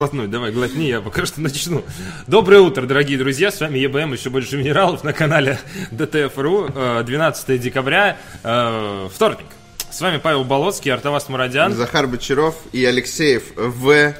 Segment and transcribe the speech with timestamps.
[0.00, 1.82] Глотнуть, давай, глотни, я пока что начну.
[2.28, 5.58] Доброе утро, дорогие друзья, с вами ЕБМ, еще больше минералов на канале
[5.90, 9.46] ДТФ.ру, э, 12 декабря, э, вторник.
[9.90, 11.72] С вами Павел Болоцкий, Артавас Мурадян.
[11.74, 14.14] Захар Бочаров и Алексеев В.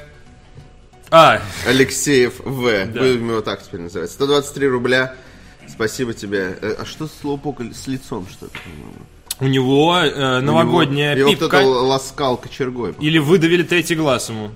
[1.12, 2.86] А, Алексеев В.
[2.86, 3.00] Да.
[3.00, 4.10] Будем его так теперь называть.
[4.10, 5.14] 123 рубля.
[5.68, 6.58] Спасибо тебе.
[6.60, 8.58] Э, А что с Слоупок с лицом что-то?
[9.38, 12.96] у него э, новогодняя Его пипка, кто-то ласкал кочергой.
[12.98, 14.50] или выдавили третий глаз ему.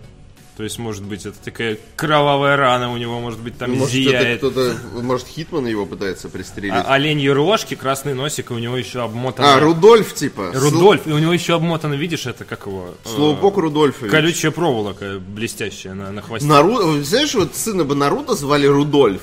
[0.56, 3.92] То есть, может быть, это такая кровавая рана у него, может быть, там Может, это
[3.94, 4.38] зияет.
[4.38, 6.74] кто-то, может, Хитман его пытается пристрелить.
[6.74, 9.54] А, оленьи рожки, красный носик, и у него еще обмотано...
[9.54, 10.50] А, Рудольф, типа.
[10.52, 12.94] Рудольф, и у него еще обмотано, видишь, это как его?
[13.02, 14.10] э, Слоупок Рудольфович.
[14.10, 16.46] Колючая проволока блестящая на, на хвосте.
[16.46, 17.00] Нару...
[17.02, 19.22] Знаешь, вот сына бы Наруто звали Рудольф.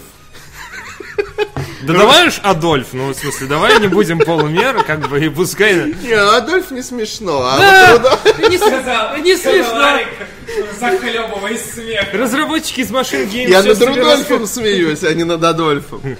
[1.84, 5.94] Да давай уж Адольф, ну в смысле, давай не будем полумеры, как бы, и пускай...
[5.94, 7.58] Не, Адольф не смешно, а
[7.94, 8.50] вот Рудольф...
[8.50, 10.00] Не, Сказал, не смешно.
[10.80, 12.14] Захлебываясь смех.
[12.14, 16.18] Разработчики из машин Games Я над Рудольфом смеюсь, а не над Адольфом.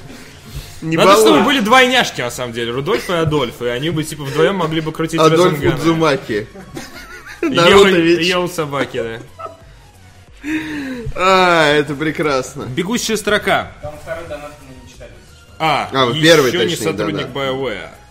[0.82, 1.44] Не Надо, чтобы балуй.
[1.44, 4.92] были двойняшки, на самом деле, Рудольф и Адольф, и они бы, типа, вдвоем могли бы
[4.94, 5.62] крутить Адольф.
[5.62, 6.48] Удзумаки.
[7.42, 8.26] Нарутович.
[8.28, 9.20] ел собаки, да.
[11.16, 12.64] А, это прекрасно.
[12.64, 13.74] Бегущая строка.
[13.82, 15.12] Там второй донат мы не читали.
[15.12, 15.54] если что.
[15.60, 17.34] А, А, еще первый, не точнее, сотрудник да-да.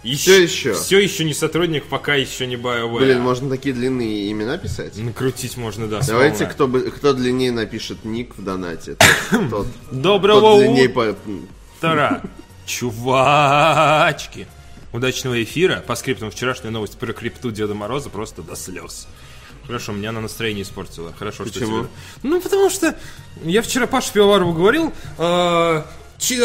[0.04, 0.16] BioWare.
[0.16, 0.74] Всё еще.
[0.74, 2.98] Все еще не сотрудник, пока еще не BioWare.
[2.98, 4.96] Блин, можно такие длинные имена писать?
[4.96, 6.00] Накрутить можно, да.
[6.06, 8.96] Давайте, кто, бы, кто длиннее напишет ник в донате.
[9.30, 11.12] Тот, тот, Доброго тот длиннее утра.
[11.14, 11.16] по...
[11.80, 12.22] Тара.
[12.66, 14.46] Чувачки.
[14.92, 15.80] Удачного эфира.
[15.86, 19.06] По скриптам вчерашняя новость про крипту Деда Мороза просто до слез.
[19.66, 21.12] Хорошо, меня на настроение испортило.
[21.18, 21.78] Хорошо, что Почему?
[21.80, 21.88] тебе-
[22.22, 22.96] Ну, потому что
[23.44, 25.83] я вчера Паше Пивоварову говорил, э,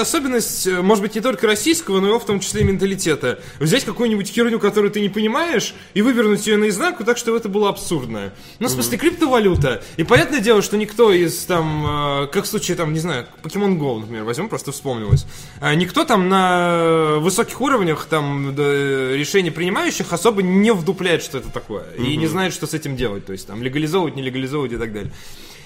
[0.02, 3.40] особенность, э, может быть, не только российского, но и в том числе и менталитета.
[3.60, 7.70] Взять какую-нибудь херню, которую ты не понимаешь, и вывернуть ее наизнанку так, чтобы это было
[7.70, 8.34] абсурдно.
[8.60, 9.84] Ну, в смысле, криптовалюта.
[9.98, 13.78] И понятное дело, что никто из там, э, как в случае, там, не знаю, Pokemon
[13.78, 15.26] Go, например, возьмем, просто вспомнилось.
[15.60, 21.84] А Никто там на высоких уровнях там решений принимающих особо не вдупляет, что это такое.
[21.98, 23.26] И не знает, что с этим делать.
[23.26, 25.12] То есть там легализовывать, не легализовывать и так далее.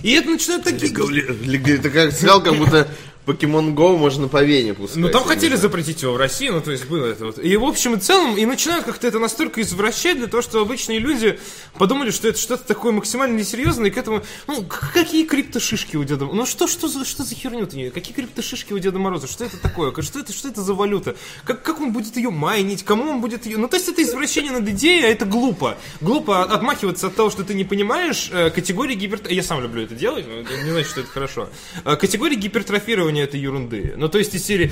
[0.01, 0.91] И это начинают такие...
[0.91, 2.87] Ты как сказал, как будто
[3.27, 4.97] Pokemon Go можно по вене пускать.
[4.97, 5.61] Ну, там хотели знаю.
[5.61, 7.39] запретить его в России, ну, то есть было это вот.
[7.39, 10.99] И, в общем и целом, и начинают как-то это настолько извращать для того, что обычные
[10.99, 11.37] люди
[11.77, 16.25] подумали, что это что-то такое максимально несерьезное, и к этому, ну, какие криптошишки у Деда
[16.25, 17.89] Ну, что, что, за, что за херню ты?
[17.89, 19.27] Какие криптошишки у Деда Мороза?
[19.27, 19.93] Что это такое?
[20.01, 21.17] Что это, что это за валюта?
[21.43, 22.83] Как, как он будет ее майнить?
[22.83, 23.57] Кому он будет ее...
[23.57, 25.77] Ну, то есть это извращение над идеей, а это глупо.
[25.99, 29.19] Глупо отмахиваться от того, что ты не понимаешь э, категории гипер...
[29.29, 31.49] Я сам люблю это делать, но не значит, что это хорошо.
[31.83, 33.93] Э, Категории гипертрофирования этой ерунды.
[33.97, 34.71] Ну, то есть из серии...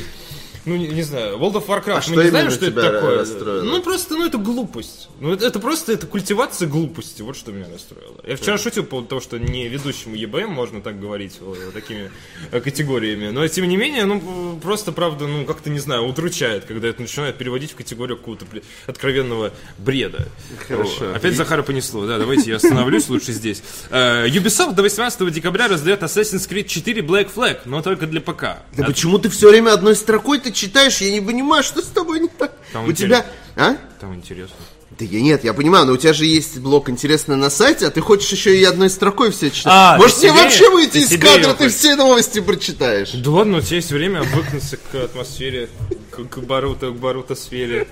[0.66, 3.20] Ну, не, не знаю, World of Warcraft, А мы не знаем, что это такое.
[3.20, 3.64] расстроило?
[3.64, 5.10] Ну, просто, ну, это глупость.
[5.20, 7.22] Ну, это, это просто, это культивация глупости.
[7.22, 8.16] Вот что меня расстроило.
[8.28, 12.10] Я вчера шутил по поводу того, что не ведущему ЕБМ можно так говорить вот, такими
[12.52, 13.30] э, категориями.
[13.30, 17.38] Но, тем не менее, ну, просто, правда, ну, как-то, не знаю, удручает, когда это начинает
[17.38, 18.46] переводить в категорию какого-то
[18.88, 20.28] откровенного бреда.
[20.68, 21.12] Хорошо.
[21.12, 22.06] О, Опять Захара понесло.
[22.08, 23.62] Да, давайте я остановлюсь лучше здесь.
[23.92, 28.64] Э, Ubisoft до 18 декабря раздает Assassin's Creed 4 Black Flag, но только для ПК.
[28.76, 30.98] Да почему ты все время одной строкой ты читаешь?
[31.02, 32.54] Я не понимаю, что с тобой не так.
[32.74, 33.26] Там у тебя...
[33.56, 33.76] А?
[34.00, 34.56] Там интересно.
[34.98, 37.92] Да я нет, я понимаю, но у тебя же есть блок интересно на сайте, а
[37.92, 39.74] ты хочешь еще и одной строкой все читать.
[39.76, 41.74] А, Может себе- вообще выйти из кадра, ты хочешь.
[41.74, 43.12] все новости прочитаешь.
[43.12, 45.70] Да ладно, у тебя есть время обвыкнуться к атмосфере,
[46.12, 47.88] к, к Баруто, к Баруто-сфере.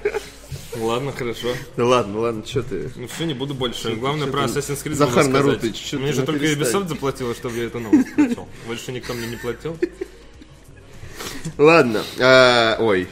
[0.77, 1.49] Ладно, хорошо.
[1.75, 2.89] Да ладно, ладно, что ты...
[2.95, 3.95] Ну все, не буду больше.
[3.95, 5.27] Главное про Assassin's Creed Захар.
[5.27, 6.45] Нарутыч, чё Мне же только.
[6.45, 8.47] Ubisoft заплатила, чтобы я эту новость прочел.
[8.67, 9.77] Больше никто мне не платил.
[11.57, 13.07] Ладно, а, ой.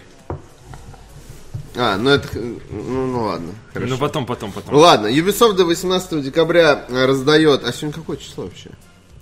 [1.75, 2.27] А, ну это...
[2.37, 3.93] Ну, ну ладно, хорошо.
[3.93, 4.73] Ну потом, потом, потом.
[4.75, 7.63] Ладно, Ubisoft до 18 декабря э, раздает...
[7.63, 8.71] А сегодня какое число вообще?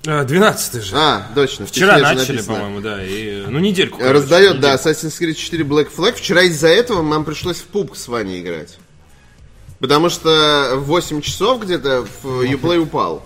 [0.08, 0.96] А, 12 же.
[0.96, 1.68] А, точно.
[1.68, 3.04] Вчера начали, по-моему, да.
[3.04, 3.98] И, ну, недельку.
[3.98, 4.90] короче, Раздает, да, недельку.
[4.90, 6.14] Assassin's Creed 4 Black Flag.
[6.14, 8.78] Вчера из-за этого нам пришлось в пубг с Ваней играть.
[9.80, 13.24] Потому что в 8 часов где-то в Uplay упал.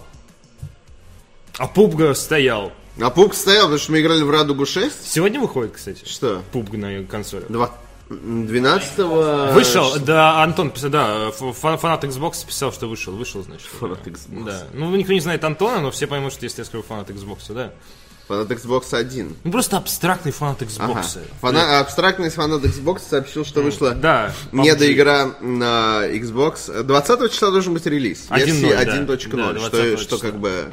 [1.57, 2.71] А Пубга стоял.
[2.99, 5.11] А пубг стоял, потому что мы играли в Радугу 6.
[5.11, 6.03] Сегодня выходит, кстати.
[6.05, 6.43] Что?
[6.51, 7.45] Пубг на консоли.
[7.49, 7.71] Два-
[8.09, 13.67] 12 Вышел, да, Антон писал, да, фанат Xbox писал, что вышел, вышел, значит.
[13.79, 14.45] Фанат Xbox.
[14.45, 14.63] Да.
[14.73, 17.71] Ну, никто не знает Антона, но все поймут, что если я скажу фанат Xbox, да.
[18.27, 19.35] Фанат Xbox 1.
[19.43, 20.99] Ну, просто абстрактный фанат Ага.
[21.01, 21.19] Xbox.
[21.41, 24.33] Фана- Абстрактный фанат Xbox сообщил, что вышла Да.
[24.51, 26.83] недоигра на Xbox.
[26.83, 28.27] 20 числа должен быть релиз.
[28.29, 28.81] 1.0, Версии да.
[28.81, 30.71] 1.0, Да, что, 20 что как бы...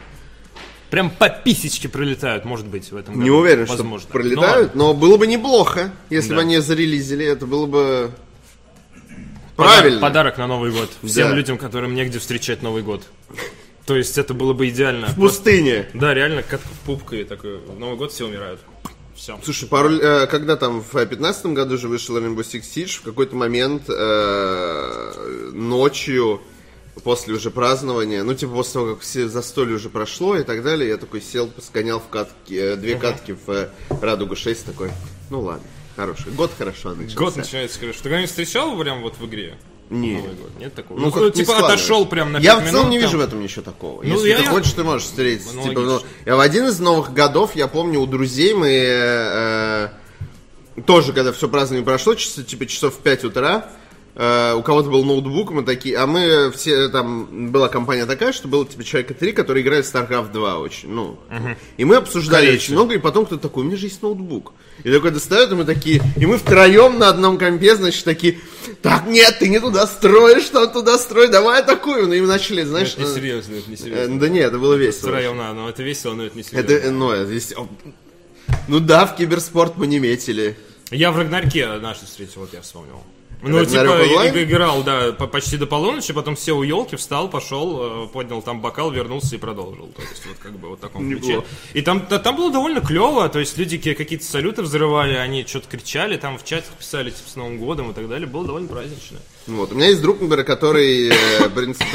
[0.90, 3.24] Прям по писечке пролетают, может быть, в этом году.
[3.24, 4.00] Не уверен, Возможно.
[4.00, 6.34] что пролетают, но было бы неплохо, если Да.
[6.36, 8.10] бы они зарелизили, это было бы
[9.56, 10.00] правильно.
[10.00, 10.90] Подарок на Новый год.
[11.04, 11.34] Всем Да.
[11.34, 13.04] людям, которым негде встречать Новый год.
[13.86, 15.08] То есть это было бы идеально.
[15.08, 15.88] В пустыне.
[15.94, 17.58] Да, реально, как в пупкой такой.
[17.58, 18.60] В Новый год все умирают.
[19.16, 19.38] Все.
[19.44, 23.36] Слушай, пару, э, когда там в 2015 году же вышел Rainbow Six Siege, в какой-то
[23.36, 26.40] момент э, ночью,
[27.04, 30.88] после уже празднования, ну, типа, после того, как все застолье уже прошло и так далее,
[30.90, 33.68] я такой сел, сгонял в катки, э, две катки в э,
[34.02, 34.90] Радугу 6, такой,
[35.30, 35.62] ну, ладно,
[35.96, 36.30] хороший.
[36.32, 37.16] Год хорошо начался.
[37.16, 37.98] Год начинается, короче.
[37.98, 39.56] Ты когда-нибудь встречал прям вот в игре?
[39.88, 40.16] Не.
[40.18, 40.50] Новый год?
[40.60, 40.98] Нет такого?
[41.00, 43.06] Ну, Ну, не типа отошел прям на Я в целом минут не там.
[43.08, 44.02] вижу в этом ничего такого.
[44.02, 45.52] Ну, Если я- ты я- хочешь, ты можешь встретить.
[45.52, 49.88] Ну, типа, ну, я в один из новых годов, я помню, у друзей мы э,
[50.76, 53.68] э, тоже, когда все празднование прошло, часа, типа часов в 5 утра,
[54.14, 58.48] э, у кого-то был ноутбук, мы такие, а мы все, там, была компания такая, что
[58.48, 61.18] было, типа, человека три, которые играли в StarCraft 2 очень, ну.
[61.76, 62.64] И мы обсуждали Корейцы.
[62.64, 64.52] очень много, и потом кто-то такой, у меня же есть ноутбук.
[64.82, 68.38] И такой достает, и мы такие, и мы втроем на одном компе, значит, такие,
[68.82, 72.08] так, нет, ты не туда строишь, что туда строй, давай атакуем.
[72.08, 74.18] Ну, и мы начали, знаешь, Это не э, серьезно, это не э, серьезно.
[74.20, 75.08] да нет, это было весело.
[75.08, 76.72] Втроем надо, но это весело, но это не серьезно.
[76.72, 77.68] Это, ну, это вес- о,
[78.68, 80.56] Ну да, в киберспорт мы не метили.
[80.90, 83.02] Я в Рагнарке однажды встретил, вот я вспомнил.
[83.42, 84.42] Ну, Рагнарёк типа, онлайн?
[84.44, 88.60] играл, да, по- почти до полуночи, потом сел у елки, встал, пошел, э, поднял там
[88.60, 89.86] бокал, вернулся и продолжил.
[89.96, 91.42] То есть, вот как бы вот в таком ключе.
[91.72, 95.68] И там, там было довольно клево, то есть люди ки- какие-то салюты взрывали, они что-то
[95.68, 98.26] кричали, там в чатах писали, типа, с Новым годом и так далее.
[98.26, 99.16] Было довольно празднично.
[99.46, 99.72] Вот.
[99.72, 101.48] У меня есть друг, например, который, э,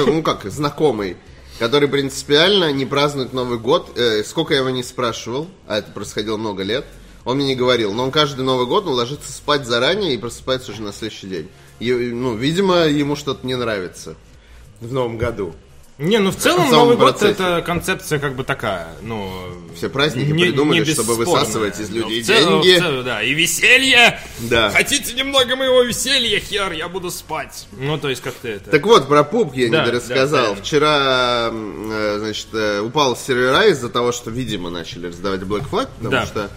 [0.07, 1.15] ну как, знакомый,
[1.59, 3.91] который принципиально не празднует Новый год.
[3.97, 6.85] Э, Сколько я его не спрашивал, а это происходило много лет,
[7.25, 7.93] он мне не говорил.
[7.93, 11.49] Но он каждый Новый год он ложится спать заранее и просыпается уже на следующий день.
[11.79, 14.15] И, ну, видимо, ему что-то не нравится
[14.79, 15.53] в Новом году.
[15.97, 17.31] Не, ну в целом В Новый год процессе.
[17.41, 19.31] это концепция как бы такая, ну...
[19.77, 22.79] Все праздники не- придумали, не чтобы высасывать из Но людей целом- деньги.
[22.79, 24.19] целом, да, и веселье!
[24.39, 24.71] Да.
[24.71, 27.67] Хотите немного моего веселья, хер, я буду спать.
[27.79, 28.69] Ну, то есть как-то это...
[28.71, 30.49] Так вот, про пуп я Да, не рассказал.
[30.49, 30.61] да, да.
[30.61, 35.87] Вчера, э, значит, э, упал с сервера из-за того, что, видимо, начали раздавать Black Flag,
[35.95, 36.25] потому Да.
[36.25, 36.49] что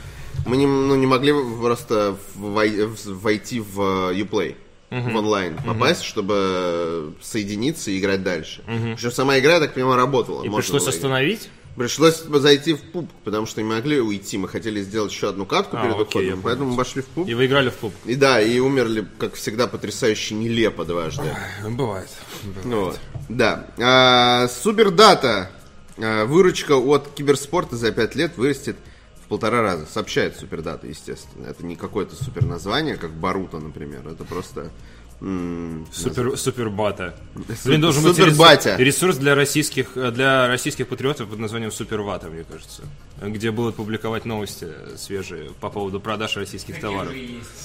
[0.47, 4.57] мы не, ну, не могли просто войти в э, Uplay.
[4.91, 8.63] В онлайн попасть, чтобы соединиться и играть дальше.
[8.67, 10.43] Причем сама игра, я так понимаю, работала.
[10.43, 10.95] И пришлось было играть.
[10.95, 11.49] остановить?
[11.77, 14.39] Пришлось зайти в пуб, потому что не могли уйти.
[14.39, 16.41] Мы хотели сделать еще одну катку А, перед окей, уходом, понял.
[16.43, 17.29] поэтому мы пошли в пуб.
[17.29, 17.93] И вы играли в пуп?
[18.07, 21.37] И да, и умерли, как всегда, потрясающе нелепо дважды.
[21.69, 22.09] Бывает.
[22.65, 22.99] Ну Вот.
[23.29, 23.67] Да.
[23.79, 25.51] А, Супердата.
[25.99, 28.77] А, Выручка от киберспорта за 5 лет вырастет
[29.29, 29.87] полтора раза.
[29.87, 31.47] Сообщает Супердата, естественно.
[31.47, 34.07] Это не какое-то супер название, как Барута, например.
[34.09, 34.71] Это просто...
[35.93, 37.17] Супер, супербата.
[37.35, 38.77] Супер- Блин, должен быть супербатя.
[38.77, 42.85] ресурс, ресурс для российских, э, для российских патриотов под названием Супервата, мне кажется.
[43.21, 47.13] Где будут публиковать новости свежие по поводу продаж российских товаров.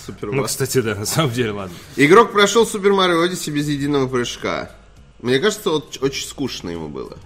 [0.04, 0.36] супербатя.
[0.42, 1.76] Ну, кстати, да, на самом деле, ладно.
[1.96, 4.72] Игрок прошел Супер Марио Одиссе без единого прыжка.
[5.22, 7.20] Мне кажется, вот очень скучно ему было.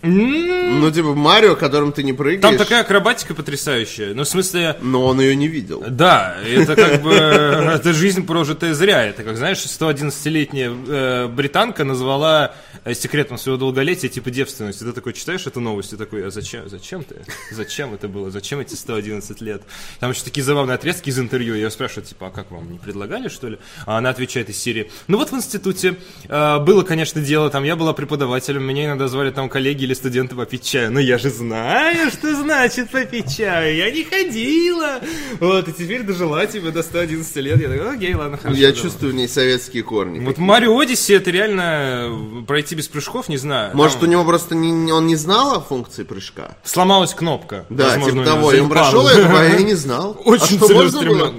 [0.00, 4.14] Ну, типа, Марио, которым ты не прыгаешь, Там такая акробатика потрясающая.
[4.14, 5.82] Ну, в смысле, но он ее не видел.
[5.88, 9.04] Да, это как бы это жизнь прожитая зря.
[9.04, 12.54] Это как, знаешь, 111-летняя э, британка назвала
[12.84, 14.78] э, секретом своего долголетия типа девственность.
[14.78, 17.16] Ты такой читаешь эту новость и такой, а зачем, зачем ты?
[17.50, 18.30] Зачем это было?
[18.30, 19.62] Зачем эти 111 лет?
[19.98, 21.54] Там еще такие забавные отрезки из интервью.
[21.54, 23.58] Я ее спрашиваю, типа, а как вам, не предлагали, что ли?
[23.84, 25.96] А она отвечает из серии, ну вот в институте
[26.28, 30.36] э, было, конечно, дело, там я была преподавателем, меня иногда звали там коллеги или студенты
[30.36, 30.92] попить чаю.
[30.92, 33.74] Но я же знаю, что значит попить чаю.
[33.74, 35.00] Я не ходила.
[35.40, 37.58] Вот, и теперь дожила тебе до 111 лет.
[37.58, 38.58] Я такой, окей, ладно, хорошо.
[38.58, 38.82] Я давай».
[38.82, 40.22] чувствую в ней советские корни.
[40.24, 43.74] Вот Марио Одиссе это реально пройти без прыжков, не знаю.
[43.74, 46.56] Может, Там у него просто не, он не знал о функции прыжка?
[46.64, 47.64] сломалась кнопка.
[47.70, 48.52] Да, Возможно, типа того.
[48.52, 50.20] И он прошел, я а я не знал.
[50.24, 51.34] Очень а что, можно было?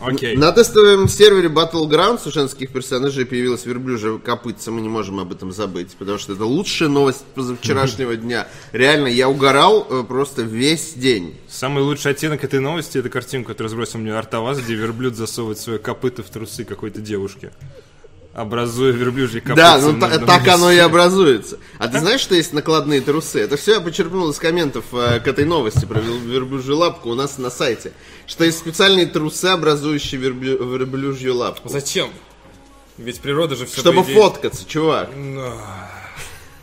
[0.00, 0.36] Окей.
[0.36, 4.70] На тестовом сервере Battlegrounds у женских персонажей появилась верблюжья копытца.
[4.70, 8.46] Мы не можем об этом забыть, потому что это лучшая новость позавчерашнего дня.
[8.72, 11.36] Реально, я угорал э, просто весь день.
[11.48, 15.78] Самый лучший оттенок этой новости это картинка, которую сбросил мне Артаваз, где верблюд засовывает свое
[15.78, 17.52] копыто в трусы какой-то девушки.
[18.34, 19.56] Образуя верблюжье копытце.
[19.62, 21.58] Да, ну на- та- на так оно и образуется.
[21.78, 23.38] А ты знаешь, что есть накладные трусы?
[23.40, 27.14] Это все я почерпнул из комментов э, к этой новости про вер- верблюжью лапку у
[27.14, 27.92] нас на сайте.
[28.26, 31.68] Что есть специальные трусы, образующие верблю- верблюжью лапку.
[31.68, 32.10] Зачем?
[32.98, 35.10] Ведь природа же все Чтобы фоткаться, чувак.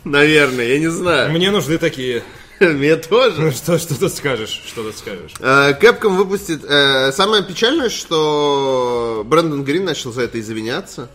[0.04, 1.30] Наверное, я не знаю.
[1.32, 2.22] Мне нужны такие.
[2.60, 3.40] Мне тоже.
[3.40, 4.62] Ну что, что ты скажешь?
[4.66, 5.32] Что ты скажешь?
[5.40, 6.64] Capcom выпустит...
[6.64, 11.08] э, Самое печальное, что Брэндон Грин начал за это извиняться.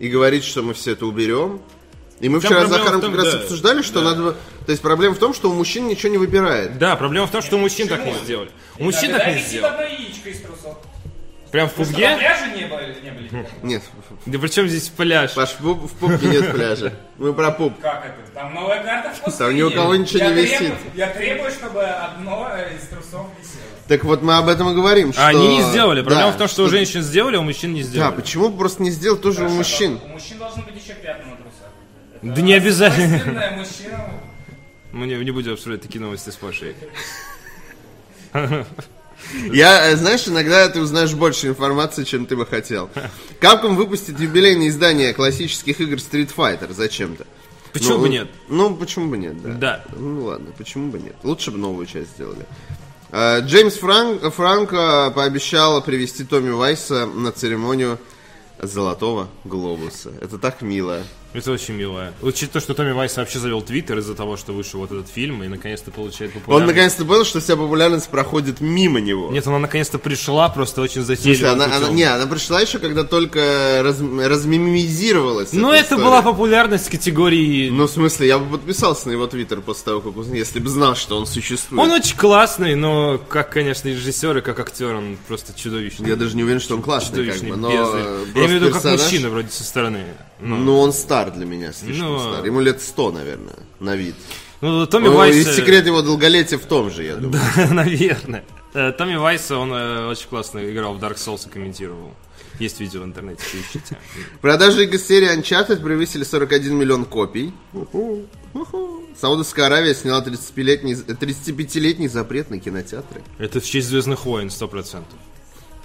[0.00, 1.60] И говорит, что мы все это уберем.
[2.20, 4.10] И мы Там вчера с Захаром том, как раз да, обсуждали, что да.
[4.10, 4.32] надо...
[4.66, 6.76] То есть проблема в том, что у мужчин ничего не выбирает.
[6.78, 8.50] Да, проблема в том, что у мужчин так не сделали.
[8.78, 9.72] У мужчин так не висит сделали.
[9.72, 10.76] одно яичко из трусов.
[11.50, 12.16] Прям в Что, на пубге?
[12.16, 12.96] пляже не были?
[13.02, 13.46] Не были?
[13.62, 13.82] Нет,
[14.26, 15.34] Да при чем здесь пляж?
[15.34, 16.92] Паш, в, в пупке нет пляжа.
[17.18, 17.72] Мы про пуп.
[17.80, 18.30] Как это?
[18.34, 19.36] Там новая карта в.
[19.36, 20.58] Там ни у кого ничего Я не висит.
[20.58, 23.64] требую- Я требую, чтобы одно из трусов висело.
[23.90, 25.20] Так вот мы об этом и говорим, что...
[25.26, 26.02] А они не сделали.
[26.02, 28.14] Проблема Да, в том, что у женщин сделали, а у мужчин не Да, сделали.
[28.14, 29.98] почему бы просто не сделать тоже у Хорошо, мужчин?
[30.04, 31.70] У мужчин должен быть еще пятна на трусах.
[32.22, 33.50] Да не обязательно.
[33.56, 34.00] Мужчинам.
[34.92, 36.76] Мы не, не будем обсуждать такие новости с Пашей.
[39.52, 42.90] Я, знаешь, иногда ты узнаешь больше информации, чем ты бы хотел.
[43.40, 47.26] Capcom выпустит юбилейное издание классических игр Street Fighter зачем-то.
[47.72, 48.28] Почему Ну, бы нет?
[48.48, 49.48] Ну, почему бы нет, да.
[49.54, 49.84] Да.
[49.96, 51.16] Ну ладно, почему бы нет?
[51.24, 52.46] Лучше бы новую часть сделали.
[53.12, 57.98] Э, Джеймс Франк, Франко пообещал привести Томми Вайса на церемонию
[58.60, 60.12] Золотого Глобуса.
[60.20, 61.02] Это так мило.
[61.32, 62.12] Это очень мило.
[62.22, 65.44] Учитывая то, что Томми Вайс вообще завел твиттер из-за того, что вышел вот этот фильм
[65.44, 66.74] и наконец-то получает Он популярность.
[66.74, 69.30] наконец-то понял, что вся популярность проходит мимо него.
[69.30, 73.80] Нет, она наконец-то пришла, просто очень затейливым она, она- не, она пришла еще, когда только
[73.84, 75.52] раз, размимизировалась.
[75.52, 76.02] Ну, это история.
[76.02, 77.70] была популярность категории...
[77.70, 80.68] Ну, в смысле, я бы подписался на его твиттер после того, как узнал, если бы
[80.68, 81.80] знал, что он существует.
[81.82, 86.08] Он очень классный, но как, конечно, режиссер и как актер, он просто чудовищный.
[86.08, 87.70] Я даже не уверен, что он классный, как чудовищный бы, но...
[87.70, 90.04] Я имею в виду как персонаж- мужчина вроде со стороны.
[90.40, 92.44] Ну, Ну, он стар для меня, слишком Ну, стар.
[92.44, 94.14] Ему лет 100, наверное, на вид.
[94.60, 95.36] ну, Томми Ну, Вайс...
[95.36, 97.40] и э, секрет его долголетия в том же, я думаю.
[97.70, 98.44] Наверное.
[98.74, 102.14] Э, Томми Вайс, он э, очень классно играл в Dark Souls и комментировал.
[102.58, 103.96] Есть видео в интернете, поищите.
[104.42, 107.54] Продажи игр серии Uncharted превысили 41 миллион копий.
[109.18, 113.22] Саудовская Аравия сняла 35-летний, 35-летний запрет на кинотеатры.
[113.38, 115.02] Это в честь Звездных войн, 100%.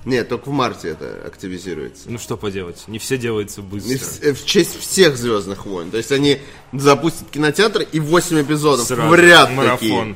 [0.05, 2.03] Нет, только в марте это активизируется.
[2.09, 3.97] Ну что поделать, не все делается быстро.
[3.97, 5.89] в, э, в честь всех Звездных войн.
[5.91, 6.39] То есть они
[6.73, 9.09] запустят кинотеатр и 8 эпизодов Сразу.
[9.09, 9.79] в ряд Марафон.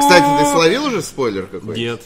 [0.00, 1.76] Кстати, ты словил уже спойлер какой?
[1.78, 2.02] Нет.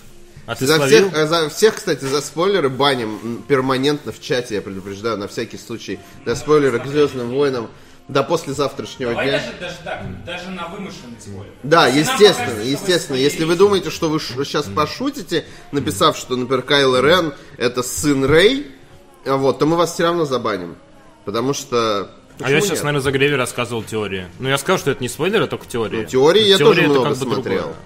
[0.46, 1.08] А ты За словил?
[1.08, 5.56] всех, э, за всех, кстати, за спойлеры баним перманентно в чате, я предупреждаю, на всякий
[5.56, 5.98] случай.
[6.26, 7.68] За спойлеры к Звездным войнам
[8.08, 9.38] до послезавтрашнего Давай дня.
[9.38, 11.52] даже, даже так, даже на вымышленный спойлер.
[11.62, 13.16] Да, Если естественно, вы естественно.
[13.16, 18.66] Если вы думаете, что вы сейчас пошутите, написав, что, например, Кайло Рен это сын Рэй,
[19.24, 20.76] а вот, то мы вас все равно забаним.
[21.24, 22.10] Потому что...
[22.40, 22.84] А я почему сейчас нет?
[22.84, 24.26] на разогреве рассказывал теории.
[24.38, 26.02] Ну, я сказал, что это не спойлер, а только теория.
[26.02, 27.62] Ну, теории я Теория тоже много как бы смотрел.
[27.62, 27.76] другое.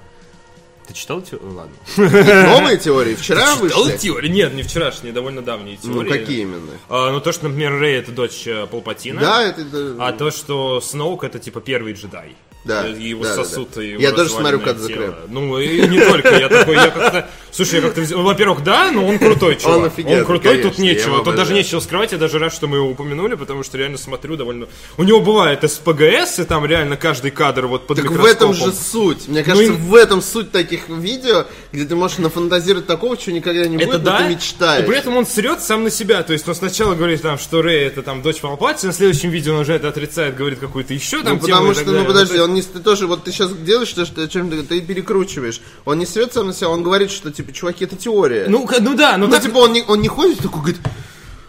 [0.88, 1.52] Ты читал теорию?
[1.52, 1.76] Ладно.
[2.59, 3.99] Новые теории вчера Читал вышли?
[3.99, 4.28] теории?
[4.28, 6.09] Нет, не вчерашние, довольно давние Ну, теории.
[6.11, 6.73] какие именно?
[6.88, 9.21] А, ну, то, что, например, Рэй это дочь э, Палпатина.
[9.21, 12.35] Да, это- А то, что Сноук это типа первый джедай.
[12.65, 13.83] Да, И его да, да, сосут да.
[13.83, 15.03] и Я тоже смотрю разваленное «Cut the тело.
[15.05, 15.17] Crap».
[15.29, 16.37] Ну, и не только.
[16.38, 17.31] Я такой, я как-то...
[17.50, 18.03] Слушай, я как-то...
[18.11, 19.79] ну, Во-первых, да, но он крутой чувак.
[19.79, 21.15] Он офигенный, крутой, тут конечно, я нечего.
[21.15, 22.12] его Тут даже нечего скрывать.
[22.12, 24.67] Я даже рад, что мы его упомянули, потому что реально смотрю довольно...
[24.99, 28.73] У него бывает СПГС, и там реально каждый кадр вот под Так в этом же
[28.73, 29.29] суть.
[29.29, 33.67] Мне кажется, и- в этом суть таких видео, где ты можешь нафантазировать такого, чего никогда
[33.67, 34.85] не будет, Это но да, ты мечтаешь.
[34.85, 36.23] и при этом он срет сам на себя.
[36.23, 39.55] То есть он сначала говорит, там, что Рэй это там дочь Палпатина, на следующем видео
[39.55, 42.07] он уже это отрицает, говорит какую-то еще там Ну, потому что, ну далее.
[42.07, 45.61] подожди, он не ты тоже, вот ты сейчас делаешь то, что чем ты, ты перекручиваешь.
[45.85, 48.47] Он не срет сам на себя, он говорит, что типа, чуваки, это теория.
[48.49, 49.43] Ну, ну да, ну, Ну, так...
[49.43, 50.81] типа, он не, он не ходит такой, говорит,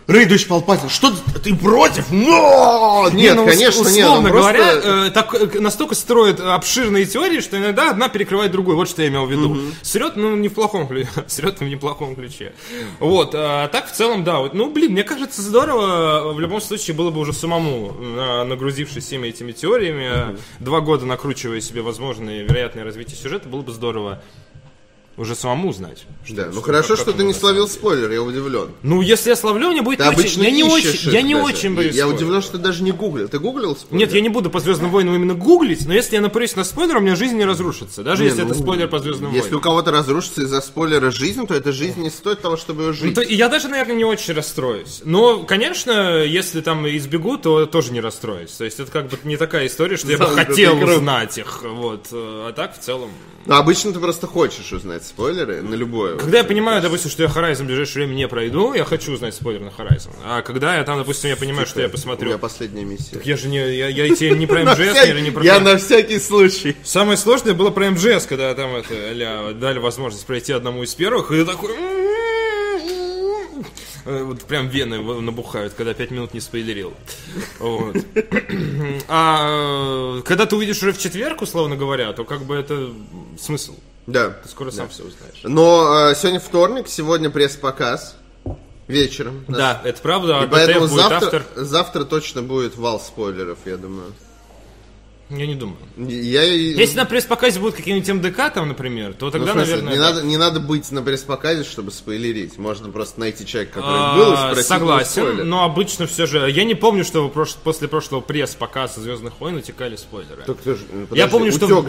[0.10, 1.12] Рэй, дочь Палпатина, что
[1.44, 2.12] ты, против?
[2.12, 3.08] Но!
[3.14, 4.06] Не, Нет, ну, конечно, нет.
[4.08, 8.52] условно он просто- говоря, э, так, э, настолько строит обширные теории, что иногда одна перекрывает
[8.52, 8.76] другую.
[8.76, 9.56] Вот что я имел в виду.
[9.84, 11.10] Срет, ну, не в плохом ключе.
[11.28, 12.54] Срет в неплохом ключе.
[13.00, 13.36] Вот.
[13.36, 14.40] А так, в целом, да.
[14.40, 16.34] Вот, ну, блин, мне кажется, здорово.
[16.34, 21.06] В любом случае, было бы уже самому, э, нагрузившись всеми этими теориями, э, два года
[21.06, 24.24] накручивая себе возможные вероятные развитие сюжета, было бы здорово
[25.20, 26.06] уже самому узнать.
[26.26, 28.70] что- Да, ну хорошо, что ты не словил спойлер, я удивлен.
[28.82, 30.42] Ну, если я словлю, мне будет Ты не очень...
[30.44, 31.46] Я не очень, я не даже.
[31.46, 32.22] очень боюсь Я спойлеров.
[32.22, 33.28] удивлен, что ты даже не гуглил.
[33.28, 34.00] Ты гуглил спойлер?
[34.08, 36.98] Нет, я не буду по Звездным войнам именно гуглить, но если я напорюсь на спойлер,
[36.98, 38.02] у меня жизнь не разрушится.
[38.04, 39.62] Даже Не, если ну, это спойлер по Звездным Если у войнам.
[39.62, 43.16] кого-то разрушится из-за спойлера жизнь, то эта жизнь не стоит того, чтобы ее Ну, жить.
[43.16, 45.02] то- и я даже, наверное, не очень расстроюсь.
[45.04, 48.52] Но, конечно, если там избегу, то тоже не расстроюсь.
[48.52, 50.90] То есть это как бы не такая история, что я бы хотел круг.
[50.98, 51.62] узнать их.
[51.64, 52.08] Вот.
[52.12, 53.10] А так, в целом...
[53.46, 56.18] Ну, обычно ты просто хочешь узнать спойлеры на любое.
[56.18, 59.34] Когда я понимаю, допустим, что я Horizon в ближайшее время не пройду, я хочу узнать
[59.34, 60.10] спойлер на Horizon.
[60.24, 62.38] А когда я там, допустим, я понимаю, что я У меня посмотрю...
[62.40, 63.20] последняя миссия.
[63.24, 63.58] Я же не...
[63.58, 65.44] Я, я тебе не про всякий- или не про...
[65.44, 66.76] Я на всякий случай.
[66.84, 71.38] Самое сложное было про МГС, когда там это, дали возможность пройти одному из первых, и
[71.38, 71.72] я такой...
[74.06, 76.94] Э, Вот прям вены набухают, когда пять минут не спойлерил.
[77.60, 77.96] Вот.
[79.08, 82.90] А когда ты увидишь уже в четверг, условно говоря, то как бы это
[83.40, 83.76] смысл.
[84.08, 84.30] Да.
[84.32, 85.42] Ты скоро сам все узнаешь.
[85.44, 88.16] Но э, сегодня вторник, сегодня пресс-показ.
[88.88, 89.46] Вечером.
[89.48, 91.44] Да, это правда, И поэтому будет завтра, автор.
[91.56, 94.14] завтра точно будет вал спойлеров, я думаю.
[95.30, 95.78] Я не думаю.
[95.96, 96.42] Я...
[96.44, 99.94] Если на пресс-показе будут какие-нибудь МДК там, например, то Ну, тогда, в смысле, наверное...
[99.94, 100.10] не, да.
[100.10, 102.58] надо, не надо быть на пресс-показе, чтобы спойлерить.
[102.58, 106.50] Можно просто найти человека, который А, был, и спросить Согласен, но обычно все же...
[106.50, 110.42] Я не помню, что прош- после прошлого пресс-показа «Звездных войн» утекали спойлеры.
[110.48, 111.86] Так ты ж- подожди, Я помню, что-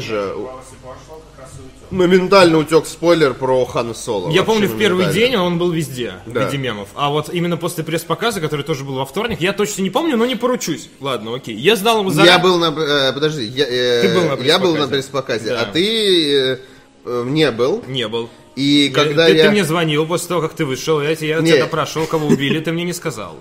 [1.40, 1.96] утек же.
[1.96, 4.30] Моментально утек спойлер про Хана Соло.
[4.30, 6.42] Я помню, в первый день он был везде, Да.
[6.42, 6.88] в виде мемов.
[6.94, 10.26] А вот именно после пресс-показа, который тоже был во вторник, я точно не помню, но
[10.26, 10.88] не поручусь.
[11.00, 11.56] Ладно, окей.
[11.56, 12.34] Я знал его заранее.
[12.36, 12.66] Я был на...
[12.66, 15.50] э, подожди, я, э, Ты был на я был на пресс-показе.
[15.50, 15.62] Да.
[15.62, 16.58] а ты э,
[17.04, 17.82] э, не был.
[17.88, 18.28] Не был.
[18.56, 19.44] И когда ты, я...
[19.44, 22.72] ты мне звонил после того, как ты вышел, я, я тебя допрашивал, кого убили, ты
[22.72, 23.36] мне не сказал.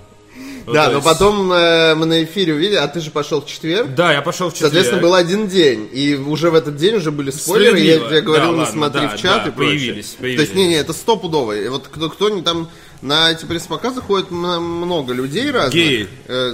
[0.70, 3.96] Ну, Да, но потом э, мы на эфире увидели, а ты же пошел в четверг.
[3.96, 4.72] Да, я пошел в четверг.
[4.72, 8.56] Соответственно, был один день, и уже в этот день уже были спойлеры, я тебе говорил,
[8.56, 9.78] не смотри в чат и прочее.
[9.78, 11.56] появились, То есть, не-не, это стопудово.
[11.70, 12.70] Вот кто, кто не там
[13.02, 15.74] на эти пресс-показы ходит много людей разных.
[15.74, 16.08] Геи.
[16.28, 16.54] Э,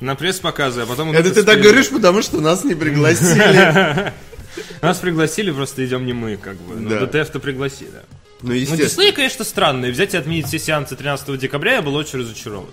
[0.00, 1.12] На пресс-показы, а потом...
[1.12, 4.12] Это ты так говоришь, потому что нас не пригласили.
[4.82, 6.74] Нас пригласили, просто идем не мы, как бы.
[6.74, 7.06] Ну.
[7.06, 7.90] ДТФ-то пригласили.
[8.42, 8.88] Ну, Ну, естественно.
[8.88, 9.90] Дисней, конечно, странный.
[9.90, 12.70] Взять и отменить все сеансы 13 декабря, я был очень разочарован.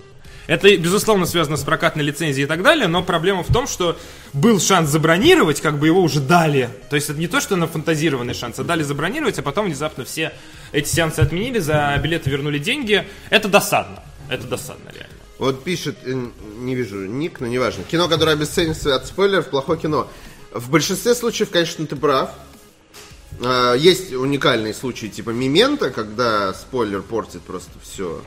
[0.48, 3.98] Это, безусловно, связано с прокатной лицензией и так далее, но проблема в том, что
[4.32, 6.70] был шанс забронировать, как бы его уже дали.
[6.88, 10.06] То есть это не то, что на фантазированный шанс, а дали забронировать, а потом внезапно
[10.06, 10.32] все
[10.72, 13.06] эти сеансы отменили, за билеты вернули деньги.
[13.28, 14.02] Это досадно.
[14.30, 15.14] Это досадно, реально.
[15.38, 16.14] Вот пишет, э,
[16.60, 17.84] не вижу ник, но неважно.
[17.84, 20.08] Кино, которое обесценится от спойлеров, плохое кино.
[20.50, 22.30] В большинстве случаев, конечно, ты прав.
[23.42, 28.20] А, Есть уникальные случаи типа Мимента, когда спойлер портит просто все.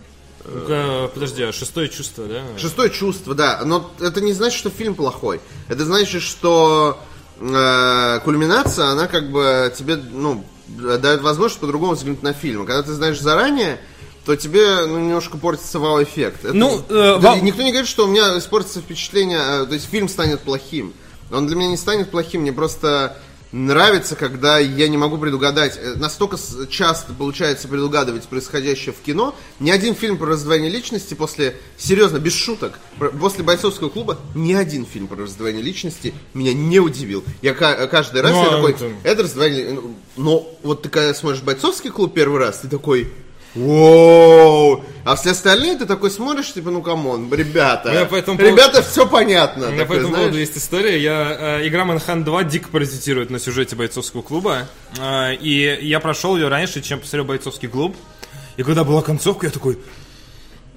[0.45, 2.41] Ну-ка, подожди, а шестое чувство, да?
[2.57, 3.61] Шестое чувство, да.
[3.63, 5.39] Но это не значит, что фильм плохой.
[5.67, 6.97] Это значит, что
[7.39, 12.65] э, кульминация, она как бы тебе, ну, дает возможность по-другому взглянуть на фильм.
[12.65, 13.79] Когда ты знаешь заранее,
[14.25, 16.45] то тебе ну, немножко портится вау-эффект.
[16.45, 19.73] Это- Ну, э, Да, вау- Никто не говорит, что у меня испортится впечатление, э, то
[19.73, 20.93] есть фильм станет плохим.
[21.31, 23.17] Он для меня не станет плохим, мне просто
[23.51, 25.77] нравится, когда я не могу предугадать.
[25.81, 26.37] Э, Настолько
[26.69, 29.35] часто получается предугадывать происходящее в кино.
[29.59, 32.79] Ни один фильм про раздвоение личности после, серьезно, без шуток,
[33.19, 37.23] после бойцовского клуба, ни один фильм про раздвоение личности меня не удивил.
[37.41, 39.71] Я ка- каждый раз Ну, я а такой, это- это раздвоение...
[39.73, 43.11] ну, Но вот ты когда смотришь бойцовский клуб первый раз, ты такой...
[43.55, 44.83] Воу!
[45.03, 49.07] А все остальные ты такой смотришь, типа, ну come on, ребята, по этому ребята, все
[49.07, 49.67] понятно.
[49.67, 51.01] У меня по этому знаешь, поводу есть история.
[51.01, 54.67] Я, э, игра Manhunt 2 дико паразитирует на сюжете бойцовского клуба.
[54.99, 57.95] Э, и я прошел ее раньше, чем посмотрел бойцовский клуб.
[58.57, 59.79] И когда была концовка, я такой,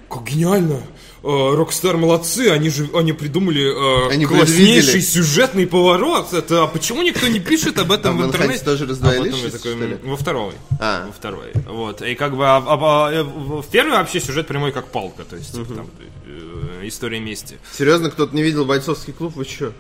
[0.08, 0.80] как гениально.
[1.24, 3.62] Rockstar молодцы, они же они придумали
[4.08, 5.00] э, Они класснейший предвидели.
[5.00, 6.32] сюжетный поворот.
[6.34, 8.64] Это а почему никто не пишет об этом А в интернете?
[8.64, 9.98] тоже раздвоение А такой?
[10.04, 10.52] Во второй.
[10.80, 11.06] А.
[11.06, 11.52] Во второй.
[11.66, 12.02] Вот.
[12.02, 15.24] И как бы а- а- а, в в первый вообще сюжет прямой как палка.
[15.24, 15.86] То есть, типа, там
[16.26, 17.58] э, история мести.
[17.76, 19.72] Серьезно, кто-то не видел бойцовский клуб, вы чё?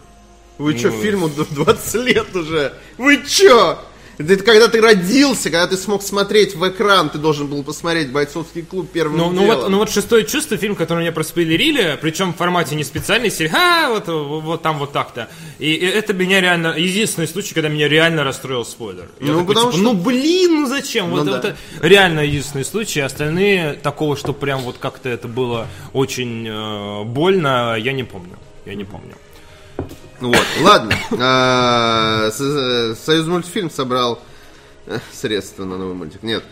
[0.56, 2.72] Вы чё, Ну, фильму д- 20 лет уже?
[2.96, 3.78] Вы чё?
[4.16, 8.62] Это когда ты родился, когда ты смог смотреть в экран, ты должен был посмотреть бойцовский
[8.62, 9.56] клуб первым Ну, ну, делом.
[9.60, 13.50] вот, ну вот шестое чувство, фильм, который мне проспойлерили, причем в формате не специальной серии,
[13.54, 15.28] а, вот, вот там вот так-то.
[15.58, 19.08] И, и это меня реально, единственный случай, когда меня реально расстроил спойлер.
[19.20, 21.10] Я Ну, такой, потому типа, что- ну блин, ну зачем?
[21.10, 21.38] вот Ну, да.
[21.38, 27.76] это реально единственный случай, остальные такого, что прям вот как-то это было очень э, больно,
[27.78, 28.38] я не помню.
[28.64, 29.14] Я не помню.
[30.28, 30.96] Вот, ладно.
[31.18, 34.22] А, Союз мультфильм собрал
[34.86, 36.22] э, средства на новый мультик.
[36.22, 36.42] Нет,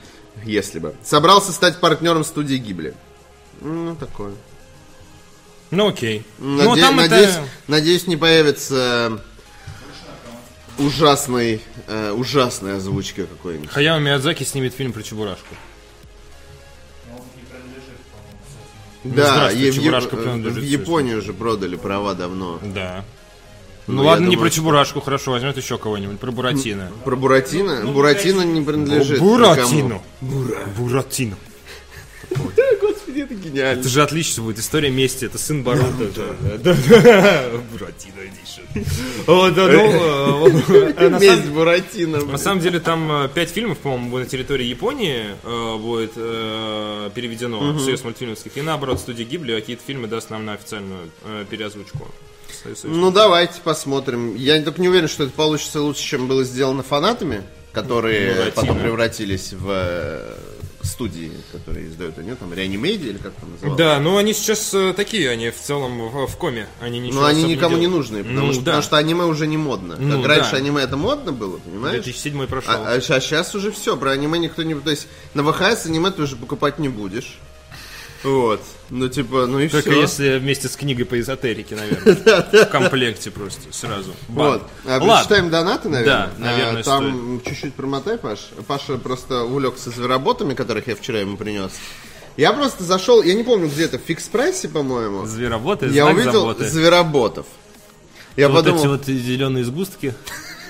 [0.45, 0.95] если бы.
[1.03, 2.95] Собрался стать партнером студии Гибли.
[3.61, 4.35] Ну, такое.
[5.71, 6.23] Ну окей.
[6.39, 7.45] ну Наде- там надеюсь, это...
[7.67, 9.23] надеюсь, не появится
[10.79, 13.71] ужасный, э, ужасная озвучка какой-нибудь.
[13.71, 15.55] Хаяо Миядзаки снимет фильм про Чебурашку.
[19.05, 22.61] Да, и в, в Японию уже продали права давно.
[22.63, 23.05] Да.
[23.89, 26.91] Ну, Ну, ладно, не думаю, про Чебурашку, хорошо, возьмет еще кого-нибудь, про Буратино.
[27.05, 27.85] Про Буратино?
[27.87, 30.01] Буратино не принадлежит Буратино.
[30.21, 30.47] никому.
[30.79, 31.37] Буратино.
[32.81, 33.81] Господи, это гениально.
[33.81, 34.59] Это же отлично будет.
[34.59, 35.25] История мести.
[35.25, 35.93] Это сын Боруто.
[36.63, 37.45] Да, да, да.
[37.73, 38.63] Буратино Эдишн.
[39.27, 42.21] Ну, э, э, на Месть самом- Буратино.
[42.25, 47.59] На самом деле там э, пять фильмов, по-моему, на территории Японии э, будет э, переведено
[47.73, 48.57] в Союз мультфильмовских.
[48.57, 52.09] И наоборот, студия Гибли какие-то фильмы даст нам на официальную э, переозвучку.
[52.55, 54.35] Союз- Союз Ну, давайте посмотрим.
[54.37, 58.53] Я только не уверен, что это получится лучше, чем было сделано фанатами, которые Буратино.
[58.55, 60.35] потом превратились в э,
[60.83, 63.79] студии, которые издают они, там, Реанимеди или как там называлось.
[63.79, 66.67] Да, ну они сейчас э, такие, они в целом в, в коме.
[66.81, 68.11] Они ничего Но они никому не делают.
[68.11, 68.65] нужны, потому, Ну, что, да.
[68.73, 69.97] потому что аниме уже не модно.
[69.99, 70.57] Ну, как раньше да.
[70.59, 72.03] аниме это модно было, понимаешь?
[72.05, 72.73] 2007 прошел.
[72.75, 74.75] А, сейчас уже все, про аниме никто не...
[74.75, 77.39] То есть на ВХС аниме ты уже покупать не будешь.
[78.23, 78.61] Вот.
[78.95, 80.01] Ну, типа, ну и Только все.
[80.03, 82.15] если вместе с книгой по эзотерике, наверное.
[82.67, 84.13] В комплекте просто, сразу.
[84.29, 84.69] Вот.
[84.85, 85.01] А.
[85.01, 86.27] Прочитаем донаты, наверное.
[86.27, 88.51] Да, наверное, А, Там чуть-чуть промотай, Паш.
[88.67, 91.73] Паша просто увлекся звероботами, которых я вчера ему принес.
[92.37, 95.25] Я просто зашел, я не помню, где это, в фикс прайсе, по-моему.
[95.25, 96.69] Звероботы, Я увидел заботы.
[96.69, 97.47] звероботов.
[98.37, 100.13] Я Вот подумал, эти вот зеленые сгустки.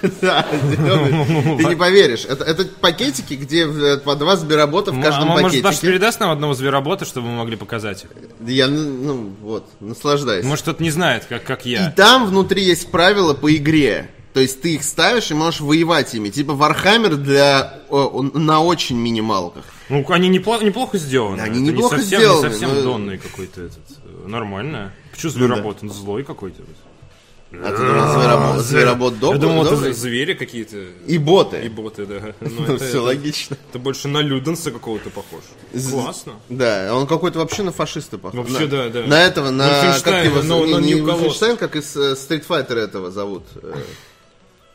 [0.21, 5.41] да, ты не поверишь, это, это пакетики, где э, по два зверобота в каждом а
[5.41, 5.87] может, Паш пакетике.
[5.87, 8.07] передаст нам одного зверобота, чтобы мы могли показать?
[8.47, 10.47] Я, ну, ну, вот, наслаждайся.
[10.49, 11.93] Может, кто-то не знает, как, как И я.
[11.97, 14.11] там внутри есть правила по игре.
[14.35, 16.31] То есть ты их ставишь и можешь воевать ими.
[16.31, 19.65] Типа Warhammer для о, на очень минималках.
[19.91, 21.37] Ну, они неплохо, неплохо сделаны.
[21.37, 23.79] Да, они Это неплохо не совсем, сделаны, Не совсем но- донный какой-то этот.
[24.25, 24.93] э, Нормально.
[25.13, 25.79] Почему зверобот?
[25.83, 26.63] Он злой какой-то.
[27.55, 29.41] А ты думал, зверобот, зверобот Я добрый?
[29.41, 30.77] думал, это звери какие-то.
[31.07, 31.61] И боты.
[31.63, 32.35] И боты, да.
[32.41, 33.57] Ну, это, все логично.
[33.71, 35.43] это больше на Люденса какого-то похож.
[35.91, 36.33] Классно.
[36.49, 38.49] Да, он какой-то вообще на фашиста похож.
[38.49, 39.03] Вообще, да, да.
[39.03, 39.99] На этого, на...
[40.03, 40.41] Как его,
[40.81, 40.95] не.
[40.95, 43.45] Вольфенштейн, как из э, Street Fighter этого зовут.
[43.63, 43.75] э,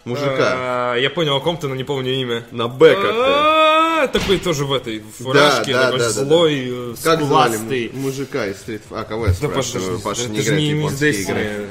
[0.06, 0.54] мужика.
[0.94, 2.46] А, Я понял о ком-то, но не помню имя.
[2.52, 4.04] На Б как-то.
[4.04, 6.10] А, Такой тоже в этой фуражке, да, да, да, да.
[6.12, 9.02] злой, э, Как звали мужика из Street Fighter?
[9.02, 10.00] А, кого я Да, Паша, спрашиваю?
[10.00, 11.68] Паша это не играет в японские игры.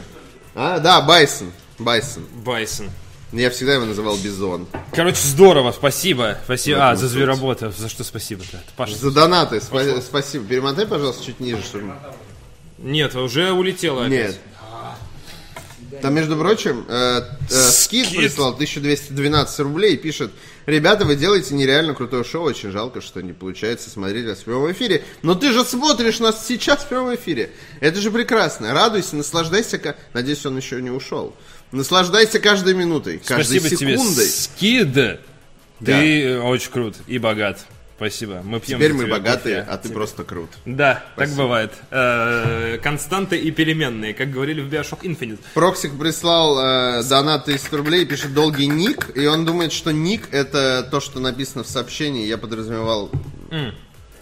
[0.57, 1.53] А, да, Байсон.
[1.79, 2.25] Байсон.
[2.45, 2.91] Байсон.
[3.33, 4.67] Я всегда его называл Бизон.
[4.95, 6.39] Короче, здорово, спасибо.
[6.45, 6.91] Спасибо.
[6.91, 7.71] А, за зверобота.
[7.71, 8.63] За что спасибо-то?
[8.77, 8.97] Паша.
[8.97, 10.47] За донаты, спа- спасибо.
[10.47, 11.93] Перемотай, пожалуйста, чуть ниже, чтобы...
[12.79, 14.11] Нет, уже улетело опять.
[14.29, 14.41] Нет.
[16.03, 18.19] Там, между прочим, э, э, Скид Скид.
[18.19, 20.33] прислал 1212 рублей и пишет,
[20.67, 24.71] ребята, вы делаете нереально крутое шоу, очень жалко, что не получается смотреть вас в прямом
[24.73, 25.05] эфире.
[25.23, 27.51] Но ты же смотришь нас сейчас в прямом эфире.
[27.81, 28.73] Это же прекрасно.
[28.75, 29.95] Радуйся, наслаждайся.
[30.13, 31.35] Надеюсь, он еще не ушел.
[31.73, 34.27] Наслаждайся каждой минутой, каждой Спасибо тебе, секундой.
[34.27, 34.95] Скид.
[34.95, 35.19] Ты
[35.81, 36.03] Да.
[36.05, 37.65] э, очень крут и богат.
[37.97, 38.43] Спасибо.
[38.45, 39.71] Мы пьем Теперь мы богатые, кофе.
[39.71, 40.51] а ты просто крут.
[40.67, 41.73] Да, так бывает.
[41.91, 45.41] Э, Константы и переменные, как говорили в Bioshock Infinite.
[45.55, 46.59] Проксик прислал
[47.01, 51.21] э, донат 300 рублей, пишет долгий ник, и он думает, что ник это то, что
[51.21, 53.11] написано в сообщении, я подразумевал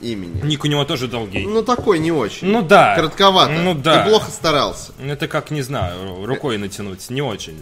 [0.00, 0.40] имени.
[0.42, 1.46] Ник у него тоже долгий.
[1.46, 2.48] Ну, такой не очень.
[2.48, 2.94] Ну да.
[2.96, 3.52] Коротковато.
[3.52, 4.02] Ну да.
[4.04, 4.92] Ты плохо старался.
[5.04, 7.08] Это как, не знаю, ру- рукой натянуть.
[7.10, 7.58] Не очень.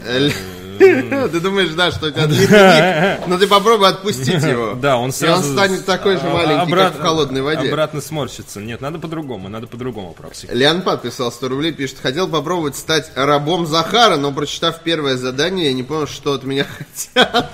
[0.78, 2.26] Ты думаешь, да, что у тебя
[3.18, 4.74] ник, но ты попробуй отпустить его.
[4.82, 5.44] Да, он сразу...
[5.46, 7.68] И он станет такой же а- маленький, как в холодной воде.
[7.68, 8.60] Обратно сморщится.
[8.60, 10.52] Нет, надо по-другому, надо по-другому, Проксик.
[10.52, 15.72] Леонпад писал 100 рублей, пишет, хотел попробовать стать рабом Захара, но прочитав первое задание, я
[15.72, 16.66] не понял, что от меня
[17.14, 17.52] хотят.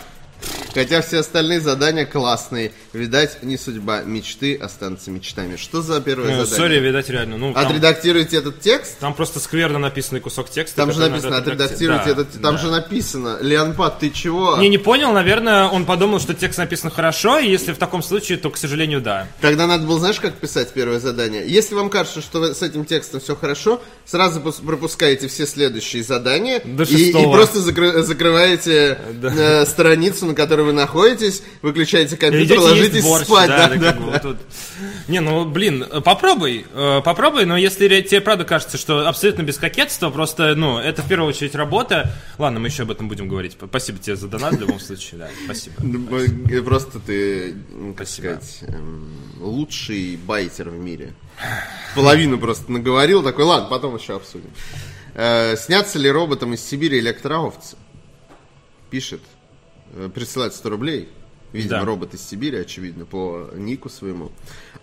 [0.74, 2.72] Хотя все остальные задания классные.
[2.92, 4.02] Видать, не судьба.
[4.02, 5.56] Мечты останутся мечтами.
[5.56, 6.56] Что за первое Ну, задание?
[6.56, 7.36] сори, видать, реально.
[7.36, 8.98] Ну, там, Отредактируйте этот текст?
[8.98, 10.76] там просто скверно написанный кусок текста.
[10.76, 12.32] Там же написано, отредактируйте отредакти- этот...
[12.36, 12.60] Да, Там да.
[12.62, 14.56] же написано, Леонпад, ты чего?
[14.58, 18.38] Не, не понял, наверное, он подумал, что текст написан хорошо, и если в таком случае,
[18.38, 19.26] то, к сожалению, да.
[19.40, 21.44] Когда надо было, знаешь, как писать первое задание?
[21.48, 26.84] Если вам кажется, что с этим текстом все хорошо, сразу пропускаете все следующие задания До
[26.84, 29.32] и, и просто закры- закрываете Да.
[29.62, 33.48] э, страницу, на которой вы находитесь, выключаете компьютер, ложитесь борщ, спать.
[33.48, 34.36] да, Да, да, как бы тут.
[35.08, 40.10] Не, ну, блин, попробуй, э, попробуй, но если тебе правда кажется, что абсолютно без кокетства,
[40.10, 42.12] просто, ну, это в первую очередь работа.
[42.38, 43.56] Ладно, мы еще об этом будем говорить.
[43.60, 45.76] Спасибо тебе за донат в любом случае, да, спасибо.
[45.80, 47.54] Ну, э, Просто ты,
[47.96, 48.40] как Спасибо.
[48.40, 51.14] сказать, эм, лучший байтер в мире.
[51.94, 54.50] Половину просто наговорил, такой, ладно, потом еще обсудим.
[55.14, 57.76] Э, снятся ли роботом из Сибири электроовцы?
[58.90, 59.37] Пишет, э,
[60.14, 61.08] присылает 100 рублей.
[61.50, 61.84] Видимо, Да.
[61.86, 64.30] робот из Сибири, очевидно, по нику своему.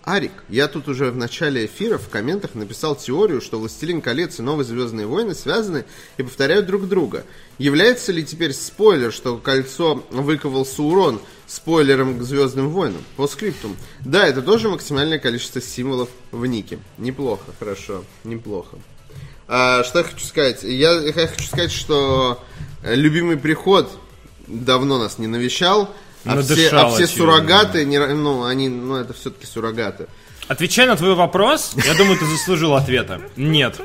[0.02, 4.42] Арик, я тут уже в начале эфира в комментах написал теорию, что «Властелин колец» и
[4.42, 5.84] «Новые Звездные войны» связаны
[6.16, 7.24] и повторяют друг друга.
[7.58, 13.04] Является ли теперь спойлер, что кольцо выковал Саурон спойлером к Звездным войнам?
[13.16, 13.76] По скриптум.
[14.04, 16.80] Да, это тоже максимальное количество символов в нике.
[16.98, 18.76] Неплохо, хорошо, неплохо.
[19.46, 20.64] А, что я хочу сказать?
[20.64, 22.42] Я, я хочу сказать, что
[22.82, 23.88] э, любимый приход
[24.46, 29.46] давно нас не навещал, а все, а все суррогаты, не, ну, они, ну, это все-таки
[29.46, 30.06] суррогаты.
[30.48, 33.20] Отвечая на твой вопрос, я думаю, ты заслужил ответа.
[33.36, 33.80] Нет.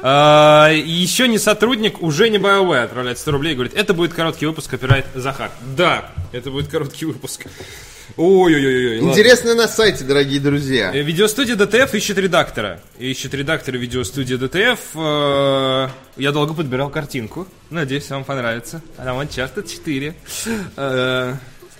[0.00, 4.46] А, Еще не сотрудник, уже не BioWare отправляет 100 рублей и говорит, это будет короткий
[4.46, 5.50] выпуск, копирайт Захар.
[5.76, 7.46] Да, это будет короткий выпуск.
[8.16, 8.98] Ой-ой-ой.
[9.00, 9.10] ладно.
[9.10, 10.92] Интересно на сайте, дорогие друзья.
[10.94, 12.80] Э, Видеостудия DTF ищет редактора.
[12.98, 14.80] Ищет редактора видеостудии DTF.
[14.94, 17.46] Э, Я долго подбирал картинку.
[17.70, 18.82] Надеюсь, вам понравится.
[18.98, 20.14] Она вот часто 4.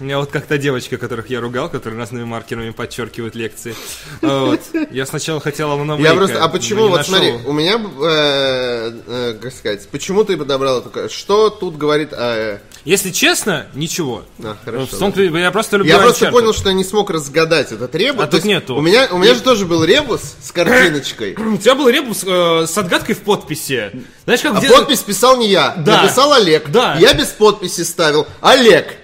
[0.00, 3.74] Я вот как та девочка, которых я ругал, которые разными маркерами подчеркивают лекции.
[4.20, 4.60] Вот.
[4.90, 7.14] Я сначала хотел Алана Я просто, а почему, вот нашел.
[7.14, 12.58] смотри, у меня, э, э, как сказать, почему ты подобрал эту, что тут говорит о...
[12.84, 14.24] Если честно, ничего.
[14.42, 16.30] А, хорошо, В том-то- я просто люблю Я просто Uncharted.
[16.32, 18.24] понял, что я не смог разгадать этот ребус.
[18.24, 18.74] А тут нету.
[18.74, 21.34] У меня, у меня же тоже был ребус с картиночкой.
[21.36, 23.92] У тебя был ребус э, с отгадкой в подписи.
[24.24, 26.02] Знаешь, как А где- подпись писал не я, Да.
[26.02, 26.70] написал Олег.
[26.70, 26.96] Да.
[26.98, 28.26] Я без подписи ставил.
[28.40, 28.96] Олег,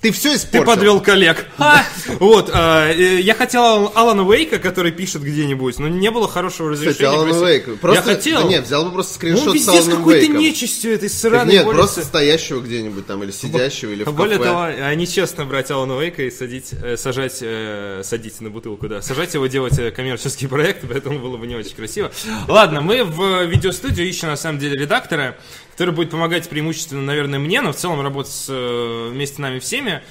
[0.00, 0.64] ты все Ты испортил.
[0.66, 1.46] подвел коллег.
[2.20, 6.92] Вот, а, э, я хотел Алана Уэйка, который пишет где-нибудь, но не было хорошего разрешения.
[6.94, 7.66] Кстати, Алан просить.
[7.66, 7.80] Вейк.
[7.80, 8.42] Просто, Я хотел.
[8.42, 10.38] Да нет, взял бы просто Он скриншот с везде с Аланом какой-то Вейком.
[10.38, 11.76] нечистью этой сраной Нет, улицы.
[11.78, 14.50] просто стоящего где-нибудь там, или сидящего, или в Более кафе.
[14.50, 19.02] того, а нечестно брать Алана Уэйка и садить, э, сажать, э, садить на бутылку, да,
[19.02, 22.10] сажать его делать коммерческий проект, поэтому было бы не очень красиво.
[22.48, 25.36] Ладно, мы в видеостудию ищем на самом деле редактора,
[25.78, 29.60] который будет помогать преимущественно, наверное, мне, но в целом работать с, э, вместе с нами
[29.60, 30.02] всеми.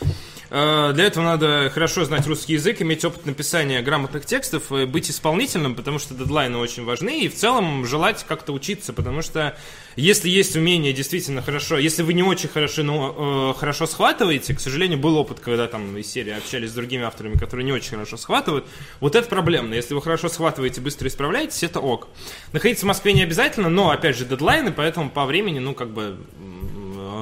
[0.50, 5.76] Э, Для этого надо хорошо знать русский язык, иметь опыт написания грамотных текстов, быть исполнительным,
[5.76, 9.58] потому что дедлайны очень важны, и в целом желать как-то учиться, потому что
[9.96, 14.60] если есть умение действительно хорошо, если вы не очень хорошо, но э, хорошо схватываете, к
[14.60, 18.16] сожалению, был опыт, когда там из серии общались с другими авторами, которые не очень хорошо
[18.18, 18.66] схватывают,
[19.00, 19.74] вот это проблемно.
[19.74, 22.08] Если вы хорошо схватываете, быстро исправляетесь, это ок.
[22.54, 26.18] Находиться в Москве не обязательно, но, опять же, дедлайны, поэтому по времени, ну, как бы,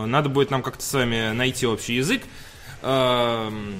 [0.06, 2.22] надо будет нам как-то с вами найти общий язык.
[2.86, 3.74] Эм,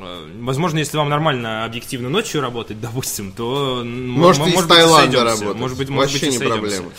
[0.00, 5.56] э, Возможно, если вам нормально объективно ночью работать, допустим, то Может, м- из Таиланда работать.
[5.56, 6.90] Может быть, может Вообще быть, и не проблема.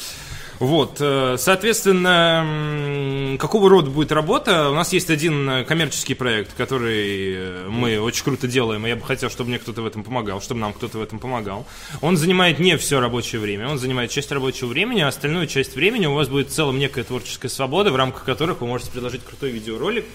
[0.60, 4.70] Вот, э, соответственно, какого рода будет работа?
[4.70, 9.04] У нас есть один э, коммерческий проект, который мы очень круто делаем, и я бы
[9.04, 11.66] хотел, чтобы мне кто-то в этом помогал, чтобы нам кто-то в этом помогал.
[12.02, 16.06] Он занимает не все рабочее время, он занимает часть рабочего времени, а остальную часть времени
[16.06, 19.52] у вас будет в целом некая творческая свобода, в рамках которых вы можете предложить крутой
[19.52, 20.06] видеоролик,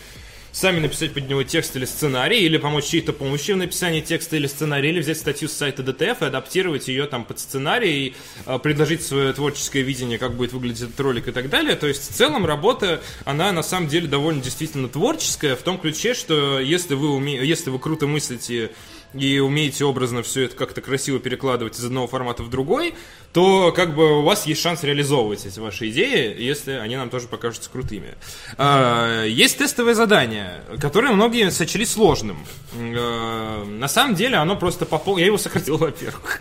[0.53, 4.47] сами написать под него текст или сценарий, или помочь чьей-то помощи в написании текста или
[4.47, 8.15] сценария, или взять статью с сайта DTF и адаптировать ее там под сценарий, и,
[8.47, 11.77] э, предложить свое творческое видение, как будет выглядеть этот ролик и так далее.
[11.77, 16.15] То есть в целом работа, она на самом деле довольно действительно творческая, в том ключе,
[16.15, 17.45] что если вы, уме...
[17.45, 18.71] если вы круто мыслите
[19.15, 22.95] и умеете образно все это как-то красиво перекладывать из одного формата в другой,
[23.33, 27.29] то как бы у вас есть шанс реализовывать эти ваши идеи, если они нам тоже
[27.29, 28.15] покажутся крутыми.
[28.57, 32.45] А, Есть тестовое задание, которое многие сочли сложным.
[32.77, 35.17] А, На самом деле оно просто попол...
[35.17, 36.41] Я его сократил, во-первых.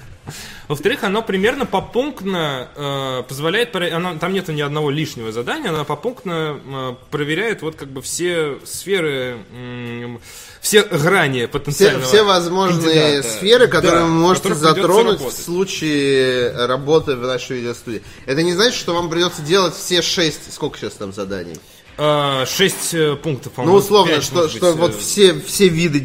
[0.69, 6.59] Во-вторых, оно примерно попунктно э, позволяет, оно- там нету ни одного лишнего задания, оно попунктно
[6.63, 10.21] э, проверяет вот как бы все сферы, м,
[10.61, 13.29] все грани Все, потенциального все возможные кандидата.
[13.35, 18.03] сферы, которые Да, вы можете затронуть в случае работы в нашей видеостудии.
[18.27, 21.55] Это не значит, что вам придется делать все шесть, сколько сейчас там заданий?
[21.97, 23.77] Э, Шесть э, пунктов, Ну, по-моему.
[23.79, 25.99] условно, пять, что, может что быть, вот э, все, все виды,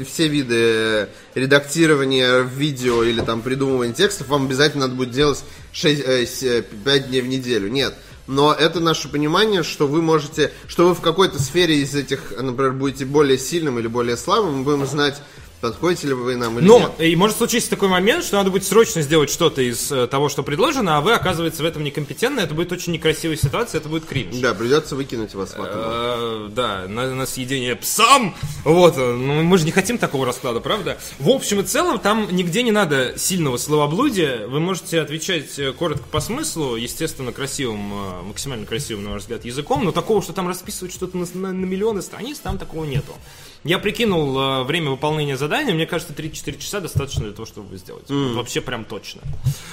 [0.00, 5.44] э, все виды э, редактирования видео или там придумывания текстов вам обязательно надо будет делать
[5.72, 7.68] 5 дней в неделю.
[7.68, 7.94] Нет.
[8.26, 12.72] Но это наше понимание, что вы можете, что вы в какой-то сфере из этих, например,
[12.74, 15.20] будете более сильным или более слабым, мы будем знать,
[15.60, 16.90] подходите ли вы нам или Но, нет.
[17.00, 20.42] и может случиться такой момент, что надо будет срочно сделать что-то из э, того, что
[20.42, 24.36] предложено, а вы, оказывается, в этом некомпетентны, это будет очень некрасивая ситуация, это будет кринж.
[24.36, 25.66] Да, придется выкинуть вас в окно.
[25.74, 28.34] Э, Да, на, на съедение псам.
[28.64, 30.98] Вот, э, ну мы же не хотим такого расклада, правда?
[31.18, 34.46] В общем и целом, там нигде не надо сильного словоблудия.
[34.46, 39.92] Вы можете отвечать коротко по смыслу, естественно, красивым, максимально красивым, на ваш взгляд, языком, но
[39.92, 43.12] такого, что там расписывать что-то на, на- на миллионы страниц, там такого нету.
[43.64, 47.76] Я прикинул э, время выполнения задания, мне кажется, 3-4 часа достаточно для того, чтобы его
[47.76, 48.04] сделать.
[48.08, 49.20] Вот вообще прям точно.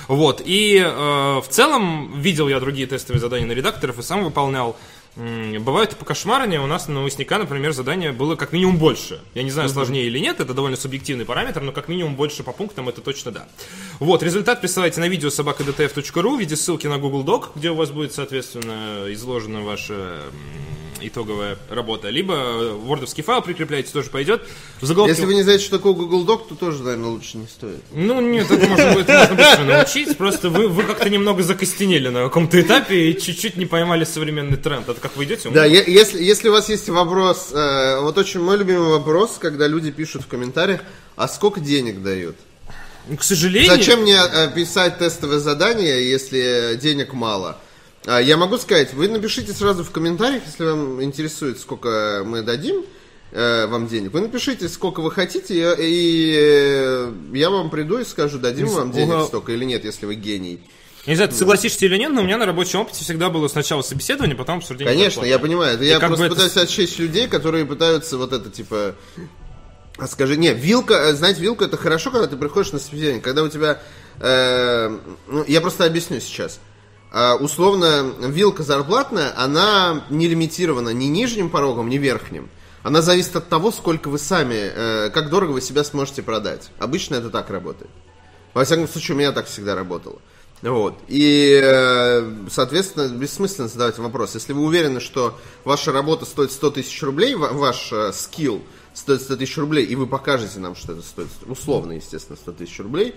[0.08, 4.76] Вот, и э, в целом видел я другие тестовые задания на редакторов и сам выполнял.
[5.16, 6.62] Бывают и покошмарнее.
[6.62, 9.20] У нас на новостника, например, задание было как минимум больше.
[9.34, 12.52] Я не знаю, сложнее или нет, это довольно субъективный параметр, но как минимум больше по
[12.52, 13.48] пунктам это точно да.
[14.00, 17.90] Вот, результат присылайте на видео собакадтф.ру в виде ссылки на Google Doc, где у вас
[17.90, 20.22] будет, соответственно, изложена ваша м,
[21.02, 22.10] итоговая работа.
[22.10, 22.34] Либо
[22.84, 24.44] вордовский файл прикрепляете, тоже пойдет.
[24.82, 25.14] В заголовке...
[25.14, 27.82] Если вы не знаете, что такое Google Doc, то тоже, наверное, лучше не стоит.
[27.92, 30.18] Ну, нет, это можно, будет- можно быстро научить.
[30.18, 34.88] Просто вы, вы как-то немного закостенели на каком-то этапе и чуть-чуть не поймали современный тренд.
[34.90, 35.50] Это как вы идете?
[35.50, 39.68] Да, е- если, если у вас есть вопрос, э, вот очень мой любимый вопрос, когда
[39.68, 40.82] люди пишут в комментариях,
[41.16, 42.36] а сколько денег дают?
[43.18, 43.72] К сожалению...
[43.72, 47.58] Зачем мне э, писать тестовое задание, если денег мало?
[48.08, 52.86] А, Я могу сказать, вы напишите сразу в комментариях, если вам интересует, сколько мы дадим
[53.34, 54.14] э, вам денег.
[54.14, 58.94] Вы напишите, сколько вы хотите, и, и, э, я вам приду и скажу, дадим вам
[58.94, 60.62] денег столько или нет, если вы гений.
[61.06, 63.50] Я не знаю, ты согласишься или нет, но у меня на рабочем опыте всегда было
[63.50, 65.30] сначала собеседование, потом обсуждение Конечно, зарплаты.
[65.30, 65.76] я понимаю.
[65.76, 68.96] Это я как просто бы это пытаюсь отсечь людей, которые пытаются вот это, типа...
[69.98, 73.44] А скажи, не, вилка, э, знаете, вилка это хорошо, когда ты приходишь на собеседование, когда
[73.44, 73.82] у тебя,
[74.20, 76.60] э, ну, я просто объясню сейчас.
[77.40, 82.50] Условно, вилка зарплатная, она не лимитирована ни нижним порогом, ни верхним.
[82.84, 86.70] Она зависит от того, сколько вы сами, э, как дорого вы себя сможете продать.
[86.80, 87.90] Обычно это так работает.
[88.54, 90.20] Во всяком случае, у меня так всегда работало.
[90.62, 90.98] Вот.
[91.08, 94.36] И, э, соответственно, бессмысленно задавать вопрос.
[94.36, 98.62] Если вы уверены, что ваша работа стоит 100 тысяч рублей, ва- ваш э, скилл
[98.94, 102.80] стоит 100 тысяч рублей, и вы покажете нам, что это стоит, условно, естественно, 100 тысяч
[102.80, 103.14] рублей,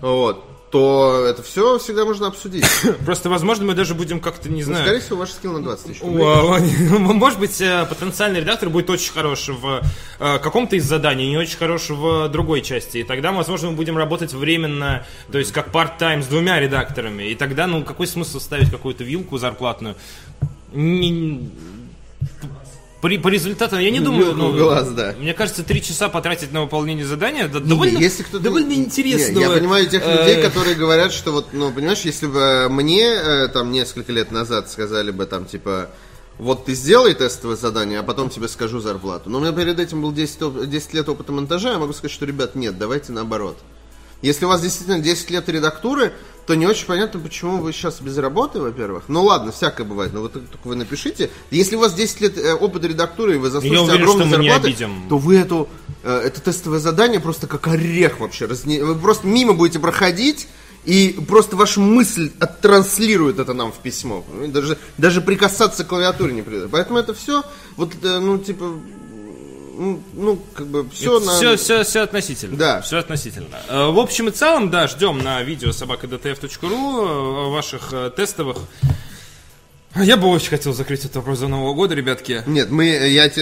[0.00, 2.64] вот, то это все всегда можно обсудить.
[3.04, 4.84] Просто, возможно, мы даже будем как-то, не Ну, знаю...
[4.84, 6.00] скорее всего, ваш скилл на 20 тысяч.
[6.00, 6.58] Вау,
[7.12, 9.82] Может быть, э, потенциальный редактор будет очень хорош в
[10.18, 12.98] э, каком-то из заданий, не очень хорош в другой части.
[12.98, 17.24] И тогда, возможно, мы будем работать временно, то есть как part-time с двумя редакторами.
[17.24, 19.94] И тогда, ну, какой смысл ставить какую-то вилку зарплатную?
[20.72, 21.50] Не-
[23.02, 25.12] При, по результату, я не думаю, ну, глаз, да.
[25.18, 28.44] мне кажется, три часа потратить на выполнение задания, да, довольно, если кто-то...
[28.44, 29.40] довольно Не, интересно.
[29.40, 33.72] я понимаю тех людей, которые говорят, что вот, ну, понимаешь, если бы мне э, там
[33.72, 35.90] несколько лет назад сказали бы там, типа,
[36.38, 39.30] вот ты сделай тестовое задание, а потом тебе скажу зарплату.
[39.30, 42.12] Но у меня перед этим был 10, оп- 10 лет опыта монтажа, я могу сказать,
[42.12, 43.58] что, ребят, нет, давайте наоборот.
[44.22, 46.12] Если у вас действительно 10 лет редактуры,
[46.46, 49.04] то не очень понятно, почему вы сейчас без работы, во-первых.
[49.08, 51.30] Ну ладно, всякое бывает, но вы только вы напишите.
[51.50, 54.68] Если у вас 10 лет э, опыта редактуры, и вы заслужите уверен, мы не зарплаты,
[54.68, 55.08] обидим.
[55.08, 55.68] то вы эту,
[56.02, 58.46] э, это тестовое задание просто как орех вообще.
[58.46, 60.48] разне- Вы просто мимо будете проходить,
[60.84, 64.24] и просто ваша мысль оттранслирует это нам в письмо.
[64.48, 66.68] Даже, даже прикасаться к клавиатуре не придется.
[66.68, 67.44] Поэтому это все,
[67.76, 68.72] вот, э, ну, типа,
[69.74, 71.32] ну, ну, как бы, все на...
[71.36, 72.56] Все, все, все относительно.
[72.56, 72.80] Да.
[72.82, 73.56] Все относительно.
[73.68, 78.58] Э, В общем и целом, да, ждем на видео собакадтф.ру ваших э, тестовых.
[79.94, 82.42] Я бы очень хотел закрыть этот вопрос за Нового года, ребятки.
[82.46, 83.26] Нет, мы, я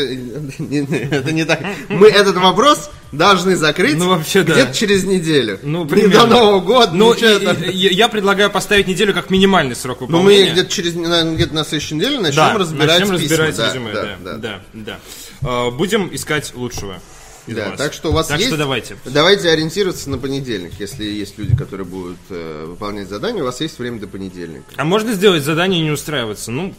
[0.58, 1.60] не- не, это не так.
[1.88, 4.54] Мы этот вопрос должны закрыть Ну, вообще, да.
[4.54, 5.60] где-то через неделю.
[5.62, 6.20] Ну, не примерно.
[6.22, 10.06] до Нового года, Ну, и- и- я я предлагаю поставить неделю как минимальный срок Ну,
[10.06, 10.46] выполнения.
[10.46, 14.02] мы где-то через, наверное, где-то на следующей неделе начнем да, разбирать начнем разбирать резюме, да,
[14.02, 14.36] да, да.
[14.72, 14.98] да,
[15.42, 15.48] да.
[15.48, 16.98] Э, Будем искать лучшего.
[17.46, 17.78] Из Да, вас.
[17.78, 18.48] так что у вас Так есть...
[18.50, 18.96] что давайте.
[19.04, 20.72] Давайте ориентироваться на понедельник.
[20.78, 24.64] Если есть люди, которые будут э, выполнять задания, у вас есть время до понедельника.
[24.76, 26.50] А можно сделать задание и не устраиваться?
[26.50, 26.74] Ну,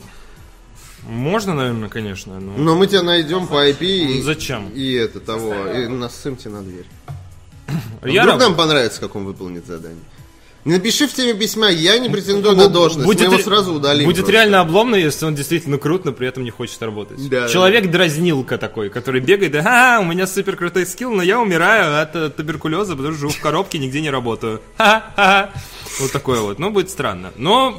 [1.04, 2.40] можно, наверное, конечно.
[2.40, 2.54] Но...
[2.58, 4.70] Но мы тебя найдем по IP и, Ну, зачем?
[4.70, 6.86] и это того, и насым тебе на дверь.
[8.04, 10.04] Я Вдруг раб- нам понравится, как он выполнит задание.
[10.64, 14.06] Напиши в теме письма, я не претендую на должность, мы его сразу удалим.
[14.06, 14.32] Будет просто.
[14.32, 17.30] реально обломно, если он действительно крут, но при этом не хочет работать.
[17.30, 22.02] Да, Человек-дразнилка такой, который бегает, да, «Ха, у меня супер крутой скилл, но я умираю
[22.02, 24.62] от э, туберкулеза, потому что живу в коробке, нигде не работаю.
[24.78, 25.50] Ха-ха-ха.
[26.00, 26.60] Вот такое вот.
[26.60, 27.32] Ну, будет странно.
[27.38, 27.70] Но...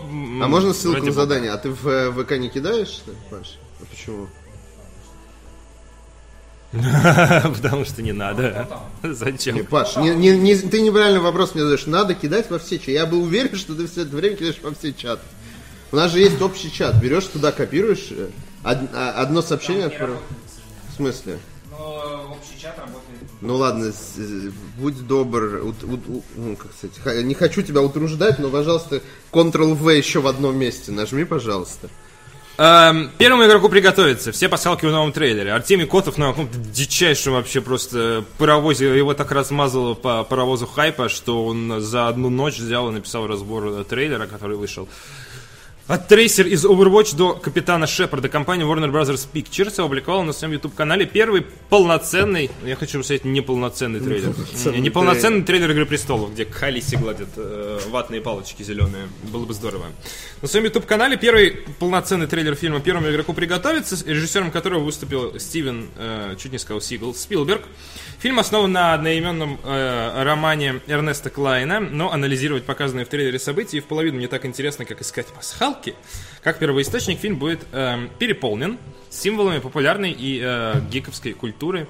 [0.43, 1.51] А можно ссылку на задание?
[1.53, 3.59] А ты в э, ВК не кидаешь, Паш?
[3.81, 4.29] А почему?
[7.63, 8.67] Потому что не надо.
[9.03, 9.57] Зачем?
[9.57, 11.87] Не, Паш, не- не- не- ты неправильный вопрос мне задаешь.
[11.87, 12.93] Надо кидать во все чаты.
[12.93, 15.23] Я был уверен, что ты все это время кидаешь во все чаты.
[15.91, 16.97] У нас же есть общий чат.
[17.01, 18.29] Берешь туда, копируешь, э,
[18.65, 19.89] од- а- одно сообщение.
[19.91, 21.39] В смысле?
[21.71, 23.03] Но общий чат работает.
[23.43, 28.49] Ну ладно, э, будь добр, у- ну, как сказать, ха- не хочу тебя утруждать, но,
[28.49, 31.89] пожалуйста, Ctrl-V еще в одном месте нажми, пожалуйста.
[32.59, 34.31] Эм, Первому игроку приготовиться.
[34.31, 35.53] Все пасхалки в новом трейлере.
[35.53, 38.95] Артемий Котов на каком-то дичайшем вообще просто паровозе.
[38.97, 43.67] Его так размазало по паровозу хайпа, что он за одну ночь взял и написал разбор
[43.69, 44.87] э, трейлера, который вышел.
[45.89, 49.29] От Трейсер из Overwatch до Капитана Шепарда компания Warner Bros.
[49.33, 54.29] Pictures опубликовала на своем YouTube-канале первый полноценный, я хочу сказать, неполноценный трейлер.
[54.29, 59.09] Неполноценный Неполноценный трейлер Игры Престолов, где Халиси гладят э, ватные палочки зеленые.
[59.25, 59.87] Было бы здорово.
[60.41, 66.37] На своем YouTube-канале первый полноценный трейлер фильма «Первому игроку приготовиться», режиссером которого выступил Стивен, э,
[66.39, 67.63] чуть не сказал Сигл, Спилберг.
[68.23, 73.81] Фильм основан на одноименном э, романе Эрнеста Клайна, но анализировать показанные в трейлере события и
[73.81, 75.97] в половину не так интересно, как искать пасхалки.
[76.41, 78.79] Как первоисточник, фильм будет э, переполнен
[79.11, 81.89] символами популярной и э, гиковской культуры.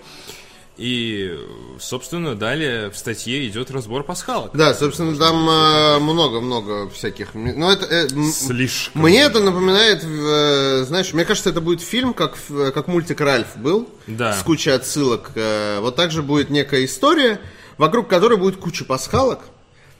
[0.78, 1.38] И,
[1.78, 4.52] собственно, далее в статье идет разбор пасхалок.
[4.56, 7.34] Да, собственно, там э, много-много всяких...
[7.34, 7.84] ми- Ну, это...
[7.86, 9.02] э, Слишком.
[9.02, 12.38] Мне это напоминает, э, знаешь, мне кажется, это будет фильм, как,
[12.74, 14.32] как мультик Ральф был, Да.
[14.32, 15.32] с кучей отсылок.
[15.34, 17.38] Э, Вот так же будет некая история,
[17.76, 19.40] вокруг которой будет куча пасхалок.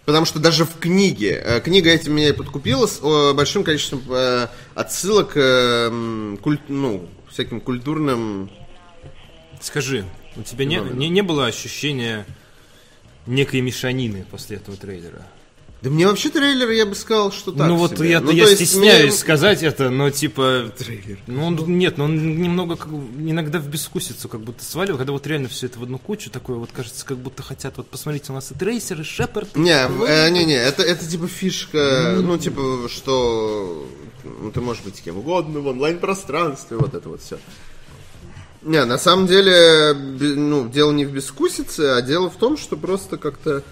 [0.06, 2.98] Потому что даже в книге, э, книга этим меня и подкупила с
[3.34, 4.00] большим количеством
[4.74, 8.50] отсылок куль- ну, всяким культурным...
[9.60, 10.04] Скажи,
[10.36, 12.26] у тебя не, не, не было ощущения
[13.26, 15.26] некой мешанины после этого трейлера?
[15.82, 18.10] Да мне вообще трейлер, я бы сказал, что так ну вот себе.
[18.10, 21.18] я, Ну, я то есть стесняюсь мне- сказать это, но типа трейлер.
[21.26, 25.26] Ну он, нет, ну он немного как иногда в бескусицу как будто сваливает, когда вот
[25.26, 28.34] реально все это в одну кучу такое вот кажется, как будто хотят вот посмотрите у
[28.36, 29.56] нас и трейсер, и Шепард.
[29.56, 29.72] Не,
[30.06, 33.84] э, не, не, это, это типа фишка, ну типа, что
[34.22, 37.38] ну, ты можешь быть кем угодно в онлайн-пространстве, вот это вот все.
[38.62, 43.16] Не, на самом деле, ну, дело не в бескусице, а дело в том, что просто
[43.16, 43.62] как-то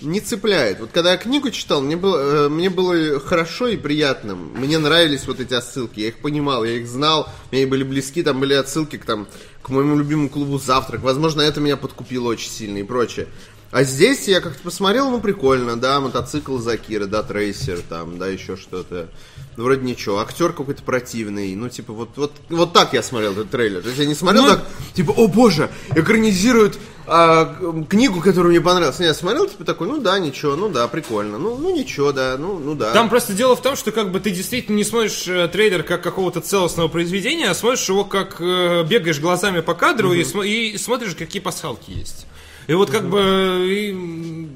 [0.00, 0.80] не цепляет.
[0.80, 4.34] Вот когда я книгу читал, мне было, э, мне было хорошо и приятно.
[4.34, 6.00] Мне нравились вот эти отсылки.
[6.00, 9.28] Я их понимал, я их знал, мне были близки, там были отсылки к, там,
[9.62, 11.02] к моему любимому клубу «Завтрак».
[11.02, 13.28] Возможно, это меня подкупило очень сильно и прочее.
[13.72, 18.56] А здесь я как-то посмотрел, ну, прикольно, да, мотоцикл Закира, да, трейсер, там, да, еще
[18.56, 19.08] что-то.
[19.56, 20.18] Ну, вроде ничего.
[20.18, 21.54] Актер какой-то противный.
[21.54, 23.80] Ну, типа, вот, вот, вот так я смотрел этот трейлер.
[23.80, 27.56] То есть я не смотрел Ну, так, типа, о боже, экранизируют а,
[27.88, 28.98] книгу, которая мне понравилась.
[28.98, 31.38] Не, я смотрел, типа, такой, ну да, ничего, ну да, прикольно.
[31.38, 32.92] Ну, ну ничего, да, ну, ну да.
[32.92, 36.02] Там просто дело в том, что как бы ты действительно не смотришь э, трейлер как
[36.02, 40.76] какого-то целостного произведения, а смотришь его как э, бегаешь глазами по кадру и, смо- и
[40.76, 42.26] смотришь, какие пасхалки есть.
[42.70, 44.48] И вот как бы и, м,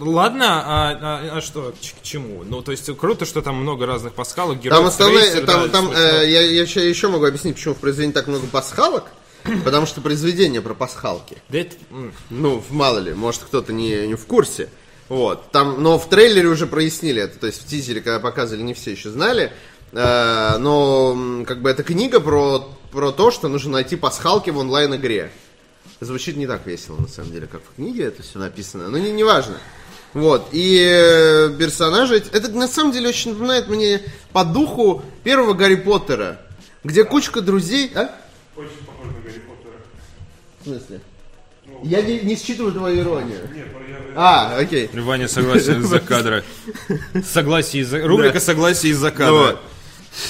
[0.00, 2.42] ладно, а, а- а что к, чему?
[2.42, 4.80] Ну то есть круто, что там много разных пасхалок, героев.
[4.80, 7.78] Там основные, трейсер, там, да, там, э, я, я еще, еще могу объяснить, почему в
[7.78, 9.04] произведении так много пасхалок.
[9.64, 11.36] Потому что произведение про пасхалки.
[11.48, 11.76] Да это,
[12.28, 14.68] Ну, мало ли, может кто-то не, не в курсе.
[15.08, 15.52] Вот.
[15.52, 17.38] Там, но в трейлере уже прояснили это.
[17.38, 19.52] То есть в тизере, когда показывали, не все еще знали.
[19.92, 25.30] Э, но как бы это книга про, про то, что нужно найти пасхалки в онлайн-игре.
[26.00, 28.88] Звучит не так весело, на самом деле, как в книге это все написано.
[28.88, 29.56] Но не, не важно.
[30.12, 30.48] Вот.
[30.52, 32.22] И э, персонажи...
[32.32, 34.00] Это на самом деле очень напоминает мне
[34.32, 36.40] по духу первого Гарри Поттера.
[36.82, 37.90] Где кучка друзей...
[37.94, 38.14] А?
[38.56, 39.76] Очень похож на Гарри Поттера.
[40.60, 41.00] В смысле?
[41.82, 43.40] Я не, не считываю твою иронию.
[43.54, 43.84] Нет, я...
[44.16, 44.88] А, окей.
[44.92, 46.44] Ваня согласен из-за кадра.
[47.24, 48.06] Согласие из-за...
[48.06, 49.58] Рубрика «Согласие из-за кадра».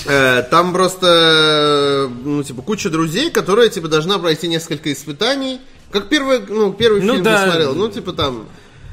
[0.07, 5.61] Э, Там просто, э, ну, типа, куча друзей, которые, типа, должна пройти несколько испытаний.
[5.91, 7.43] Как первый, ну, первый Ну фильм да.
[7.43, 7.75] посмотрел.
[7.75, 8.47] Ну, типа, там...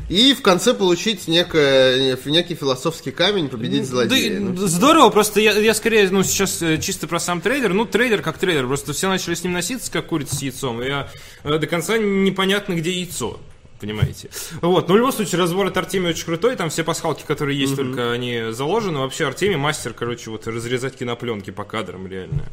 [0.10, 4.40] И в конце получить некое, некий философский камень, победить злодея.
[4.40, 7.74] Да, Ну, здорово, просто я, я скорее, ну, сейчас э, чисто про сам трейлер.
[7.74, 10.82] Ну, трейлер как трейлер, просто все начали с ним носиться, как курица с яйцом.
[10.84, 11.10] И я,
[11.46, 13.40] до конца непонятно, где яйцо.
[13.82, 14.30] Понимаете?
[14.62, 17.76] Вот, но в любом случае разбор от Артемия очень крутой, там все пасхалки, которые есть,
[17.76, 19.00] только они заложены.
[19.00, 22.44] Вообще Артемий мастер, короче, вот разрезать кинопленки по кадрам, реально.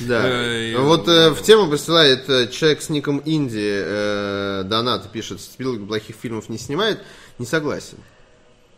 [0.00, 0.26] Да.
[0.26, 5.88] Э, вот э, в тему присылает э, человек с ником Инди э, донат, пишет, Спилберг
[5.88, 7.00] плохих фильмов не снимает.
[7.38, 7.98] Не согласен.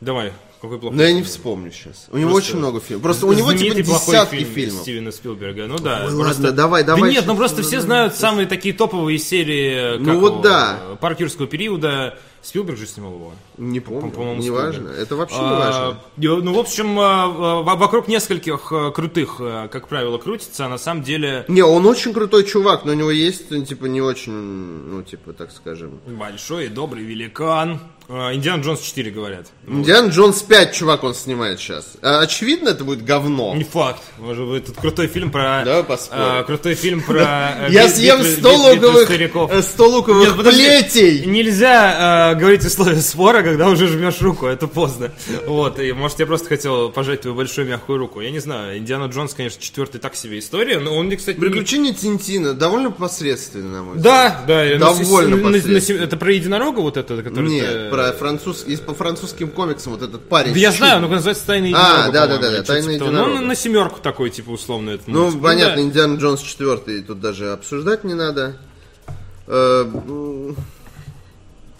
[0.00, 2.06] Давай, какой плохой Но я не вспомню сейчас.
[2.10, 3.02] У него Просто очень много фильмов.
[3.02, 4.82] Просто у него типа десятки фильм фильмов.
[4.82, 5.66] Стивена Спилберга.
[5.66, 6.02] Ну да.
[6.06, 9.18] Ой, просто- ладно, давай, Да давай нет, щас- ну просто все знают самые такие топовые
[9.18, 9.98] серии.
[9.98, 10.78] Ну как вот его, да.
[10.82, 12.18] э, Парк юрского периода.
[12.46, 13.32] Спилберг же снимал его.
[13.58, 14.66] Не помню, По-моему, не Спилберг.
[14.66, 14.88] важно.
[14.90, 16.00] Это вообще не А, важно.
[16.18, 20.66] и, Ну, в общем, а, а, во- вокруг нескольких а, крутых, а, как правило, крутится,
[20.66, 23.86] а на самом деле Не, он очень крутой чувак, но у него есть, ну, типа,
[23.86, 25.98] не очень, ну, типа, так скажем.
[26.06, 27.80] большой и добрый великан.
[28.08, 29.46] А, Индиана Джонс 4, говорят.
[29.66, 31.94] Индиан Джонс 5, чувак, он снимает сейчас.
[32.02, 33.52] А, очевидно, это будет говно.
[33.56, 34.00] Не факт.
[34.18, 35.62] Может быть, этот крутой фильм про...
[35.64, 36.22] Давай поспорим.
[36.24, 37.66] а, крутой фильм про...
[37.66, 39.50] э, Я съем битвы- 100 бит- битвы луковых, стариков.
[39.52, 41.24] э, 100 луковых плетей.
[41.26, 45.10] Нельзя говорить условия спора, когда уже жмешь руку, это поздно.
[45.46, 48.20] Вот, и может я просто хотел пожать твою большую мягкую руку.
[48.20, 51.40] Я не знаю, Индиана Джонс, конечно, четвертый так себе история, но он мне, кстати, не-
[51.40, 54.44] Приключения Тинтина довольно посредственно, на мой взгляд.
[54.46, 54.78] Да, да.
[54.78, 56.02] Довольно на- на- на-.
[56.02, 57.48] Это про единорога вот это, который...
[57.50, 60.52] Нет, ты- про француз, из по французским комиксам вот этот парень.
[60.52, 62.82] Да я знаю, ну называется «Тайна А, единорога», да, да, да, да, или что-то «Тайна
[62.92, 63.10] типа того.
[63.10, 63.40] единорога».
[63.40, 65.80] Ну, на, семерку такой, типа, условно, этот Ну, понятно.
[65.80, 68.56] Индиана Джонс 4 тут даже обсуждать не надо.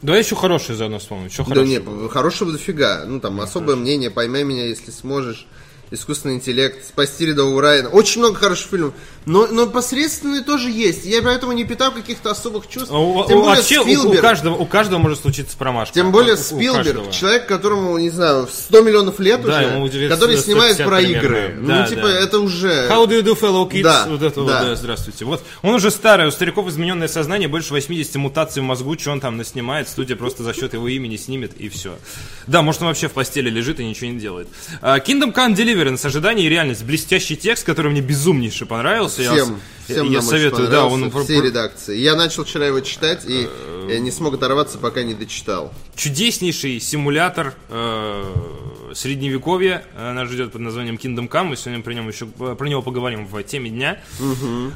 [0.07, 1.30] Давай еще хороший заодно вспомним.
[1.30, 1.82] Что Да нет,
[2.12, 3.02] хорошего дофига.
[3.04, 5.48] Ну, там, особое мнение, поймай меня, если сможешь.
[5.90, 7.88] Искусственный интеллект, спасти рядового Райана.
[7.88, 8.94] Очень много хороших фильмов.
[9.26, 11.04] Но, но посредственные тоже есть.
[11.04, 12.90] Я поэтому не питаю каких-то особых чувств.
[12.92, 14.20] А у- Тем у- более вообще у- у, Спилберг.
[14.22, 15.94] каждого, у каждого может случиться промашка.
[15.94, 17.12] Тем более У- у Спилберг, каждого.
[17.12, 21.26] человек, которому, не знаю, 100 миллионов лет Да, уже, ему который 150 снимает про примерно.
[21.26, 21.56] игры.
[21.66, 22.20] Да, ну, типа, да.
[22.20, 22.88] это уже...
[22.88, 23.82] How do you do, fellow kids?
[23.82, 24.64] Да, вот это вот, да.
[24.64, 25.24] да, здравствуйте.
[25.24, 29.20] Вот он уже старый, у стариков измененное сознание, больше 80 мутаций в мозгу, что он
[29.20, 31.98] там наснимает, студия просто за счет его имени снимет и все.
[32.46, 34.46] Да, может он вообще в постели лежит и ничего не делает.
[34.82, 36.84] А, Kingdom Come Deliverance, ожидание и реальность.
[36.84, 39.15] Блестящий текст, который мне безумнейше понравился.
[39.22, 41.96] Я Всем, вас- всем я, я нам советую, да, он все редакции.
[41.96, 43.48] Я начал вчера его читать и
[43.88, 45.72] я не смог оторваться, пока не дочитал.
[45.94, 51.44] чудеснейший симулятор, э, средневековье э, нас ждет под названием Kingdom Come.
[51.44, 53.99] Мы сегодня про, нем еще, э, про него поговорим в теме дня.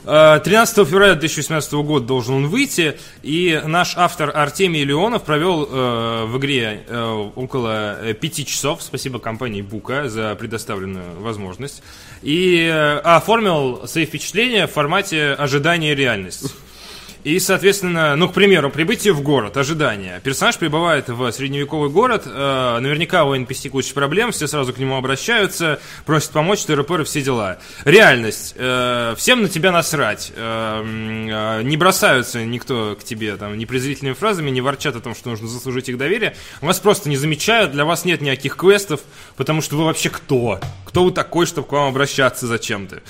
[0.04, 2.98] Э, 13 февраля 2018 года должен он выйти.
[3.22, 8.82] И наш автор Артемий Леонов провел э, в игре э, около э, пяти часов.
[8.82, 11.82] Спасибо компании Бука за предоставленную возможность.
[12.22, 16.54] И э, оформил свои впечатления в формате ожидания и реальность.
[17.22, 20.20] И, соответственно, ну, к примеру, прибытие в город, ожидание.
[20.24, 24.96] Персонаж прибывает в средневековый город, э, наверняка у NPC куча проблем, все сразу к нему
[24.96, 27.58] обращаются, просят помочь, ТРПР, все дела.
[27.84, 28.54] Реальность.
[28.56, 30.32] Э, всем на тебя насрать.
[30.34, 35.30] Э, э, не бросаются никто к тебе там ни фразами, не ворчат о том, что
[35.30, 36.34] нужно заслужить их доверие.
[36.60, 39.00] Вас просто не замечают, для вас нет никаких квестов,
[39.36, 40.58] потому что вы вообще кто?
[40.86, 43.02] Кто вы такой, чтобы к вам обращаться зачем-то?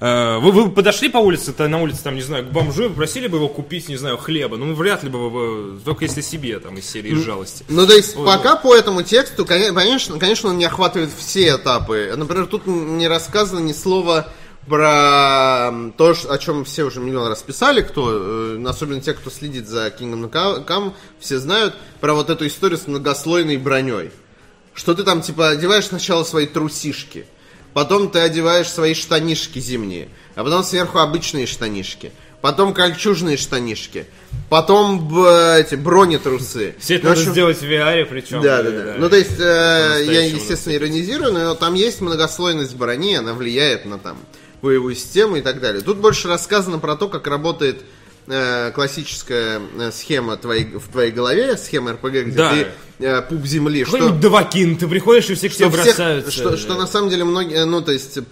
[0.00, 2.88] Э, Вы, вы подошли по улице, то на улице, там, не знаю, к бомжу и
[2.88, 4.56] попросили бы его купить, не знаю, хлеба.
[4.56, 7.64] Ну, вряд ли бы вы, только если себе, там, из серии жалости.
[7.68, 12.12] Ну, то есть, пока по этому тексту, коне- конечно, конечно, он не охватывает все этапы.
[12.16, 14.28] Например, тут не рассказано ни слова
[14.68, 19.66] про то, о чем все уже миллион раз писали, кто, э, особенно те, кто следит
[19.66, 20.30] за Kingdom
[20.64, 24.10] Come, все знают про вот эту историю с многослойной броней.
[24.74, 27.26] Что ты там, типа, одеваешь сначала свои трусишки,
[27.78, 32.10] потом ты одеваешь свои штанишки зимние, а потом сверху обычные штанишки,
[32.40, 34.06] потом кольчужные штанишки,
[34.48, 36.74] потом б- эти бронетрусы.
[36.80, 38.42] Все это Ну, надо общем, сделать в VR, причем.
[38.42, 38.94] да, да, да.
[38.98, 43.96] Ну, то есть, э, я, естественно, иронизирую, но там есть многослойность брони, она влияет на
[44.00, 44.18] там
[44.60, 45.80] боевую систему и так далее.
[45.80, 47.82] Тут больше рассказано про то, как работает
[48.28, 52.50] э, классическая э, схема твоей, в твоей голове, схема РПГ, где Да.
[52.50, 52.66] ты
[53.04, 56.30] э, пуп земли, что, Какой-нибудь Давакин, ты приходишь и все к тебе что, всех- бросаются.
[56.30, 58.22] что, что на самом деле многие, ну, то есть, э,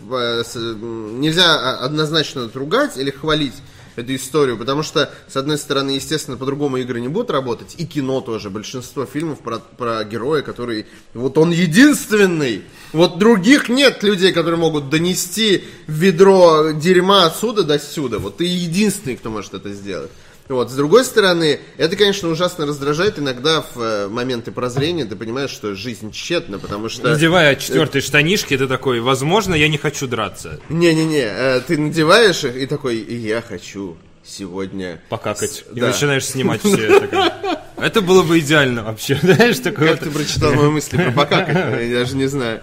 [0.80, 3.55] нельзя а, однозначно ругать или хвалить
[3.97, 8.20] эту историю, потому что, с одной стороны, естественно, по-другому игры не будут работать, и кино
[8.20, 8.51] тоже.
[8.51, 14.90] Большинство фильмов про, про героя, который, вот он единственный, вот других нет людей, которые могут
[14.90, 18.18] донести ведро дерьма отсюда до сюда.
[18.18, 20.11] Вот ты единственный, кто может это сделать.
[20.49, 20.70] Вот.
[20.70, 23.18] С другой стороны, это, конечно, ужасно раздражает.
[23.18, 27.09] Иногда в э, моменты прозрения ты понимаешь, что жизнь тщетна, потому что...
[27.11, 30.61] Надевая четвертые штанишки, ты такой, возможно, я не хочу драться.
[30.68, 33.97] Не-не-не, э, ты надеваешь их и такой, я хочу
[34.27, 35.01] сегодня...
[35.09, 35.51] Покакать.
[35.51, 35.89] С- И да.
[35.89, 37.62] начинаешь снимать все это.
[37.77, 40.09] Это было бы идеально вообще, знаешь, такое Как вот.
[40.09, 41.57] ты прочитал мои мысли про покакать?
[41.89, 42.61] Я даже не знаю.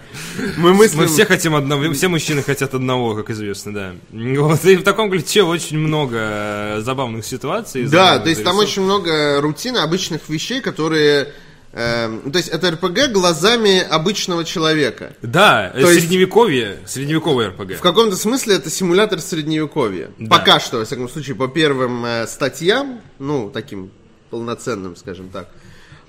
[0.58, 1.02] Мы мыслим...
[1.02, 3.94] Мы все хотим одного, все мужчины хотят одного, как известно, да.
[4.12, 7.84] Вот, и в таком ключе очень много э, забавных ситуаций.
[7.84, 8.70] Да, забавных то есть там зарисовок.
[8.70, 11.30] очень много рутины, обычных вещей, которые...
[11.74, 15.14] эм, то есть это РПГ глазами обычного человека.
[15.22, 17.74] Да, То есть- средневековье, средневековый РПГ.
[17.78, 20.12] В каком-то смысле это симулятор средневековья.
[20.18, 20.38] Да.
[20.38, 23.92] Пока что, во всяком случае, по первым э, статьям, ну, таким
[24.30, 25.50] полноценным, скажем так.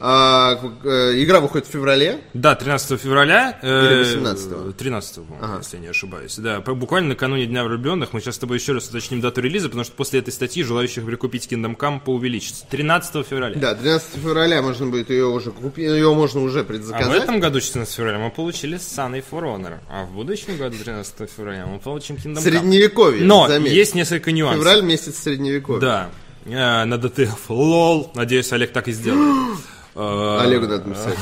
[0.01, 2.21] А, э, игра выходит в феврале.
[2.35, 3.59] Да, 13 февраля.
[3.63, 3.67] э,
[4.03, 4.73] Или 18-го?
[4.73, 6.37] 13 по-моему, если я не ошибаюсь.
[6.37, 8.13] Да, буквально накануне Дня влюбленных.
[8.13, 11.05] Мы сейчас с тобой еще раз уточним дату релиза, потому что после этой статьи желающих
[11.05, 12.67] прикупить Kingdom Come поувеличится.
[12.71, 13.55] 13 февраля.
[13.59, 17.09] Да, 12 февраля можно будет ее уже купить, ее можно уже А предзаказать.
[17.13, 19.79] в этом году, 14 февраля, мы получили Sun и For Honor.
[19.91, 22.41] А в будущем году, 13 февраля, мы получим Kingdom Come.
[22.41, 23.73] Средневековье, Но заметь.
[23.73, 24.59] есть несколько нюансов.
[24.65, 25.81] Февраль месяц средневековья.
[25.81, 26.11] Да.
[26.47, 27.49] Э, На ДТФ.
[27.49, 28.11] Лол.
[28.15, 29.57] Надеюсь, Олег так и сделает.
[29.97, 31.15] Э, Олегу надо написать.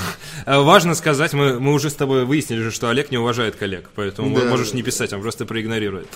[0.46, 4.34] Э, Важно сказать, мы, мы уже с тобой выяснили что Олег не уважает коллег, поэтому
[4.38, 4.46] Да.
[4.46, 6.06] можешь не писать, он просто проигнорирует.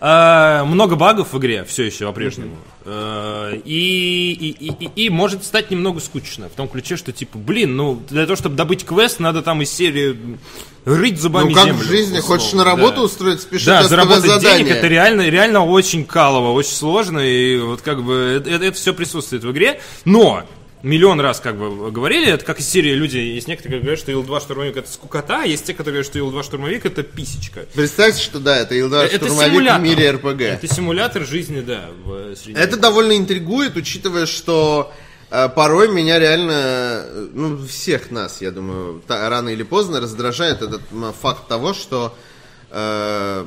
[0.00, 2.56] Э, много багов в игре все еще по-прежнему.
[2.84, 6.48] Э, и, и, и, и- может стать немного скучно.
[6.48, 9.70] В том ключе, что типа, блин, ну для того, чтобы добыть квест, надо там из
[9.72, 10.16] серии
[10.84, 11.80] рыть зубами Ну как землю.
[11.80, 12.38] в жизни, условно.
[12.40, 13.02] хочешь на работу Да.
[13.02, 14.64] устроить, спеши Да, заработать задание.
[14.64, 19.44] денег это реально, реально очень калово, очень сложно, и вот как бы это, все присутствует
[19.44, 20.42] в игре, но
[20.82, 24.10] миллион раз как бы говорили, это как из серии люди, есть некоторые, которые говорят, что
[24.12, 27.66] Ил-2 штурмовик это скукота, а есть те, которые говорят, что Ил-2 штурмовик это писечка.
[27.74, 29.80] Представьте, что да, это Илдар это штурмовик симулятор.
[29.80, 30.40] в мире РПГ.
[30.40, 32.58] Это симулятор жизни, да, в среде.
[32.58, 34.92] Это довольно интригует, учитывая, что
[35.30, 36.52] э, порой меня реально,
[37.04, 40.82] э, ну, всех нас, я думаю, та- рано или поздно раздражает этот
[41.20, 42.16] факт того, что
[42.70, 43.44] э,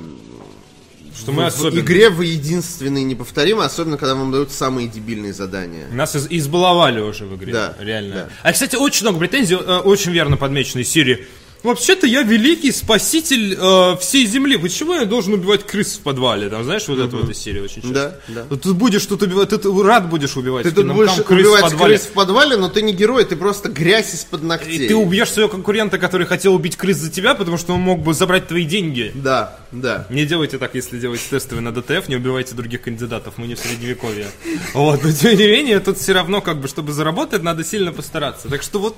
[1.18, 1.80] Что мы в особенно.
[1.80, 5.88] игре вы единственные неповторимые, особенно когда вам дают самые дебильные задания.
[5.92, 8.16] Нас из- избаловали уже в игре, Да, реально.
[8.16, 8.30] да.
[8.44, 11.26] А, кстати, очень много претензий, э, очень верно подмеченной серии.
[11.66, 14.58] Вообще-то я великий спаситель э, всей земли.
[14.58, 16.48] Почему я должен убивать крыс в подвале?
[16.50, 18.22] Там, знаешь, вот это вот из серии очень часто.
[18.28, 18.56] Да, да.
[18.56, 20.64] Ты будешь тут убивать, ты, рад будешь убивать.
[20.64, 21.98] Ты в тут будешь крыс в убивать подвале.
[21.98, 24.86] крыс в подвале, но ты не герой, ты просто грязь из-под ногтей.
[24.86, 28.04] И ты убьешь своего конкурента, который хотел убить крыс за тебя, потому что он мог
[28.04, 29.12] бы забрать твои деньги.
[29.16, 30.06] Да, да.
[30.12, 33.60] Не делайте так, если делаете тестовые на ДТФ, не убивайте других кандидатов, мы не в
[33.60, 34.28] средневековье.
[34.74, 38.50] Вот, но тем не менее, тут все равно, как бы, чтобы заработать, надо сильно постараться.
[38.50, 38.96] Так что вот,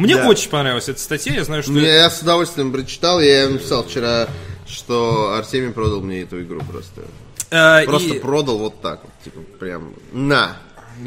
[0.00, 0.28] Мне Да.
[0.28, 1.72] очень понравилась эта статья, я знаю, что...
[1.72, 4.28] Ну, Я с удовольствием прочитал, я написал вчера,
[4.66, 7.02] что Артемий продал мне эту игру просто.
[7.50, 10.56] э, Просто и- продал вот так вот, типа, прям, на.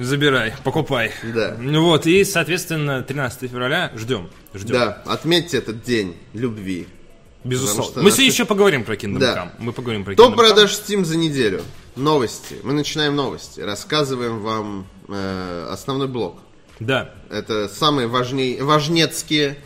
[0.01, 1.11] Забирай, покупай.
[1.35, 1.55] Да.
[1.59, 4.29] Ну Вот, и, соответственно, 13 февраля ждем.
[4.53, 4.73] Ждем.
[4.73, 6.87] Да, отметьте этот день любви.
[7.43, 7.83] Безусловно.
[7.91, 9.35] Что Мы наши- сегодня еще поговорим про Kingdom Да.
[9.35, 9.49] Come.
[9.59, 10.37] Мы поговорим про Топ Kingdom Come.
[10.37, 11.61] продаж Steam за неделю.
[11.95, 12.55] Новости.
[12.63, 13.59] Мы начинаем новости.
[13.59, 16.37] Рассказываем вам э, основной блок.
[16.85, 17.09] Да.
[17.29, 19.57] Это самые важней, важнецкие.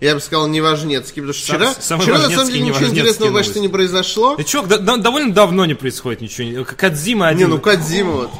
[0.00, 2.68] Я бы сказал, не важнецкие, потому что Сам- вчера, самые вчера на самом деле не
[2.68, 3.48] ничего интересного новости.
[3.48, 4.36] почти не произошло.
[4.36, 6.46] Да чё, да- да- довольно давно не происходит ничего.
[6.48, 7.50] не- Кадзима Не, один.
[7.50, 8.30] ну Кадзима вот.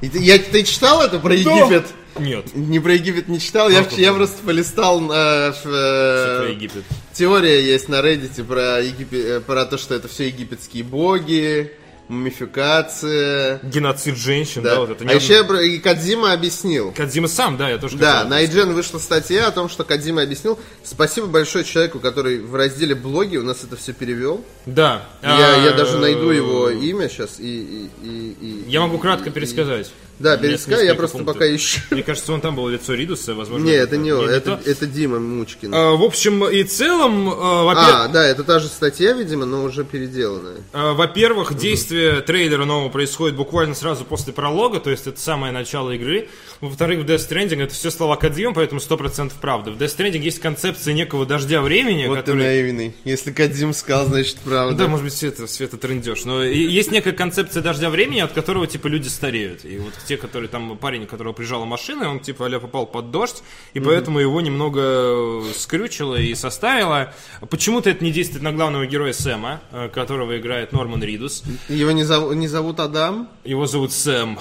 [0.00, 1.86] Я, ты читал это про Египет?
[2.18, 2.54] Нет.
[2.54, 6.84] Не про Египет не читал, я, я просто полистал э, э, Про Египет.
[7.12, 11.72] Теория есть на Reddit про, Египет, э, про то, что это все египетские боги,
[12.08, 13.60] мумификация.
[13.62, 14.80] Геноцид женщин, да, Да.
[14.80, 15.04] вот это.
[15.08, 16.92] а еще и Кадзима объяснил.
[16.92, 20.58] Кадзима сам, да, я тоже Да, на IGN вышла статья о том, что Кадзима объяснил.
[20.84, 24.44] Спасибо большое человеку, который в разделе блоги у нас это все перевел.
[24.66, 25.02] Да.
[25.22, 27.44] Я, А, я даже найду его имя сейчас и...
[27.44, 29.90] и, и, и- Я могу кратко пересказать.
[30.22, 31.34] Да, перескажи, я просто пунктов.
[31.36, 31.80] пока ищу.
[31.90, 33.64] Мне кажется, он там был лицо Ридуса, возможно.
[33.64, 34.70] Не, это не он, это, то.
[34.70, 35.74] это Дима Мучкин.
[35.74, 39.64] А, В общем и целом, а, во-первых, А, да, это та же статья, видимо, но
[39.64, 40.56] уже переделанная.
[40.72, 45.90] А, Во-первых, действие трейлера нового происходит буквально сразу после пролога, то есть это самое начало
[45.90, 46.28] игры.
[46.60, 49.72] Во-вторых, в Death Stranding это все слова Кадзима, поэтому 100% правда.
[49.72, 52.44] В Death Stranding есть концепция некого дождя времени, Вот ты который...
[52.44, 52.94] наивный.
[53.04, 54.76] Если Кадзим сказал, значит правда.
[54.76, 56.24] Да, может быть, все это, все это трындеж.
[56.24, 59.64] Но есть некая концепция дождя времени, от которого, типа, люди стареют.
[59.64, 63.42] И вот те, которые там, парень, которого прижала машина, он, типа, а попал под дождь,
[63.74, 67.12] и поэтому его немного э, скрючило и составило.
[67.48, 71.42] Почему-то это не действует на главного героя Сэма, э, которого играет Норман Ридус.
[71.68, 73.28] Его не, зов- не зовут Адам?
[73.44, 74.38] Его зовут Сэм.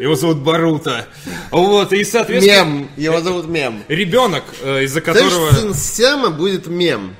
[0.00, 1.06] Его зовут Барута.
[1.50, 2.88] Вот, и, соответственно, Мем.
[2.96, 3.82] Его зовут Мем.
[3.88, 5.50] ребенок, э, из-за Знаешь, которого...
[5.52, 7.16] сын Сэма будет Мем.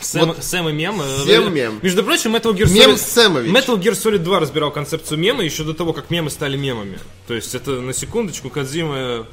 [0.00, 1.00] Сэм, вот Сэм и мем.
[1.00, 1.80] э, Сэм э, мем.
[1.82, 2.74] Между прочим, Metal Gear Solid...
[2.74, 3.50] Мем Сэмович.
[3.50, 6.98] Metal Gear Solid 2 разбирал концепцию мема еще до того, как мемы стали мемами.
[7.26, 9.26] То есть это на секундочку Кадзима...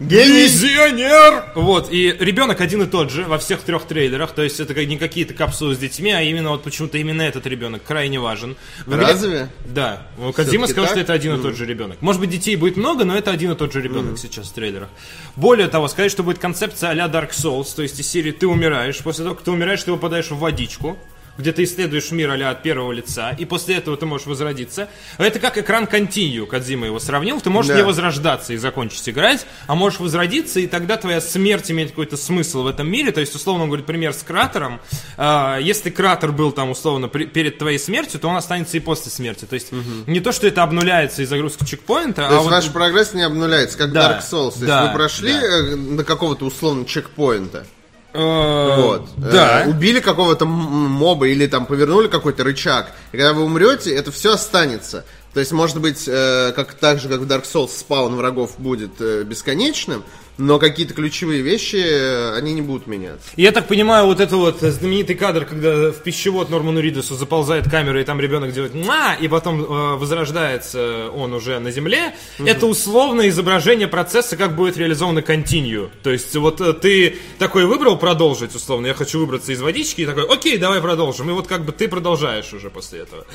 [0.00, 0.44] Гений.
[0.44, 1.44] Визионер!
[1.54, 4.86] Вот, и ребенок один и тот же во всех трех трейлерах, то есть это как-
[4.86, 8.56] не какие-то капсулы с детьми, а именно вот почему-то именно этот ребенок крайне важен.
[8.86, 9.48] В игре- Разве?
[9.66, 10.06] Да.
[10.16, 11.04] Ну, Кадзима сказал, что так?
[11.04, 12.00] это один и тот же ребенок.
[12.00, 14.88] Может быть, детей будет много, но это один и тот же ребенок сейчас в трейлерах.
[15.36, 18.96] Более того, сказать, что будет концепция а-ля Dark Souls, то есть из серии ты умираешь,
[19.00, 20.96] после того, как ты умираешь, ты попадаешь в водичку,
[21.40, 24.88] где ты исследуешь мир а от первого лица, и после этого ты можешь возродиться.
[25.18, 27.40] Это как экран Continue, Кадзима его сравнил.
[27.40, 27.76] Ты можешь Да.
[27.76, 32.62] не возрождаться и закончить играть, а можешь возродиться, и тогда твоя смерть имеет какой-то смысл
[32.62, 33.10] в этом мире.
[33.12, 34.80] То есть, условно, он говорит, пример с кратером.
[35.16, 39.44] А, если кратер был там, условно, перед твоей смертью, то он останется и после смерти.
[39.44, 39.72] То есть,
[40.06, 42.52] не то, что это обнуляется из загрузки чекпоинта, То а есть вот...
[42.52, 44.52] ваш прогресс не обнуляется, как Да, Dark Souls.
[44.52, 45.40] То есть да, вы прошли да.
[45.40, 47.66] э, до какого-то условно чекпоинта.
[48.12, 49.08] Э, Вот.
[49.16, 49.64] Да.
[49.64, 52.92] Э, убили какого-то моба или там повернули какой-то рычаг.
[53.12, 55.04] И когда вы умрете, это все останется.
[55.32, 59.00] То есть, может быть, э, как так же, как в Dark Souls, спаун врагов будет
[59.00, 60.02] э, бесконечным,
[60.40, 63.28] но какие-то ключевые вещи, э, они не будут меняться.
[63.36, 68.00] Я так понимаю, вот это вот знаменитый кадр, когда в пищевод Норману Ридусу заползает камера,
[68.00, 73.28] и там ребенок делает «Муа!», и потом э, возрождается он уже на земле, это условное
[73.28, 75.90] изображение процесса, как будет реализовано continue.
[76.02, 80.06] То есть вот э, ты такой выбрал продолжить, условно, я хочу выбраться из водички, и
[80.06, 81.28] такой «Окей, давай продолжим».
[81.28, 83.26] И вот как бы ты продолжаешь уже после этого.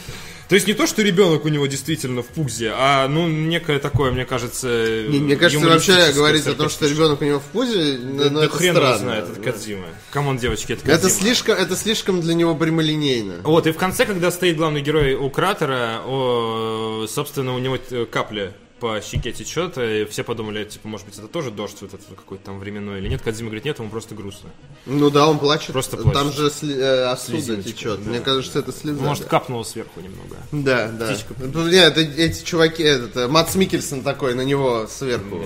[0.49, 4.11] То есть не то, что ребенок у него действительно в пузе, а ну некое такое,
[4.11, 7.97] мне кажется, Не, мне кажется, вообще говорить о том, что ребенок у него в пузе,
[8.01, 8.97] ну, ну, да это хрен его странно.
[8.97, 9.85] знает, это Кадзима.
[10.11, 11.21] Come on, девочки, это Это Кодзима.
[11.21, 13.35] слишком, это слишком для него прямолинейно.
[13.43, 17.77] Вот, и в конце, когда стоит главный герой у кратера, о, собственно, у него
[18.11, 22.05] капля по щеке течет, и все подумали, типа, может быть, это тоже дождь вот этот
[22.07, 23.21] какой-то там временной или нет.
[23.21, 24.49] Кодзима говорит, нет, ему просто грустно.
[24.85, 25.71] Ну да, он плачет.
[25.71, 26.13] Просто плачет.
[26.13, 28.03] Там же сли- э, Слезиночка, течет.
[28.03, 28.09] да.
[28.09, 29.01] Мне кажется, это слеза.
[29.01, 29.29] Может, да.
[29.29, 30.35] капнуло сверху немного.
[30.51, 31.07] Да, да.
[31.07, 31.33] птичка.
[31.39, 35.45] Ну, Нет, это, эти чуваки, этот, э, Мадс Миккельсен такой, на него сверху.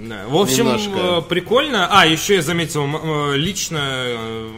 [0.00, 0.26] Да.
[0.28, 0.90] В общем, Немножко.
[1.18, 1.88] э, прикольно.
[1.90, 4.50] А, еще я заметил, э, лично, э,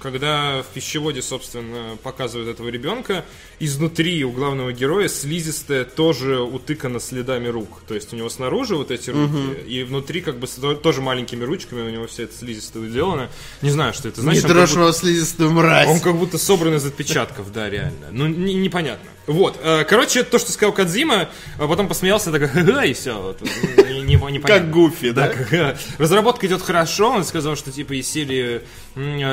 [0.00, 3.24] когда в пищеводе, собственно, показывают этого ребенка,
[3.60, 7.80] изнутри у главного героя слизистая тоже утыкана следами рук.
[7.86, 10.46] То есть у него снаружи вот эти руки, и внутри как бы
[10.76, 13.28] тоже маленькими ручками у него все это слизистое сделано.
[13.62, 14.42] Не знаю, что это Не значит.
[14.44, 15.88] как трожь будто- слизистую мразь.
[15.88, 18.08] он как будто собран из отпечатков, да, реально.
[18.12, 19.08] Ну, не- непонятно.
[19.26, 19.58] Вот.
[19.62, 21.28] э, Короче, то, что сказал Кадзима,
[21.58, 23.36] а потом посмеялся, такой, ха и все.
[23.76, 24.40] не, непонятно.
[24.46, 25.28] Как Гуфи, да?
[25.28, 28.60] как- Разработка идет хорошо, он сказал, что типа из серии э,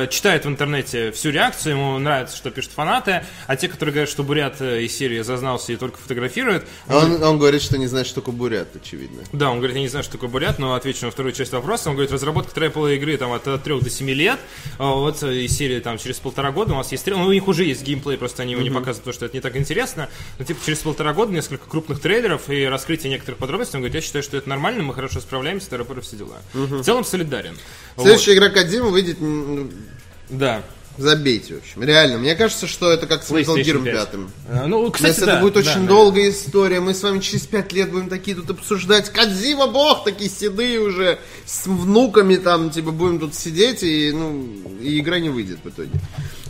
[0.09, 4.23] читает в интернете всю реакцию, ему нравится, что пишут фанаты, а те, которые говорят, что
[4.23, 8.21] Бурят э, из серии зазнался и только фотографирует, Он, он говорит, что не знает, что
[8.21, 9.23] такое бурят, очевидно.
[9.33, 11.89] да, он говорит, я не знаю, что такое бурят, но отвечу на вторую часть вопроса.
[11.89, 14.39] Он говорит, разработка трейпл игры там от 3 до 7 лет.
[14.77, 17.21] А Вот э, из серии там через полтора года у нас есть трейлер.
[17.23, 19.41] Ну, у них уже есть геймплей, просто они его не показывают, потому что это не
[19.41, 20.09] так интересно.
[20.39, 23.77] Но типа через полтора года несколько крупных трейлеров и раскрытие некоторых подробностей.
[23.77, 26.37] Он говорит, я считаю, что это нормально, мы хорошо справляемся, тыры все дела.
[26.53, 27.57] В целом солидарен.
[27.97, 29.17] Следующая игра Кодзима выйдет...
[30.29, 30.63] Да.
[30.97, 31.83] Забейте, в общем.
[31.83, 34.09] Реально, мне кажется, что это как с Metal Gear 5.
[34.11, 34.19] 5.
[34.47, 35.87] Э, Ну, кстати, Если да, это будет да, очень да.
[35.89, 39.09] долгая история, мы с вами через пять лет будем такие тут обсуждать.
[39.09, 44.47] Кадзима бог, такие седые уже, с внуками там, типа, будем тут сидеть, и, ну,
[44.81, 45.91] и игра не выйдет в итоге.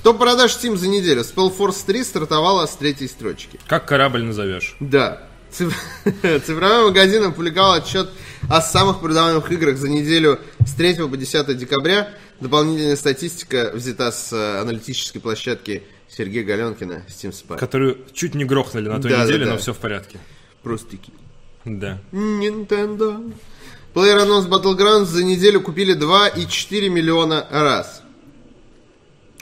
[0.04, 1.22] Топ продаж Steam за неделю.
[1.24, 3.60] Spellforce 3 стартовала с третьей строчки.
[3.66, 4.76] Как корабль назовешь?
[4.80, 5.24] Да.
[5.52, 5.76] Циф-
[6.46, 8.10] Цифровой магазин опубликовал отчет
[8.48, 12.10] о самых продаваемых играх за неделю с 3 по 10 декабря.
[12.40, 17.58] Дополнительная статистика взята с э, аналитической площадки Сергея Галенкина Steam Spy.
[17.58, 19.52] Которую чуть не грохнули на той Да, да, неделе, да.
[19.54, 20.20] но все в порядке.
[20.64, 21.12] Просто таки.
[21.64, 22.02] Да.
[22.12, 23.34] Nintendo.
[23.94, 28.02] PlayerUnknown's Battlegrounds за неделю купили 2,4 миллиона раз.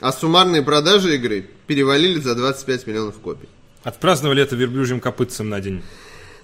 [0.00, 3.48] А суммарные продажи игры перевалили за 25 миллионов копий.
[3.82, 5.82] Отпраздновали это верблюжьим копытцем на день.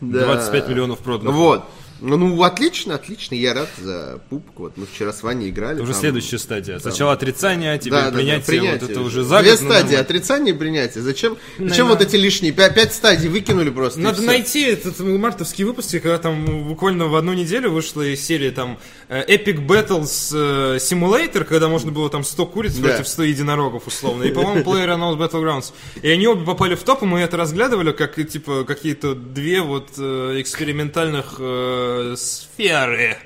[0.01, 0.24] Да.
[0.24, 1.32] 25 миллионов продано.
[1.32, 1.64] Вот.
[2.01, 3.34] Ну, ну, отлично, отлично.
[3.34, 4.64] Я рад за пупку.
[4.64, 5.74] Вот мы вчера с Ваней играли.
[5.74, 6.78] Это уже там- следующая стадия.
[6.78, 8.72] Сначала отрицание, а теперь Да, да, да, принятие.
[8.72, 10.01] Вот это уже за Две год, ну, стадии, нормально.
[10.01, 11.03] отрицание и принятие.
[11.03, 12.53] Зачем, зачем вот эти лишние?
[12.53, 14.01] Пя- Пять стадий выкинули просто.
[14.01, 18.78] Надо найти этот мартовский выпуск, когда там буквально в одну неделю вышла из серии там
[19.11, 22.90] Epic Battles э, Simulator, когда можно было там 100 куриц Да.
[22.90, 24.22] против 100 единорогов условно.
[24.22, 25.72] И, по-моему, PlayerUnknown's Battlegrounds.
[26.00, 29.88] И они обе попали в топ, и мы это разглядывали как типа какие-то две вот
[29.98, 33.16] э, экспериментальных э, сферы,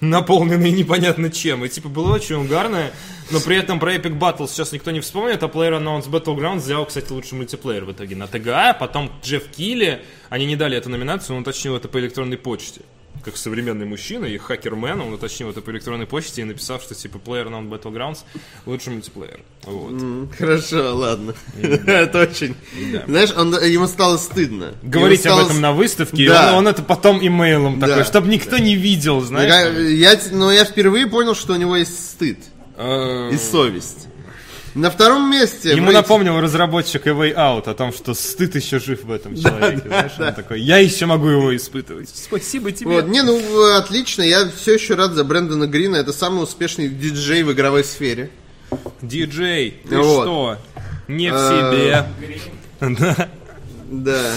[0.00, 1.64] наполненные непонятно чем.
[1.64, 2.90] И типа было очень угарно.
[3.30, 7.12] Но при этом про Epic Battles сейчас никто не вспомнит, а PlayerUnknown's Battlegrounds взял, кстати,
[7.12, 11.42] лучший мультиплеер в итоге на ТГА, потом Джефф Килли, они не дали эту номинацию, он
[11.42, 12.82] уточнил это по электронной почте.
[13.24, 17.18] Как современный мужчина и хакермен, он уточнил это по электронной почте и написал, что типа
[17.18, 18.18] PlayerUnknown's Battlegrounds
[18.64, 19.40] лучший мультиплеер.
[19.64, 19.90] Вот.
[19.92, 21.34] М, Хорошо, ладно.
[21.62, 22.54] Это очень...
[23.06, 24.74] Знаешь, он- ему стало стыдно.
[24.82, 26.52] Говорить об этом на выставке, и Да.
[26.52, 27.88] он, он это потом имейлом Да.
[27.88, 29.50] такой, чтобы никто не видел, знаешь.
[29.50, 32.38] Я, я- но я впервые понял, что у него есть стыд
[32.78, 34.06] Э, и совесть.
[34.74, 35.70] На втором месте...
[35.70, 39.36] Ему рейтинге- напомнил разработчик A Way Out о том, что стыд еще жив в этом
[39.36, 39.82] человеке.
[39.86, 42.08] знаешь, он такой, я еще могу его испытывать.
[42.14, 42.90] Спасибо тебе.
[42.90, 46.88] Вот, не, ну э, отлично, я все еще рад за Брэндона Грина, это самый успешный
[46.88, 48.30] диджей в игровой сфере.
[49.02, 50.22] Диджей, ты Вот.
[50.24, 50.58] что?
[51.08, 52.06] Не в А, себе.
[52.80, 53.28] Да.
[53.90, 54.32] Да.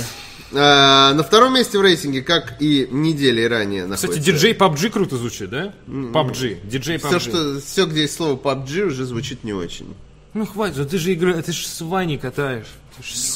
[0.56, 5.50] А, на втором месте в рейтинге, как и недели ранее Кстати, диджей PUBG круто звучит,
[5.50, 5.74] да?
[5.88, 6.68] PUBG.
[6.68, 7.08] Диджей PUBG.
[7.08, 9.94] Все, что, все, где есть слово PUBG, уже звучит не очень.
[10.34, 12.68] Ну хватит, ну ты же игра, ты же с Ваней катаешь.
[12.98, 13.36] Ты ж с-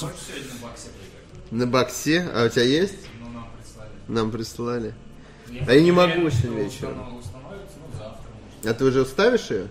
[1.52, 2.96] На боксе, а у тебя есть?
[4.08, 4.94] нам прислали.
[5.68, 6.98] А я не могу сегодня вечером.
[8.64, 8.70] Ну.
[8.70, 9.68] А ты уже вставишь ее?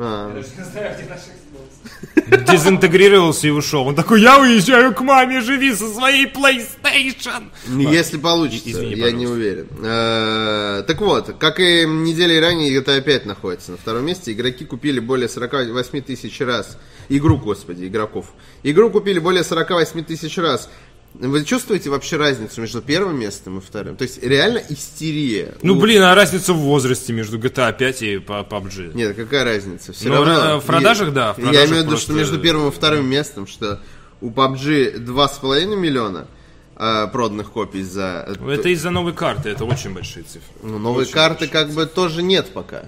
[0.00, 0.64] Не, не А, успел.
[0.64, 2.52] Не знаю, где наши Xbox.
[2.52, 3.86] Дезинтегрировался и ушел.
[3.88, 7.50] Он такой, я уезжаю к маме, живи со своей PlayStation.
[7.66, 9.32] если получится, Извини, я не пожалуйста.
[9.34, 9.66] уверен.
[9.82, 14.32] Э, Так вот, как и недели ранее, GTA 5 находится на втором месте.
[14.32, 16.78] Игроки купили более 48 тысяч раз.
[17.08, 18.26] Игру, господи, игроков.
[18.62, 20.70] Игру купили более 48 тысяч раз.
[21.14, 23.96] Вы чувствуете вообще разницу между первым местом и вторым?
[23.96, 25.54] То есть реально истерия.
[25.62, 28.94] Ну У- блин, а разница в возрасте между GTA 5 и PUBG?
[28.94, 29.92] Нет, какая разница?
[29.92, 30.32] Все Ну, равно.
[30.32, 32.70] ра- в продажах, Я- да, в Я продажах имею в виду, что между первым и
[32.70, 33.80] вторым местом, что
[34.20, 36.28] у PUBG 2,5 миллиона
[36.76, 38.26] э, проданных копий за...
[38.48, 40.48] Это из-за новой карты, это очень большие цифры.
[40.62, 41.52] Ну, новой Очень карты большие.
[41.52, 42.84] как бы тоже нет пока.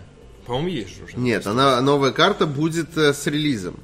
[0.47, 1.17] По-моему, есть же уже.
[1.19, 3.79] Нет, она, новая карта будет э, с релизом.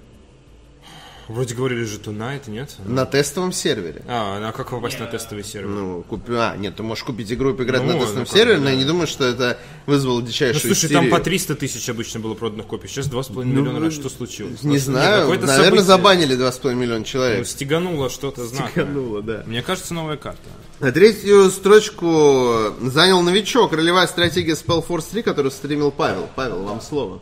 [1.28, 2.74] Вроде говорили же Tonight, нет?
[2.86, 4.02] На тестовом сервере.
[4.08, 5.68] А, а как попасть на тестовый сервер?
[5.68, 6.32] Ну, купи...
[6.32, 8.70] А, нет, ты можешь купить игру и поиграть Ну, на тестовом ну, сервере, бы, но
[8.70, 8.80] я да.
[8.80, 11.10] не думаю, что это вызвало Ну, дичайшую слушай, там истерию.
[11.10, 13.92] по 300 тысяч обычно было проданных копий, сейчас 2,5 миллиона раз.
[13.92, 14.60] Что случилось?
[14.62, 15.84] Ну, Не Нет, знаю, какое-то наверное, событие.
[15.84, 17.46] забанили 2,5 миллиона Ну, человек.
[17.46, 18.70] Стегануло что-то знаковое.
[18.70, 19.42] Стегануло, да.
[19.46, 20.40] Мне кажется, новая карта.
[20.80, 26.26] На третью строчку занял новичок, ролевая стратегия Spellforce 3, которую стримил Павел.
[26.36, 27.20] Павел, вам слово.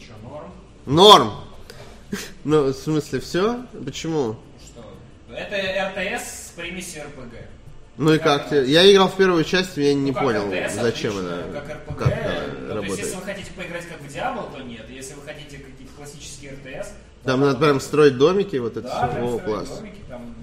[0.00, 0.46] Че, норм?
[0.86, 1.30] Норм.
[2.44, 3.64] Ну, в смысле, все?
[3.84, 4.36] Почему?
[4.64, 5.34] Что?
[5.34, 5.56] Это
[5.90, 7.34] РТС с примесью РПГ.
[7.98, 8.66] Ну и как тебе?
[8.70, 11.98] Я играл в первую часть, я не Ну, понял, РТС, зачем это, Как РПГ.
[11.98, 12.98] как это Ну, то есть, работает.
[12.98, 14.86] если вы хотите поиграть как в Diablo, то нет.
[14.90, 16.90] Если вы хотите какие-то классические РТС,
[17.24, 19.18] Там надо прям строить домики, вот это да, все.
[19.22, 19.68] О, класс.
[19.78, 20.34] домики, там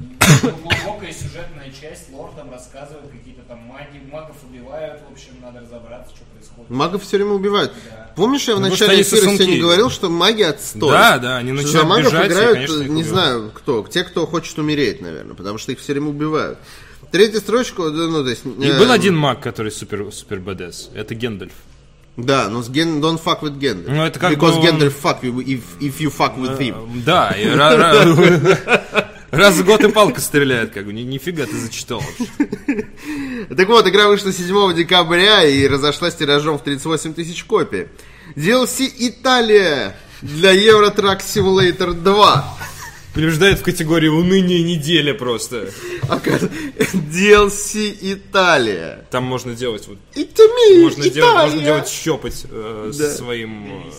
[0.41, 6.13] глубокая сюжетная часть, лор там рассказывает, какие-то там маги, магов убивают, в общем, надо разобраться,
[6.15, 6.69] что происходит.
[6.69, 7.71] Магов все время убивают.
[8.15, 10.91] Помнишь, я в Ну, начале эфира сегодня говорил, что маги отстой.
[10.91, 13.07] Да, да, они начинают за магов бежать, и, играют, конечно, их не убивают.
[13.07, 13.87] знаю кто.
[13.89, 16.59] Те, кто хочет умереть, наверное, потому что их все время убивают.
[17.11, 18.43] Третья строчка, ну, то есть...
[18.45, 20.89] И э, был один маг, который супер, супер БДС.
[20.95, 21.53] Это Гендальф.
[22.17, 23.01] Да, но с Ген...
[23.03, 23.85] don't fuck with Gandalf.
[23.87, 27.03] Ну, это как Because бы он- fuck you if, if you fuck with him.
[27.03, 30.93] Да, и ра- ра- раз в год и палка стреляет, как бы.
[30.93, 32.85] Ни- Нифига ты зачитал вообще.
[33.55, 37.87] Так вот, игра вышла 7 декабря и разошлась тиражом в 38 тысяч копий.
[38.35, 42.57] DLC Италия для Euro Truck Simulator 2.
[43.13, 45.69] Побеждает в категории уныние недели просто.
[46.93, 49.05] DLC Италия.
[49.11, 49.97] Там можно делать вот
[50.83, 53.09] Можно делать, можно делать щепать э, Да.
[53.11, 53.83] своим...
[53.87, 53.91] э,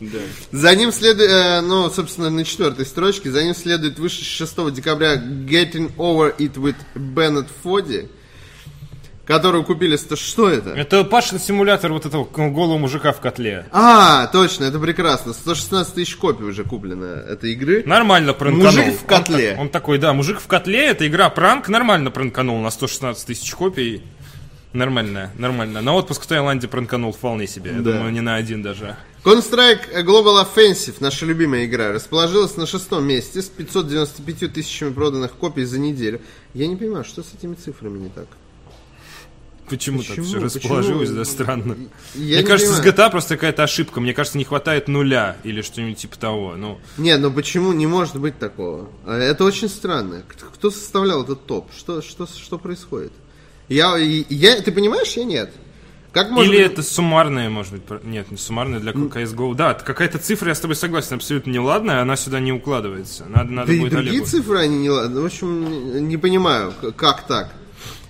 [0.00, 0.18] да.
[0.52, 5.16] За ним следует, э, ну, собственно, на четвертой строчке, за ним следует вышедший 6 декабря
[5.16, 8.08] Getting Over It with Bennett Foddy,
[9.26, 9.96] которую купили...
[9.96, 10.70] Что это?
[10.70, 13.66] Это Пашин симулятор вот этого голого мужика в котле.
[13.72, 15.32] А, точно, это прекрасно.
[15.32, 17.82] 116 тысяч копий уже куплено этой игры.
[17.84, 18.66] Нормально пранканул.
[18.72, 19.54] Мужик в котле.
[19.54, 23.52] Он, он такой, да, мужик в котле, это игра пранк, нормально пранканул на 116 тысяч
[23.54, 24.02] копий.
[24.72, 25.80] Нормально, нормально.
[25.80, 27.70] На отпуск в Таиланде пранканул вполне себе.
[27.72, 27.92] Я Да.
[27.92, 28.96] думаю, не на один даже.
[29.24, 35.64] Counter-Strike Global Offensive, наша любимая игра, расположилась на шестом месте с 595 тысячами проданных копий
[35.64, 36.20] за неделю.
[36.54, 38.26] Я не понимаю, что с этими цифрами не так?
[39.68, 41.18] Почему, так все расположилось, Почему?
[41.18, 41.76] да, странно.
[42.14, 42.92] Я Мне не кажется, понимаю.
[42.94, 44.00] с GTA просто какая-то ошибка.
[44.00, 46.54] Мне кажется, не хватает нуля или что-нибудь типа того.
[46.56, 48.88] Ну, Не, ну почему не может быть такого?
[49.04, 50.22] А Это очень странно.
[50.54, 51.70] Кто- составлял этот топ?
[51.76, 53.12] Что, что, что происходит?
[53.68, 55.50] Я, и- я, ты понимаешь, я нет.
[56.12, 59.54] Как может Или быть- это суммарная, может быть, нет, не суммарная для CSGO.
[59.54, 63.26] Да, какая-то цифра, я с тобой согласен, абсолютно неладная, она сюда не укладывается.
[63.28, 64.26] Надо, надо Да и будет другие Олегу.
[64.26, 65.20] цифры, они не ладно.
[65.20, 67.52] В общем, не- понимаю, как так.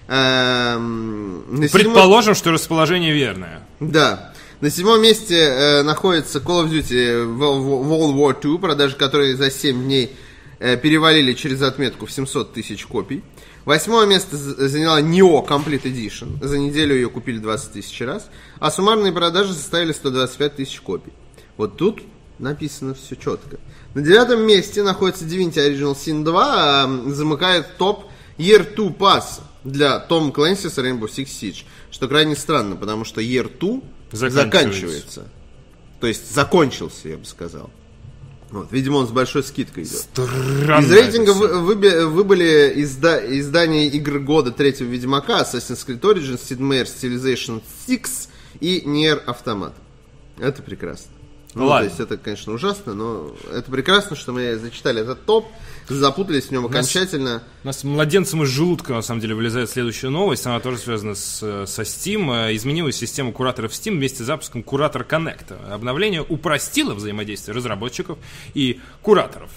[0.09, 3.67] Эм, седьмом- Предположим, что расположение верное.
[3.81, 4.33] Да.
[4.61, 9.51] На седьмом месте э, находится Call of Duty Wo- World War II, продажи которой за
[9.51, 10.17] 7 дней
[10.59, 13.23] э, перевалили через отметку в 700 тысяч копий.
[13.67, 16.43] Восьмое место заняла Neo Complete Edition.
[16.43, 18.31] За неделю ее купили 20 тысяч раз.
[18.61, 21.13] А суммарные продажи составили 125 тысяч копий.
[21.57, 22.01] Вот тут
[22.39, 23.59] написано все четко.
[23.95, 28.05] На девятом месте находится Divinity Original Sin 2, а, м, замыкает топ
[28.39, 31.65] Year 2 Pass для Tom Clancy's Rainbow Six Siege.
[31.91, 33.81] Что крайне странно, потому что Year 2
[34.13, 34.43] Заканчивается.
[34.45, 35.29] заканчивается.
[36.01, 37.71] То есть закончился, я бы сказал.
[38.51, 39.99] Вот, видимо, он с большой скидкой идет.
[39.99, 46.41] Странно Из рейтинга вы- выби- выбыли изда- издания игр года третьего Ведьмака, Assassin's Creed Origins,
[46.49, 48.29] Sid Meier's Civilization 6
[48.61, 49.73] и Nier Automata.
[50.39, 51.11] Это прекрасно.
[51.55, 51.89] Ну, Ладно.
[51.89, 55.49] то есть это, конечно, ужасно, но это прекрасно, что мы зачитали этот топ,
[55.89, 57.43] запутались в нем окончательно.
[57.65, 60.47] У нас младенцем из желудка, на самом деле, вылезает следующая новость.
[60.47, 62.49] Она тоже связана с, э, со Steam.
[62.49, 65.73] Э, Изменилась система кураторов Steam вместе с запуском Куратор Connect.
[65.73, 68.19] Обновление упростило взаимодействие разработчиков
[68.55, 69.51] и кураторов.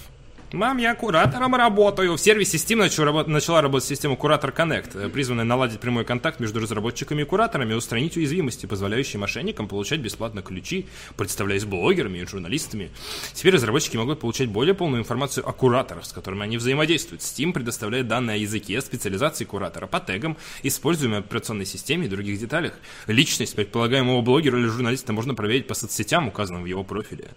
[0.52, 2.16] Мам, я куратором работаю.
[2.16, 7.22] В сервисе Steam начала работать система Куратор Connect, э, призванная наладить прямой контакт между разработчиками
[7.22, 12.90] и кураторами устранить уязвимости, позволяющие мошенникам получать бесплатно ключи, представляясь блогерами и журналистами.
[13.32, 17.22] Теперь разработчики могут получать более полную информацию о кураторах, с которыми они взаимодействуют.
[17.22, 22.72] Steam предоставляет данные о языке, специализации куратора по тегам, используемой операционной системе и других деталях.
[23.06, 27.28] Личность предполагаемого блогера или журналиста можно проверить по соцсетям, указанным в его профиле.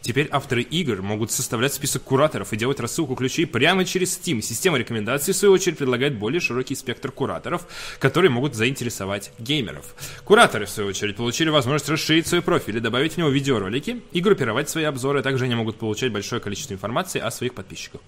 [0.00, 4.40] Теперь авторы игр могут составлять список кураторов и делать рассылку ключей прямо через Steam.
[4.40, 7.66] Система рекомендаций, в свою очередь, предлагает более широкий спектр кураторов,
[7.98, 9.94] которые могут заинтересовать геймеров.
[10.24, 14.20] Кураторы, в свою очередь, получили возможность расширить свой профиль и добавить в него видеоролики и
[14.20, 15.22] группировать свои обзоры.
[15.22, 18.00] Также они могут получать большое количество информации о своих подписчиках.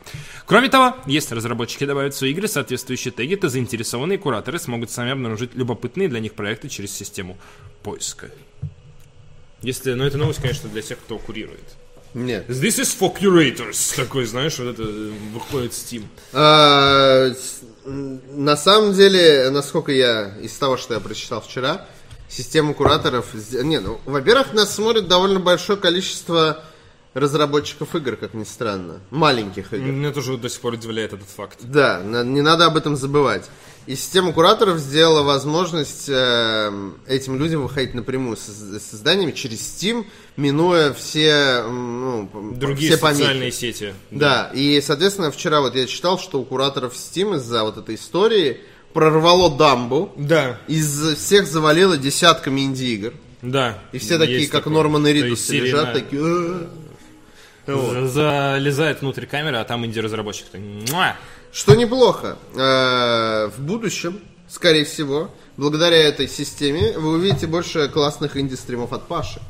[0.47, 5.13] Кроме того, если разработчики добавят в свои игры соответствующие теги, то заинтересованные кураторы смогут сами
[5.13, 7.37] обнаружить любопытные для них проекты через систему
[7.83, 8.31] поиска.
[9.61, 11.77] Если, ну, это новость, конечно, для тех, кто курирует.
[12.15, 12.49] Нет.
[12.49, 13.95] This is for curators.
[13.97, 16.05] Такой, знаешь, вот это э, выходит Steam.
[16.33, 17.31] А,
[17.85, 21.87] на самом деле, насколько я из того, что я прочитал вчера,
[22.29, 23.35] систему кураторов...
[23.53, 26.65] Не, ну, во-первых, нас смотрит довольно большое количество
[27.19, 29.01] разработчиков игр, как ни странно.
[29.11, 29.85] Маленьких игр.
[29.87, 31.59] Меня тоже до сих пор удивляет этот факт.
[31.63, 33.49] Да, не надо об этом забывать.
[33.87, 40.05] И система кураторов сделала возможность эм, этим людям выходить напрямую с, с изданиями через Steam,
[40.37, 43.21] минуя все, ну, Другие все помехи.
[43.23, 43.95] социальные сети.
[44.11, 48.61] Да, и, соответственно, вчера вот я читал, что у кураторов Steam из-за вот этой истории
[48.93, 53.15] прорвало дамбу, Да, из всех завалило десятками инди-игр.
[53.41, 53.79] да.
[53.93, 54.75] И все такие, как такое.
[54.75, 56.69] Норман и Ридус, лежат на- такие...
[57.69, 60.47] Залезает внутрь камеры, а там инди-разработчик.
[61.53, 68.93] Что неплохо, э, в будущем, скорее всего, благодаря этой системе, вы увидите больше классных инди-стримов
[68.93, 69.41] от Паши.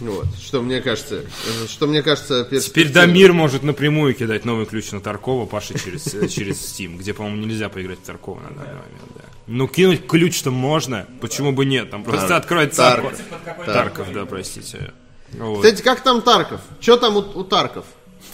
[0.00, 2.90] Вот, что мне кажется, э, что мне кажется, Теперь.
[2.90, 7.44] Дамир может напрямую кидать новый ключ на Таркова Паше через, э, через Steam, где, по-моему,
[7.44, 9.22] нельзя поиграть в Таркова на данный момент, да.
[9.46, 11.90] Ну, кинуть ключ-то можно, почему бы нет?
[11.90, 13.14] Там просто откроется Тарк.
[13.44, 13.66] Тарков.
[13.66, 14.92] Тарков, да, простите.
[15.34, 15.62] Вот.
[15.64, 16.60] Кстати, как там Тарков?
[16.80, 17.84] Что там у, у Тарков?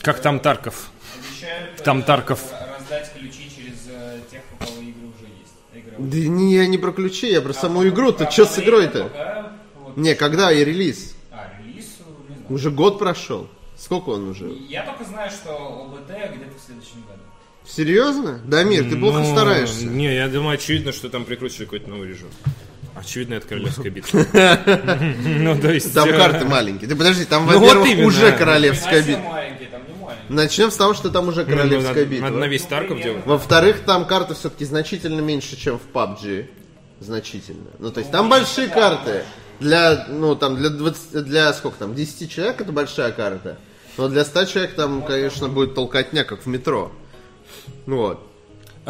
[0.02, 0.90] Как там Тарков?
[1.16, 2.40] Обещают, Там э, Тарков.
[2.78, 5.54] раздать ключи через э, тех, у кого игры уже есть.
[5.74, 8.12] Игры Да не, я не про ключи, я про саму А, игру.
[8.12, 9.10] Ты что с игрой-то?
[9.80, 11.14] вот- Не, когда и релиз?
[11.30, 11.86] А, релиз,
[12.28, 12.46] не знаю.
[12.48, 13.48] Уже год прошел.
[13.76, 14.48] Сколько он уже?
[14.68, 17.20] Я только знаю, что ОБТ где-то в следующем году.
[17.66, 18.40] Серьезно?
[18.44, 19.84] Дамир, ты плохо Ну, стараешься.
[19.84, 22.28] Не, я думаю, очевидно, что там прикрутили какой-то новый режим.
[22.98, 24.26] Очевидно, это королевская битва.
[25.24, 25.94] Ну, то есть...
[25.94, 26.88] Там карты маленькие.
[26.88, 29.40] Ты подожди, там, Ну, вот во-первых, уже королевская битва.
[30.28, 32.26] Начнем с того, что там уже ну, королевская битва.
[32.26, 33.24] Надо на весь Тарков делать.
[33.24, 36.48] Во-вторых, там карты все-таки значительно меньше, чем в PUBG.
[37.00, 37.70] Значительно.
[37.78, 39.24] Ну, то есть там большие карты.
[39.60, 43.58] Для, ну, там, для 20, для сколько там, 10 человек это большая карта.
[43.96, 46.92] Но для 100 человек там, конечно, будет толкотня, как в метро.
[47.86, 48.27] Ну вот.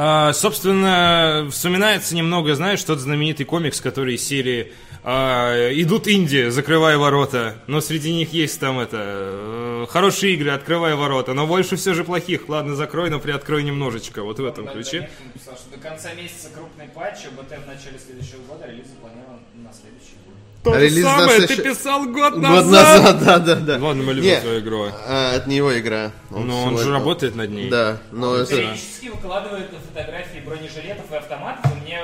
[0.00, 4.72] А, собственно, вспоминается немного, знаешь, тот знаменитый комикс, который из серии
[5.02, 10.94] а, «Идут Индии, закрывая ворота», но среди них есть там это э, «Хорошие игры, открывая
[10.94, 12.48] ворота», но больше все же плохих.
[12.48, 14.22] Ладно, закрой, но приоткрой немножечко.
[14.22, 15.10] Вот в этом Да, ключе.
[15.34, 19.72] Написал, что до конца месяца крупный патч, ОБТ в начале следующего года, релиз запланирован на
[19.72, 20.27] следующий год.
[20.64, 22.64] То же Релиз самое ты писал год Год назад.
[22.66, 23.72] назад, да, да, да.
[23.84, 24.86] Ладно, мы любим Не, твою игру.
[25.06, 26.10] а, это не его игра.
[26.30, 27.70] Но он свой- же работает над ней.
[27.70, 28.54] Да, но это...
[28.56, 31.98] Периодически выкладывает фотографии бронежилетов и автоматов, и мне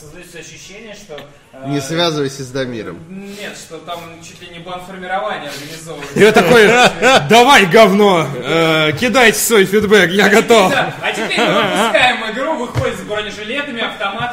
[0.00, 1.20] создается ощущение, что...
[1.52, 2.98] э, Не связывайся с Дамиром.
[3.08, 6.16] Нет, что там чуть ли не бан-формирование организовывают.
[6.16, 6.66] И вот такой,
[7.28, 10.72] давай, говно, э, кидайте свой фидбэк, я готов.
[10.74, 14.27] А теперь мы выпускаем игру, выходит с бронежилетами, автоматами.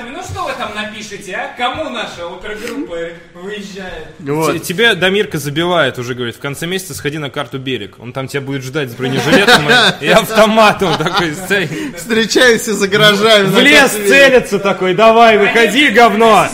[0.76, 1.55] Ну напишете, а?
[1.57, 2.95] Кому наша опергруппа
[3.34, 4.07] выезжает?
[4.19, 4.53] Вот.
[4.53, 7.95] Т- Тебя Дамирка забивает уже, говорит, в конце месяца сходи на карту берег.
[7.99, 9.63] Он там тебя будет ждать с бронежилетом
[10.01, 11.97] и- автоматом такой стоит.
[11.97, 13.47] Встречаемся за гаражами.
[13.47, 16.47] В лес целится такой, давай, выходи, говно.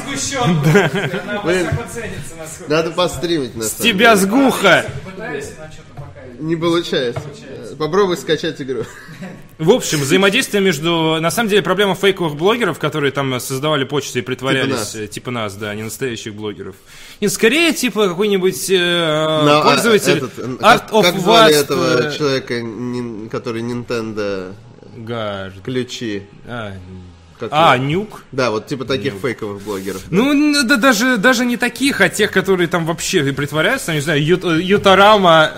[2.68, 4.18] Надо постримить на С тебя деле.
[4.18, 4.86] с гуха.
[5.06, 6.20] Пытаюсь, но что-то пока...
[6.40, 7.22] Не получается.
[7.82, 8.84] Попробуй скачать игру.
[9.58, 11.18] В общем, взаимодействие между...
[11.20, 14.96] На самом деле, проблема фейковых блогеров, которые там создавали почту и притворялись, Типа нас.
[14.96, 16.76] э, типа нас, да, не настоящих блогеров.
[17.22, 21.56] И скорее, типа, какой-нибудь э, Но, а, пользователь этот, м, Art как, of как звали
[21.56, 24.54] Wasp, этого э, человека, который Nintendo
[24.98, 26.22] Гар- ключи?
[26.46, 26.74] А,
[27.42, 27.86] Как а, его?
[27.86, 28.22] нюк?
[28.32, 30.04] Да, вот типа таких фейковых блогеров.
[30.12, 34.46] Ну, да, даже, даже не таких, а тех, которые там вообще притворяются, не знаю, Ют-
[34.46, 35.52] э, Ютарама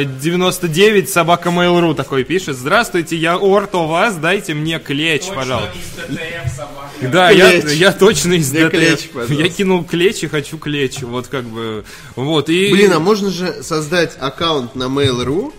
[0.00, 5.34] э, 99, собака Mail.ru такой пишет, здравствуйте, я Орт у вас, дайте мне клеч, Точно
[5.34, 5.72] пожалуйста.
[5.76, 7.08] из ТТФ собака.
[7.12, 7.72] Да, я, Клеч.
[7.74, 8.70] я точно из Мне ДТФ.
[8.78, 9.34] клеч, пожалуйста.
[9.34, 12.70] Я кинул клеч и хочу клеч, вот как бы, вот, и...
[12.70, 15.52] Блин, а можно же создать аккаунт на Mail.ru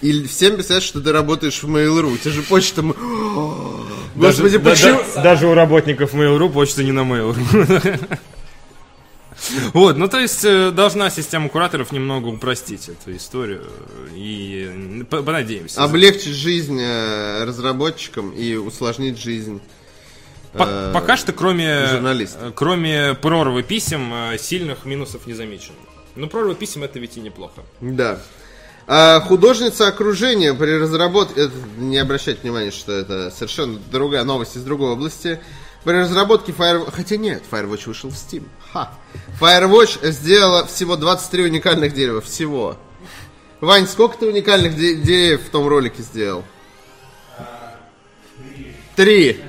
[0.00, 2.14] и всем писать, что ты работаешь в Mail.ru.
[2.14, 2.82] У тебя же почта...
[4.22, 5.00] даже, Господи, да- почему...
[5.14, 8.18] да- даже у работников Mail.ru почта не на Mail.ru.
[9.72, 13.64] Вот, ну то есть э, должна система кураторов немного упростить эту историю
[14.14, 15.82] и м, по- понадеемся.
[15.82, 19.60] Облегчить жизнь э, разработчикам и усложнить жизнь.
[20.52, 22.40] По- э, Пока что, кроме, журналистов.
[22.42, 25.74] э, кроме прорвы писем, э, сильных минусов не замечено.
[26.14, 27.62] Но прорва писем это ведь и неплохо.
[27.80, 28.20] Да.
[28.86, 31.42] А художница окружения при разработке...
[31.42, 35.40] это Не обращайте внимания, что это совершенно другая новость из другой области.
[35.84, 36.90] При разработке Fire...
[36.92, 38.44] Хотя нет, Firewatch вышел в Steam.
[38.72, 38.90] Ха.
[39.40, 42.20] Firewatch сделала всего 23 уникальных дерева.
[42.20, 42.76] Всего.
[43.60, 46.44] Вань, сколько ты уникальных де- деревьев в том ролике сделал?
[48.96, 49.40] Три.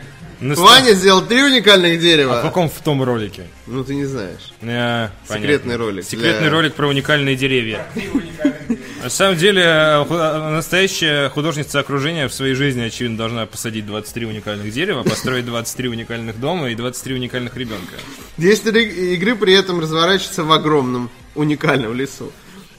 [0.46, 2.42] Ну, Ваня сделал три уникальных В дерева.
[2.42, 3.44] каком в том ролике?
[3.66, 4.52] Ну, ты не знаешь.
[4.62, 5.78] Э, Секретный понятно.
[5.78, 7.86] ролик Секретный для- ролик про уникальные деревья.
[9.02, 14.26] На самом деле, э, э, настоящая художница окружения в своей жизни, очевидно, должна посадить 23
[14.26, 17.94] уникальных дерева, построить 23 уникальных дома и 23 уникальных ребенка.
[18.38, 22.32] Действие иг- игры при этом разворачивается в огромном уникальном лесу.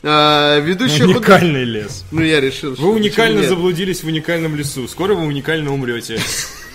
[0.03, 2.05] А, ведущая худ- Уникальный лес.
[2.11, 3.49] Ну, я решил, что Вы уникально нет.
[3.49, 4.87] заблудились в уникальном лесу.
[4.87, 6.21] Скоро вы уникально умрете.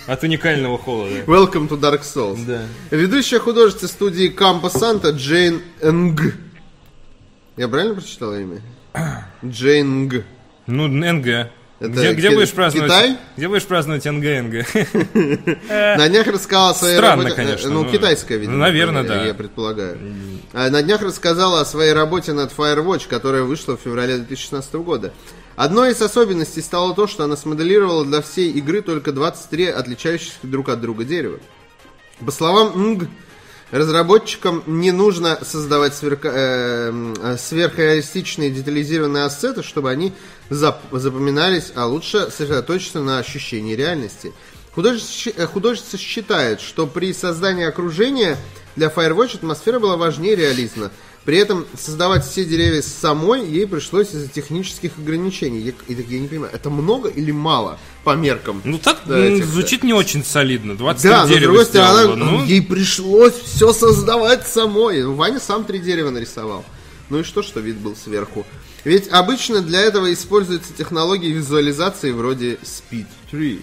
[0.06, 1.14] От уникального холода.
[1.26, 2.38] Welcome to Dark Souls.
[2.46, 2.62] Да.
[2.90, 6.34] Ведущая художница студии Кампо Санта Джейн Нг.
[7.56, 8.60] Я правильно прочитал имя?
[9.44, 10.24] Джейн Нг.
[10.66, 11.26] Ну, НГ.
[11.80, 12.90] Это Где, где будешь праздновать?
[12.90, 13.16] Китай?
[13.38, 14.66] Где будешь праздновать НГ-НГ?
[15.70, 17.36] На днях рассказала о своей Странно, работе...
[17.36, 18.56] конечно, Ну, но- китайская, видимо.
[18.56, 19.24] Ну, наверное, да.
[19.24, 19.98] Я предполагаю.
[20.52, 25.12] А На днях рассказала о своей работе над Firewatch, которая вышла в феврале 2016 года.
[25.56, 30.68] Одной из особенностей стало то, что она смоделировала для всей игры только 23 отличающихся друг
[30.68, 31.38] от друга дерева.
[32.24, 33.08] По словам НГ,
[33.70, 40.12] разработчикам не нужно создавать сверка- э, сверхреалистичные детализированные ассеты, чтобы они
[40.48, 44.32] зап- запоминались, а лучше сосредоточиться на ощущении реальности.
[44.74, 48.36] Художница, э, художница считает, что при создании окружения
[48.76, 50.90] для Firewatch атмосфера была важнее реализма.
[51.24, 55.60] При этом создавать все деревья самой ей пришлось из-за технических ограничений.
[55.60, 58.62] Я, и так я не понимаю, это много или мало по меркам?
[58.64, 60.76] Ну так Да, этих, звучит не очень солидно.
[60.76, 65.02] 23 Да, но с другой стороны, ну, ей пришлось все создавать самой.
[65.02, 66.64] Ну, Ваня сам три дерева нарисовал.
[67.10, 68.46] Ну и что, что вид был сверху?
[68.84, 73.62] Ведь обычно для этого используются технологии визуализации вроде Speed Tree.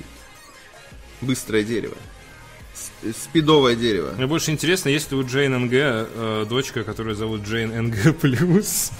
[1.21, 1.95] Быстрое дерево.
[3.23, 4.13] Спидовое дерево.
[4.17, 8.91] Мне больше интересно, есть ли у Джейн НГ э, дочка, которую зовут Джейн НГ плюс.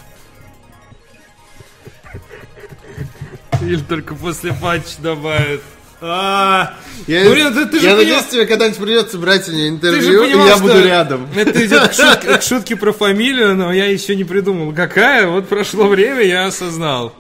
[3.61, 5.61] Или только после патча добавят.
[5.99, 6.75] А,
[7.07, 10.23] Я, Ну, блин, ты- ты я понял- надеюсь, тебе когда-нибудь придется брать у же интервью,
[10.25, 11.27] и понимал, я что буду рядом.
[11.35, 15.25] Это идет к шутке, к шутке про фамилию, но я еще не придумал, какая.
[15.27, 17.15] Вот прошло время, я осознал.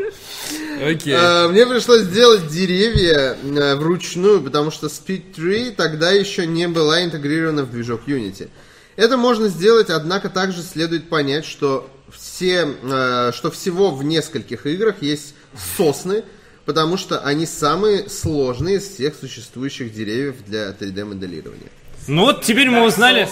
[0.83, 1.13] Окей.
[1.17, 7.03] А, Мне пришлось сделать деревья э, вручную, потому что Speed Tree тогда еще не была
[7.03, 8.49] интегрирована в движок Unity.
[8.95, 14.95] Это можно сделать, однако также следует понять, что все, э, что всего в нескольких играх
[15.01, 15.33] есть
[15.77, 16.23] сосны,
[16.65, 21.69] потому что они самые сложные из всех существующих деревьев для 3D-моделирования.
[22.07, 23.27] Ну вот теперь мы узнали...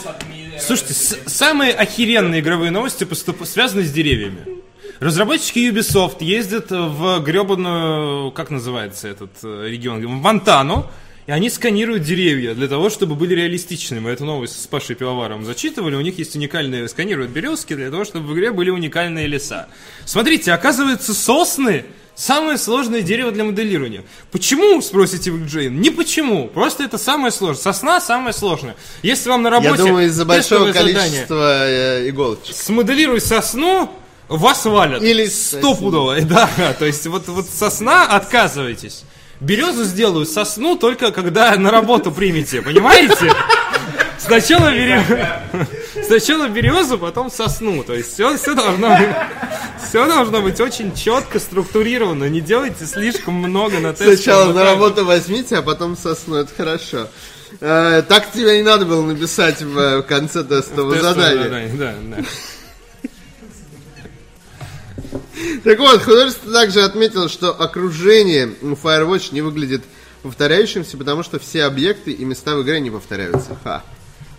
[0.60, 4.62] Слушайте, с- самые охеренные игровые новости поступ- связаны с деревьями.
[5.00, 10.90] Разработчики Ubisoft ездят в гребаную, как называется этот э, регион, в Монтану,
[11.28, 14.00] и они сканируют деревья для того, чтобы были реалистичны.
[14.00, 15.96] Мы эту новость с Пашей Пивоваром зачитывали.
[15.96, 19.68] У них есть уникальные, сканируют березки для того, чтобы в игре были уникальные леса.
[20.06, 24.04] Смотрите, оказывается, сосны самое сложное дерево для моделирования.
[24.32, 25.82] Почему, спросите вы, Джейн?
[25.82, 26.48] Не почему.
[26.48, 27.62] Просто это самое сложное.
[27.62, 28.76] Сосна самое сложное.
[29.02, 29.72] Если вам на работе...
[29.72, 32.56] Я думаю, из-за большого тестовое задание, количества э, иголочек.
[32.56, 33.92] смоделируй сосну,
[34.30, 35.02] вас валят.
[35.04, 36.18] Или стопудово.
[36.22, 39.04] Да, то есть вот, вот сосна отказывайтесь.
[39.40, 43.32] Березу сделаю сосну только когда на работу примете, понимаете?
[44.18, 45.68] Сначала, бере-
[46.08, 47.84] Сначала березу, потом сосну.
[47.84, 49.10] То есть все, все должно быть.
[49.88, 52.26] Все должно быть очень четко структурировано.
[52.30, 57.08] Не делайте слишком много на тестовом Сначала на работу возьмите, а потом сосну, это хорошо.
[57.62, 61.44] Э, так тебе не надо было написать в э, конце тестового задания.
[61.44, 62.24] задание, Да, да.
[65.64, 69.84] Так вот, художество также отметило, что окружение Firewatch не выглядит
[70.24, 73.58] повторяющимся, потому что все объекты и места в игре не повторяются.
[73.64, 73.84] Ха.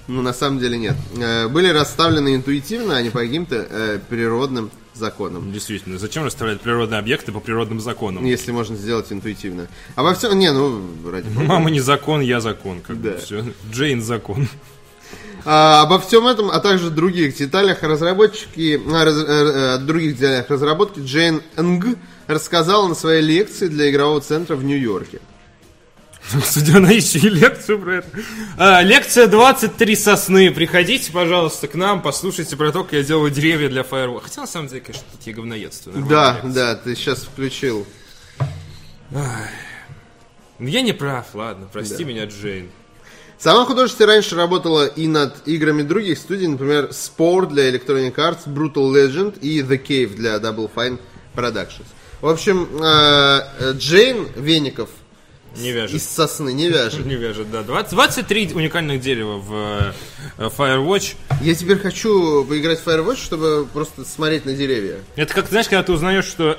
[0.09, 0.95] Ну, на самом деле нет.
[1.16, 5.53] Э, Были расставлены интуитивно, а не по каким-то э, природным законам.
[5.53, 8.24] Действительно, зачем расставлять природные объекты по природным законам?
[8.24, 9.66] Если можно сделать интуитивно.
[9.97, 10.39] А во всем...
[10.39, 11.47] Не, ну, ради бога.
[11.47, 12.81] Мама не закон, я закон.
[12.81, 13.18] Как бы Да.
[13.18, 13.45] все.
[13.72, 14.49] Джейн закон.
[15.49, 20.51] А, обо всем этом, а также других деталях разработчики, а, раз- э, э, других деталях
[20.51, 21.94] разработки Джейн Нг
[22.26, 25.20] рассказала на своей лекции для игрового центра в Нью-Йорке.
[26.42, 28.09] Кстати, она еще и лекцию про это.
[28.59, 30.51] А, лекция 23 сосны.
[30.51, 34.22] Приходите, пожалуйста, к нам, послушайте про то, как я делаю деревья для Firewall.
[34.22, 35.92] Хотя, на самом деле, конечно, такие говноедства.
[35.92, 36.53] Да, нормальная лекция.
[36.55, 37.86] да, ты сейчас включил.
[40.59, 42.70] Я не прав, ладно, прости меня, Джейн.
[43.39, 48.91] Сама художница раньше работала и над играми других студий, например, Spore для Electronic Arts, Brutal
[48.93, 50.99] Legend и The Cave для Double Fine
[51.34, 51.84] Productions.
[52.22, 54.89] В общем, э, э, Джейн Веников
[55.55, 55.95] Не вяжет.
[55.97, 57.05] из сосны не вяжет.
[57.07, 57.62] Не вяжет, да.
[57.62, 59.95] 20 23 уникальных дерева в
[60.39, 61.14] э, Firewatch.
[61.43, 64.97] Я теперь хочу поиграть в Firewatch, чтобы просто смотреть на деревья.
[65.14, 66.57] Это как, знаешь, когда ты узнаешь, что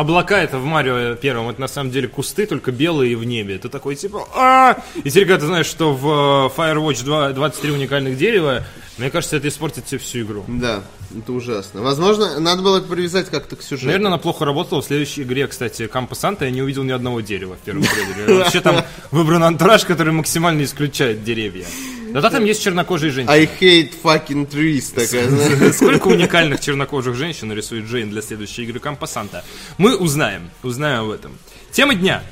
[0.00, 3.58] облака это в Марио первом, это на самом деле кусты, только белые в небе.
[3.58, 7.72] Ты такой типа а И теперь, когда ты знаешь, что в э, Firewatch 2 23
[7.72, 8.64] уникальных дерева,
[8.98, 10.44] мне кажется, это испортит тебе всю игру.
[10.48, 10.82] Да,
[11.16, 11.82] это ужасно.
[11.82, 13.86] Возможно, надо было это привязать как-то к сюжету.
[13.86, 14.82] Наверное, она плохо работала.
[14.82, 18.38] В следующей игре, кстати, Кампо Санта, я не увидел ни одного дерева в первом трейлере.
[18.38, 21.66] Вообще там выбран антураж, который максимально исключает деревья.
[22.12, 23.32] Да там есть чернокожие женщины.
[23.32, 25.72] I hate fucking trees, такая.
[25.72, 29.44] Сколько уникальных чернокожих женщин рисует Джейн для следующей игры Кампо Санта?
[29.78, 30.50] Мы узнаем.
[30.62, 31.38] Узнаем об этом.
[31.72, 32.22] Тема дня.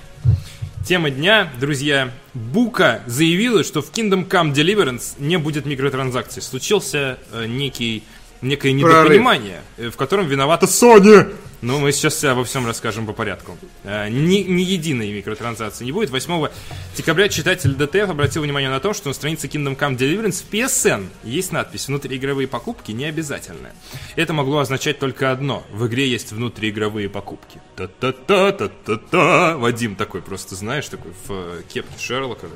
[0.86, 2.10] Тема дня, друзья.
[2.34, 6.40] Бука заявила, что в Kingdom Come Deliverance не будет микротранзакций.
[6.40, 8.04] Случился э, некий,
[8.40, 8.96] некое Прорыв.
[8.96, 11.34] недопонимание, э, в котором виновата Sony.
[11.60, 13.58] Ну, мы сейчас обо всем расскажем по порядку.
[13.82, 16.10] Э, Ни, ни единой микротранзакции не будет.
[16.10, 16.48] 8
[16.96, 21.08] декабря читатель ДТФ обратил внимание на то, что на странице Kingdom Come Deliverance в PSN
[21.24, 23.70] есть надпись «Внутриигровые покупки не обязательны».
[24.14, 25.64] Это могло означать только одно.
[25.72, 27.60] В игре есть внутриигровые покупки.
[27.74, 29.56] Та-та-та-та-та-та.
[29.56, 32.46] Вадим такой просто, знаешь, такой в э, кепке Шерлока.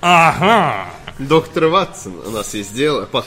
[0.00, 0.90] Ага!
[1.18, 3.22] Доктор Ватсон, у нас есть дело по.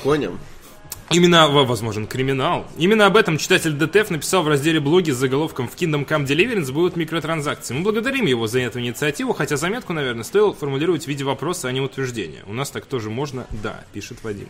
[1.10, 2.66] Именно, возможен, криминал.
[2.78, 6.72] Именно об этом читатель DTF написал в разделе блоги с заголовком «В Kingdom Come Deliverance
[6.72, 7.74] будут микротранзакции».
[7.74, 11.72] Мы благодарим его за эту инициативу, хотя заметку, наверное, стоило формулировать в виде вопроса, а
[11.72, 12.44] не утверждения.
[12.48, 13.46] У нас так тоже можно?
[13.62, 14.50] Да, пишет Вадим.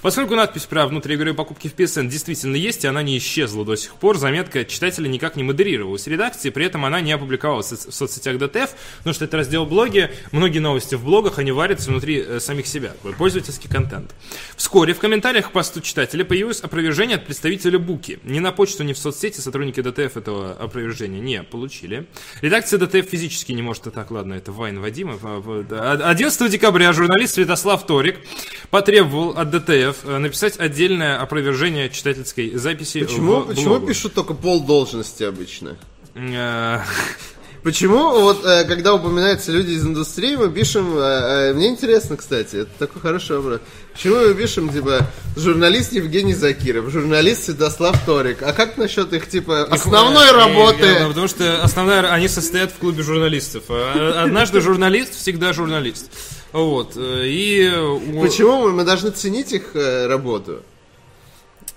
[0.00, 3.94] Поскольку надпись про внутриигровые покупки в PSN действительно есть, и она не исчезла до сих
[3.94, 7.94] пор, заметка читателя никак не модерировалась редакции, при этом она не опубликовалась в соц- в
[7.94, 12.40] соцсетях DTF, потому что это раздел блоги, многие новости в блогах, они варятся внутри э,
[12.40, 14.14] самих себя, пользовательский контент.
[14.56, 15.52] Вскоре в комментариях к
[15.88, 18.20] читателя появилось опровержение от представителя Буки.
[18.24, 22.06] Ни на почту, ни в соцсети сотрудники DTF этого опровержения не получили.
[22.42, 23.84] Редакция DTF физически не может...
[23.92, 25.18] Так, ладно, это Вайн Вадима.
[25.22, 25.92] А, вот, да.
[25.92, 28.20] 11 декабря журналист Святослав Торик
[28.70, 35.22] потребовал от DTF э, написать отдельное опровержение читательской записи Почему, почему пишут только пол должности
[35.22, 35.78] обычно?
[37.68, 42.62] Почему вот э, когда упоминаются люди из индустрии, мы пишем, э, э, мне интересно, кстати,
[42.62, 43.60] это такой хороший вопрос.
[43.92, 45.00] Почему мы пишем, типа,
[45.36, 50.86] журналист Евгений Закиров, журналист Святослав Торик, а как насчет их, типа, основной Э, работы?
[50.86, 53.64] э, Потому что основная, они состоят в клубе журналистов.
[53.68, 56.10] А Однажды журналист, всегда журналист.
[56.52, 56.94] Вот.
[56.96, 57.70] И...
[58.18, 60.62] Почему мы, мы должны ценить их работу,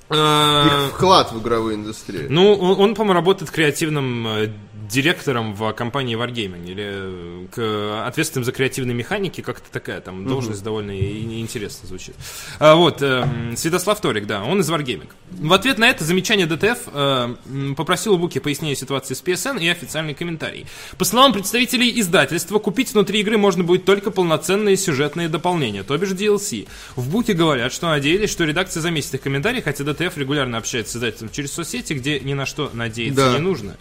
[0.10, 2.28] э, их вклад в игровую индустрию?
[2.30, 4.54] Ну, он, он, по-моему, работает креативным
[4.92, 10.64] директором в компании Wargaming или э, к, ответственным за креативные механики, как-то такая там должность
[10.64, 12.16] довольно и- и интересно звучит.
[12.60, 15.10] А, вот, эм, Святослав Торик, да, он из Wargaming.
[15.32, 17.36] В ответ на это замечание ДТФ э,
[17.78, 20.66] попросил у Буки пояснения ситуации с PSN и официальный комментарий.
[20.98, 26.10] По словам представителей издательства, купить внутри игры можно будет только полноценные сюжетные дополнения, то бишь
[26.12, 26.68] DLC.
[26.96, 30.96] В Буке говорят, что надеялись, что редакция заметит их комментарии, хотя DTF регулярно общается с
[30.98, 33.34] издательством через соцсети, где ни на что надеяться Да.
[33.34, 33.78] не нужно.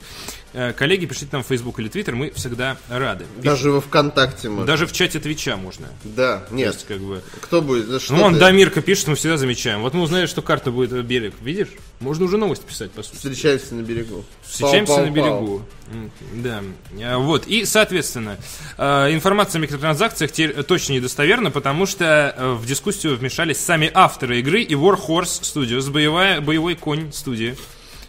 [0.52, 3.24] Э, Коллеги, пишите нам в Facebook или Twitter, мы всегда рады.
[3.24, 3.50] Пишите.
[3.50, 4.66] Даже во ВКонтакте можно.
[4.66, 5.88] Даже в чате Твича можно.
[6.02, 6.74] Да, нет.
[6.74, 7.22] есть, как бы...
[7.40, 7.88] Кто будет?
[7.88, 8.40] Да что Ну, он ты?
[8.40, 9.80] Дамирка пишет, мы всегда замечаем.
[9.82, 11.34] Вот мы узнали, что карта будет э, берег.
[11.40, 11.68] Видишь?
[12.00, 13.16] Можно уже новость писать, по сути.
[13.16, 14.24] Встречаемся на берегу.
[14.42, 15.06] Встречаемся Пау-пау-пау.
[15.06, 15.62] на берегу.
[15.92, 16.10] М,
[16.42, 16.62] Да.
[17.02, 17.46] А, Вот.
[17.46, 18.36] И, соответственно,
[18.76, 20.32] э, информация о микротранзакциях
[20.66, 26.40] точно недостоверна, потому что э, в дискуссию вмешались сами авторы игры и Warhorse Studios, боевая,
[26.40, 27.56] боевой конь студии.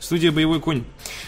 [0.02, 0.84] Студия «Боевой конь»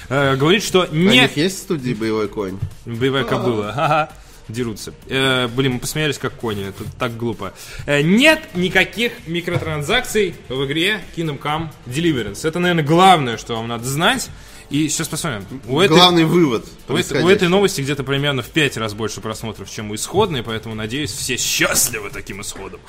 [0.10, 1.20] э, говорит, что У не...
[1.20, 2.58] них есть в студии боевой конь?
[2.86, 3.72] Боевая кобыла.
[3.72, 4.10] Ха-ха.
[4.50, 4.94] Дерутся.
[5.08, 6.68] Э, блин, мы посмеялись как кони.
[6.68, 7.54] Это так глупо.
[7.86, 12.46] Э, нет никаких микротранзакций в игре Kingdom Come Deliverance.
[12.46, 14.30] Это, наверное, главное, что вам надо знать.
[14.70, 15.46] И сейчас посмотрим.
[15.68, 16.66] У этой, Главный вывод.
[16.88, 20.42] у этой- у этой новости где-то примерно в 5 раз больше просмотров, чем у исходной,
[20.42, 22.80] поэтому, надеюсь, все счастливы таким исходом.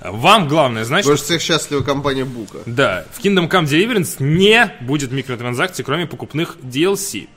[0.00, 2.58] Э, Вам главное знать, что Больше всех счастлива компания Бука.
[2.66, 7.28] да, в Kingdom Come Deliverance не будет микротранзакций, кроме покупных DLC.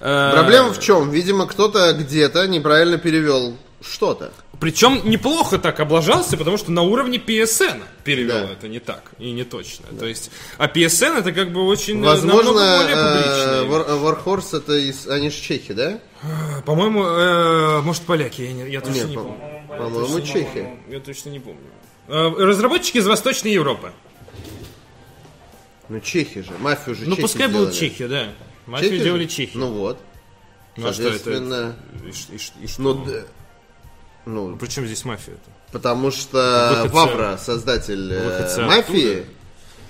[0.00, 1.10] Э, Проблема в чем?
[1.10, 4.32] Видимо, кто-то где-то неправильно перевел что-то.
[4.64, 8.52] Причем неплохо так облажался, потому что на уровне PSN перевел Да.
[8.54, 9.84] это не так и не точно.
[9.98, 13.76] То есть, а PSN это как бы очень э, Возможно, намного более э, публичный.
[13.76, 15.06] War- Warhorse это из...
[15.06, 15.98] Они же чехи, да?
[16.64, 19.38] По-моему, э, может поляки, я, не- я точно Нет, не по- помню.
[19.68, 20.68] по-моему, чехи.
[20.88, 21.60] Я точно не помню.
[22.08, 23.92] Э, разработчики из Восточной Европы.
[25.90, 26.52] Ну, чехи же.
[26.58, 27.64] Мафию же Ну, чехи пускай сделали.
[27.66, 28.28] будут чехи, да.
[28.64, 29.04] Мафию Чехи же?
[29.04, 29.56] делали чехи.
[29.58, 29.98] Ну вот.
[30.78, 31.30] Ну, а что это?
[31.30, 32.80] И и ш- и что?
[32.82, 33.06] ну,
[34.24, 35.50] д- ну, Причем здесь мафия-то?
[35.72, 39.26] потому что Выходцы- Вавра, создатель э, выходцы мафии,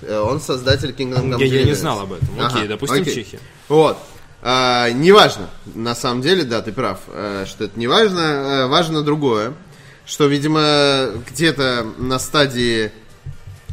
[0.01, 2.27] э, он создатель Kingdom Come Я, я не знал об этом.
[2.39, 3.13] Окей, Ага, допустим, окей.
[3.13, 3.39] чехи.
[3.69, 3.97] Вот.
[4.41, 5.49] А, неважно.
[5.73, 8.67] На самом деле, да, ты прав, э, что это не важно.
[8.69, 9.53] Важно другое.
[10.05, 12.91] Что, видимо, где-то на стадии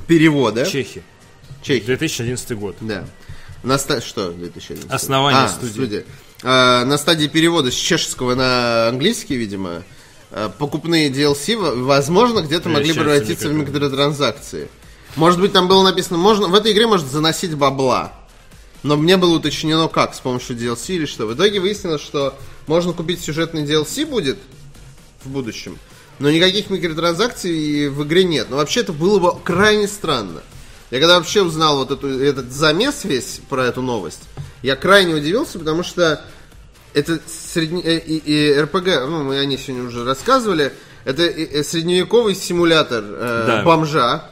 [0.06, 0.64] перевода...
[0.64, 1.02] Чехи.
[1.62, 1.84] Чехи.
[1.84, 2.76] 2011 год.
[2.80, 3.04] Да.
[3.62, 4.00] На ста...
[4.00, 4.90] Что 2011?
[4.90, 6.04] Основание а, студии.
[6.42, 9.82] А, на стадии перевода с чешского на английский, видимо,
[10.58, 14.62] покупные DLC, возможно, где-то могли превратиться в микротранзакции.
[14.62, 14.68] микротранзакции.
[15.16, 18.12] Может быть, там было написано, можно в этой игре может заносить бабла.
[18.82, 21.26] Но мне было уточнено, как, с помощью DLC или что.
[21.26, 22.36] В итоге выяснилось, что
[22.66, 24.38] можно купить сюжетный DLC будет
[25.22, 25.78] в будущем,
[26.18, 28.48] но никаких микротранзакций в игре нет.
[28.50, 30.42] Но вообще это было бы крайне странно.
[30.90, 34.22] Я когда вообще узнал вот эту, этот замес весь про эту новость,
[34.62, 36.24] я крайне удивился, потому что
[36.94, 37.82] это средне...
[37.82, 40.72] э, и, и РПГ, ну, мы о ней сегодня уже рассказывали,
[41.04, 43.62] это э, э, средневековый симулятор э, Да.
[43.64, 44.28] бомжа,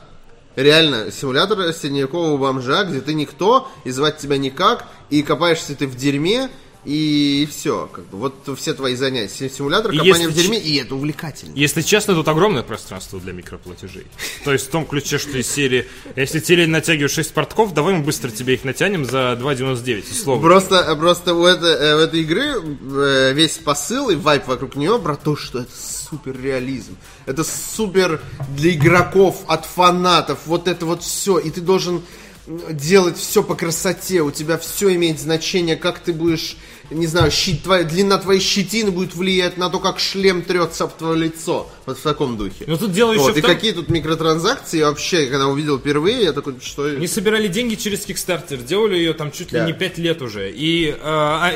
[0.57, 5.95] Реально, симулятор средневекового бомжа, где ты никто, и звать тебя никак, и копаешься ты в
[5.95, 6.51] дерьме,
[6.85, 7.89] и все.
[7.93, 9.29] Как бы, вот все твои занятия.
[9.33, 11.53] Си- Симулятор если в дерьме, и это увлекательно.
[11.55, 14.07] Если честно, тут огромное пространство для микроплатежей.
[14.45, 15.87] То есть в том ключе, что из серии,
[16.17, 20.43] если тебе лень натягивать 6 портков, давай мы быстро тебе их натянем за 2,99, условно.
[20.43, 24.99] Просто, просто у, этой, э, у этой игры э, весь посыл и вайп вокруг нее
[24.99, 26.97] про то, что это супер реализм.
[27.27, 28.21] Это супер
[28.57, 30.41] для игроков, от фанатов.
[30.47, 31.39] Вот это вот все.
[31.39, 32.03] И ты должен
[32.47, 34.23] делать все по красоте.
[34.23, 36.57] У тебя все имеет значение, как ты будешь,
[36.91, 40.93] не знаю, щит, твоя, длина твоей щетины будет влиять на то, как шлем трется об
[40.95, 41.71] твое лицо.
[41.87, 42.65] Вот в таком духе.
[42.67, 46.23] Но тут дело еще Вот, в и том- какие тут микротранзакции вообще, когда увидел впервые,
[46.25, 46.85] я такой, что...
[46.85, 49.67] Они собирали деньги через Kickstarter, делали ее там чуть ли Да.
[49.67, 50.51] не 5 лет уже.
[50.51, 50.95] И э,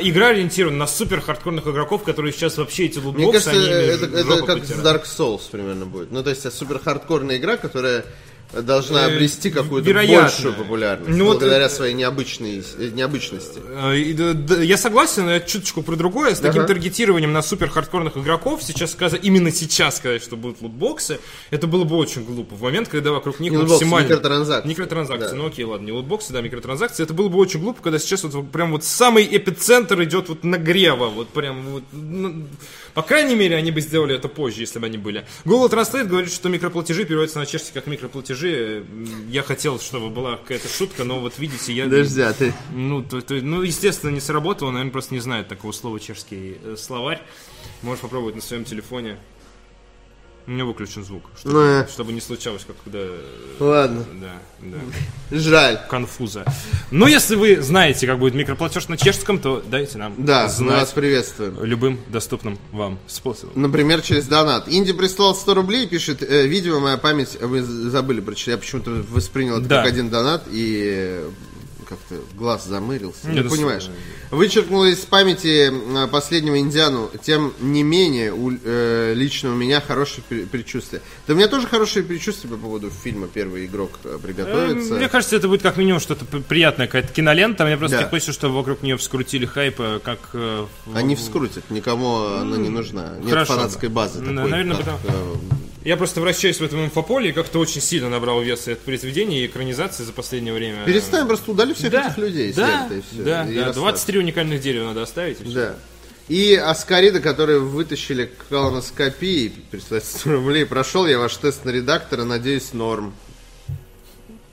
[0.01, 4.41] игра ориентирована на супер хардкорных игроков, которые сейчас вообще эти лутбоксы, Мне кажется, это, это
[4.43, 4.85] как с потирают.
[4.85, 6.11] Dark Souls примерно будет.
[6.11, 8.05] Ну, то есть, супер хардкорная игра, которая
[8.61, 11.09] должна Э, обрести какую-то большую популярность.
[11.09, 13.59] Ну, вот благодаря это- своей необычной, э, необычности.
[13.67, 16.33] Э, Я согласен, но я чуточку про другое.
[16.35, 16.67] С таким Ага.
[16.69, 21.19] таргетированием на супер хардкорных игроков, сейчас сказать, именно сейчас сказать, что будут лутбоксы,
[21.51, 22.55] это было бы очень глупо.
[22.55, 24.07] В момент, когда вокруг них Не лутбоксы, максимально...
[24.07, 24.69] микротранзакции.
[24.69, 25.35] Микротранзакции, Да.
[25.35, 27.03] ну окей, ладно, не лутбоксы, да, микротранзакции.
[27.03, 31.07] Это было бы очень глупо, когда сейчас вот прям вот самый эпицентр идет вот нагрева,
[31.07, 31.83] вот прям вот...
[32.95, 35.25] по крайней мере, они бы сделали это позже, если бы они были.
[35.43, 38.85] Google Translate говорит, что микроплатежи переводятся на чешский как микроплатежи.
[39.29, 41.83] Я хотел, чтобы была какая-то шутка, но вот видите, я...
[41.83, 42.53] Подожди, а ты...
[42.73, 46.75] Ну, то, то- ну, естественно, не сработало, наверное, просто не знает такого слова чешский э,
[46.77, 47.21] словарь.
[47.81, 49.17] Можешь попробовать на своем телефоне.
[50.47, 51.87] У меня выключен звук, чтобы, Ну, э.
[51.87, 52.99] чтобы не случалось, как когда...
[53.01, 53.21] э,
[53.59, 55.37] Ладно, Да, да.
[55.39, 55.79] жаль.
[55.89, 56.45] Конфуза.
[56.91, 60.79] Но если вы знаете, как будет микроплатеж на чешском, то дайте нам Да, мы знать
[60.81, 61.63] вас приветствуем.
[61.63, 63.59] любым доступным вам способом.
[63.59, 64.65] Например, через донат.
[64.67, 69.57] Инди прислал 100 рублей, пишет, э, видимо, моя память, вы забыли прочитать, я почему-то воспринял
[69.57, 69.77] это Да.
[69.81, 71.29] как один донат и э,
[71.95, 73.27] как-то глаз замырился.
[73.29, 73.83] Не, ну, понимаешь.
[73.83, 79.81] с- Вычеркнул из памяти э, последнего индиану, тем не менее, у, э, лично у меня
[79.81, 81.01] хорошее пре- предчувствие.
[81.27, 84.93] Да у меня тоже хорошее предчувствие по поводу фильма «Первый игрок э, приготовится».
[84.93, 87.65] Эм, Мне кажется, это будет как минимум что-то приятное, какая-то кинолента.
[87.65, 88.09] Мне просто Да.
[88.09, 90.19] хочется, чтобы вокруг нее вскрутили хайп, э, как...
[90.33, 93.13] э, Они вскрутят, никому она не нужна.
[93.21, 95.35] Нет хорошо фанатской базы такой, наверное, как, потому- э,
[95.85, 99.45] Я просто вращаюсь в этом инфополе и как-то очень сильно набрал вес это произведение и
[99.45, 100.83] экранизации за последнее время.
[100.83, 103.79] Перестань, просто удали всех да, этих людей да, и всё, да, и да, расслабься.
[103.81, 105.39] 23 уникальных дерева надо оставить.
[105.41, 105.43] и.
[105.53, 105.75] Да.
[106.27, 110.65] И Аскарида, которые вытащили колоноскопии, представьте, 100 рублей.
[110.65, 113.13] Прошел я ваш тест на редактора, надеюсь, норм.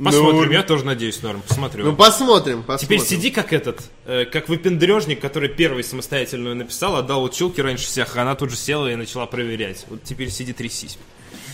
[0.02, 0.50] Посмотрим, Норм.
[0.50, 1.84] я тоже надеюсь, норм, посмотрю.
[1.84, 3.00] Ну, посмотрим, Теперь посмотрим.
[3.06, 8.22] сиди как этот, э, как выпендрежник, который первый самостоятельную написал, отдал училке раньше всех, а
[8.22, 9.86] она тут же села и начала проверять.
[9.88, 10.98] Вот теперь сиди трясись.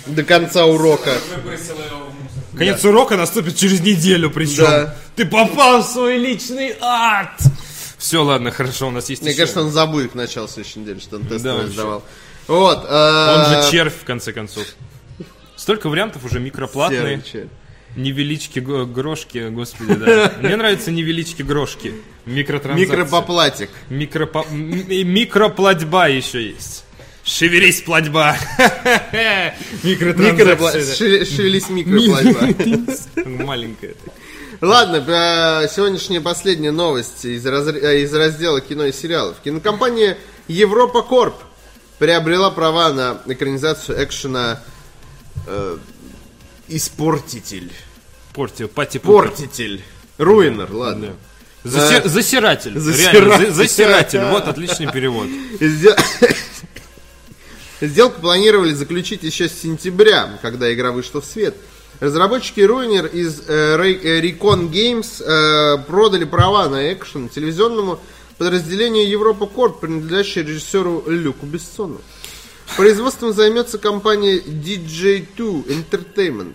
[0.08, 1.12] До конца урока.
[1.36, 2.58] Выбросила его в мусор.
[2.58, 4.64] Конец урока наступит через неделю, причем.
[4.64, 4.94] Да.
[5.16, 7.38] Ты попал в свой личный ад!
[7.98, 11.00] Все, ладно, хорошо, у нас есть Мне еще- кажется, он забудет к началу следующей недели,
[11.00, 12.04] что он тест Да, сдавал.
[12.46, 12.78] Вот.
[12.78, 14.64] Он э, же червь, в конце концов.
[15.56, 17.22] Столько вариантов уже микроплатные.
[17.96, 20.32] Невелички грошки, господи, да.
[20.40, 21.94] Мне нравятся невелички грошки.
[22.26, 22.90] Микротранзакции.
[22.90, 23.70] Микропоплатик.
[23.88, 24.44] Микропо...
[24.50, 26.84] Микроплатьба еще есть.
[27.28, 28.36] Шевелись, платьба.
[30.96, 32.94] Шеве- Шевелись микроплатьба.
[33.16, 33.28] да.
[33.44, 33.94] Маленькая.
[34.62, 39.36] Ладно, э, сегодняшняя последняя новость из, э, из раздела кино и сериалов.
[39.44, 40.16] Кинокомпания
[40.48, 41.34] Европа Корп
[41.98, 44.62] приобрела права на экранизацию экшена
[45.46, 45.76] э,
[46.68, 47.70] Испортитель.
[48.32, 48.98] Порти, пати.
[48.98, 49.82] Портитель.
[50.16, 51.14] Руинер, ладно.
[51.62, 52.08] Заси-.
[52.08, 52.72] Засиратель.
[52.72, 54.20] Реально, засиратель.
[54.30, 55.26] Вот отличный перевод.
[57.80, 61.54] Сдел- Сделку планировали заключить еще с сентября, когда игра вышла в свет.
[62.00, 67.98] Разработчики Ruiner из э, э, Recon Games э, продали права на экшен телевизионному
[68.36, 72.00] подразделению Европа Корп, принадлежащее режиссеру Люку Бессону.
[72.76, 76.54] Производством займется компания DJ2 Entertainment.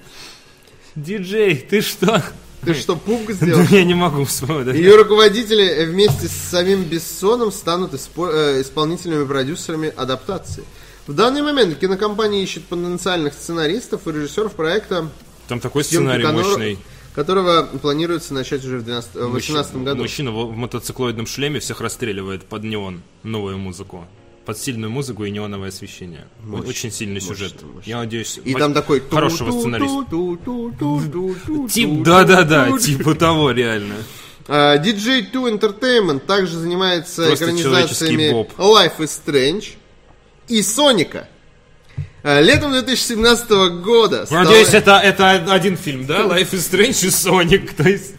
[0.96, 2.24] Диджей, ты что?
[2.64, 3.64] Ты что, пуг сделал?
[3.70, 4.76] Я не могу вспомнить.
[4.76, 10.64] Ее руководители э, вместе с самим Бессоном станут э, исполнительными продюсерами адаптации.
[11.08, 15.10] В данный момент кинокомпания ищет потенциальных сценаристов и режиссеров проекта,
[15.48, 16.78] Там такой сценарий которого- мощный.
[17.14, 20.02] которого планируется начать уже в 2018 году.
[20.02, 24.08] Мужчина в мотоциклоидном шлеме всех расстреливает под неон новую музыку.
[24.46, 26.26] Под сильную музыку и неоновое освещение.
[26.66, 27.54] Очень сильный сюжет.
[27.86, 29.02] Я надеюсь, И там такой...
[29.02, 30.06] хорошего сценариста.
[31.70, 33.96] Тип, да-да-да, типа того, реально.
[34.48, 38.48] DJ2 Entertainment также занимается Просто экранизациями.
[38.58, 39.76] Life is Strange
[40.58, 41.28] и Соника.
[42.24, 43.50] А, Летом 2017
[43.82, 46.22] года стало- Надеюсь, это, это один фильм, да?
[46.22, 47.76] Life is Strange и Sonic.
[47.76, 48.14] То есть...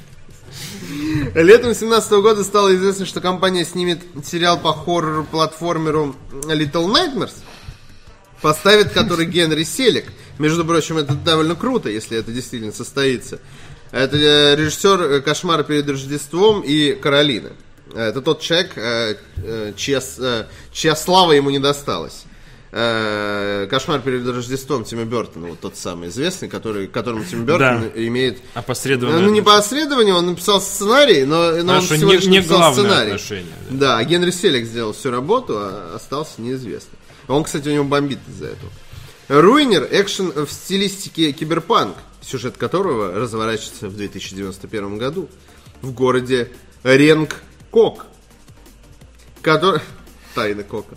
[1.35, 7.33] Летом 2017 года стало известно, что компания снимет сериал по хоррор-платформеру Little Nightmares,
[8.43, 10.07] поставит который Генри Селик.
[10.39, 13.39] Между прочим, это довольно круто, если это действительно состоится.
[13.91, 17.53] Это э, режиссер э, «Кошмара перед Рождеством» и «Каролина».
[17.95, 22.25] Это тот человек, э, э, чья, э, чья слава ему не досталась.
[22.77, 27.89] Э, «Кошмар перед Рождеством» Тима Бертона, вот тот самый известный, который, к которому Тим Бертон
[27.95, 32.39] имеет Опосредованное ну, не осредованию, он написал сценарий, но, но он всего не- лишь не
[32.39, 33.13] написал сценарий.
[33.13, 36.99] отношение, Да, а Генри Селик сделал всю работу, а остался неизвестным.
[37.29, 38.73] Он, кстати, у него бомбит из-за этого.
[39.29, 45.29] Руинер, экшен в стилистике киберпанк, сюжет которого разворачивается в 2091 году
[45.81, 46.51] в городе
[47.75, 48.07] Ренг-Кок,
[49.43, 49.81] который...
[50.35, 50.97] Тайна Кока.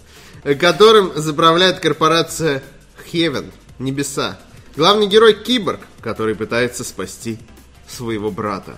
[0.59, 2.63] Которым заправляет корпорация
[3.11, 4.39] Heaven, Небеса.
[4.75, 7.39] Главный герой Киборг, который пытается спасти
[7.87, 8.77] своего брата.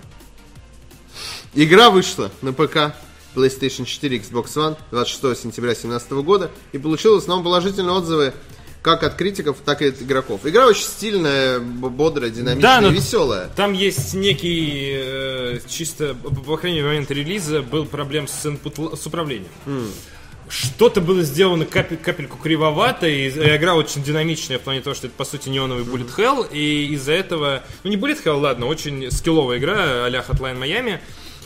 [1.54, 2.96] Игра вышла на ПК,
[3.36, 8.34] PlayStation 4, Xbox One 26 сентября 2017 года и получила в основном положительные отзывы
[8.82, 10.42] как от критиков, так и от игроков.
[10.46, 13.50] Игра очень стильная, бодрая, динамичная, Да, веселая.
[13.56, 16.16] Там есть некий, э, чисто,
[16.46, 19.50] по крайней мере, момент релиза, был проблем с, input, с управлением.
[20.48, 25.16] Что-то было сделано капель- капельку кривовато, и игра очень динамичная в плане того, что это,
[25.16, 29.60] по сути, неоновый Bullet Hell, и из-за этого, ну не Bullet Hell, ладно, очень скилловая
[29.60, 31.00] игра а-ля Hotline Miami,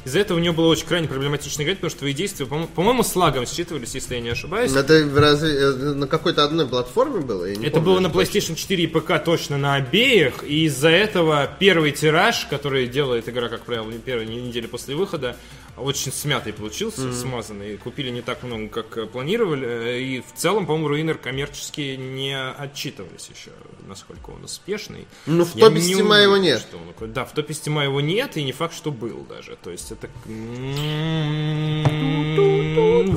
[0.06, 3.04] из-за этого у нее было очень крайне проблематично играть, потому что твои действия, по-мо- по-моему,
[3.04, 4.72] с лагом считывались, если я не ошибаюсь.
[4.76, 7.46] Это разве э, на какой-то одной платформе было?
[7.46, 7.86] Я не Это помню.
[7.86, 12.88] было на PlayStation 4 и ПК точно на обеих, и из-за этого первый тираж, который
[12.88, 15.36] делает игра, как правило, не первой недели после выхода,
[15.78, 17.78] очень смятый получился, смазанный.
[17.78, 22.38] Купили не так много, как э, планировали, э, и в целом, по-моему, Руинер коммерчески не
[22.38, 23.52] отчитывались еще,
[23.88, 25.08] насколько он успешный.
[25.26, 26.60] Ну, в Я топе не уверен, его нет.
[26.60, 27.14] что он.
[27.14, 29.58] Да, в топе Steam его нет, и не факт, что был даже.
[29.62, 30.10] То есть это...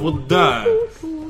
[0.00, 0.64] Вот да.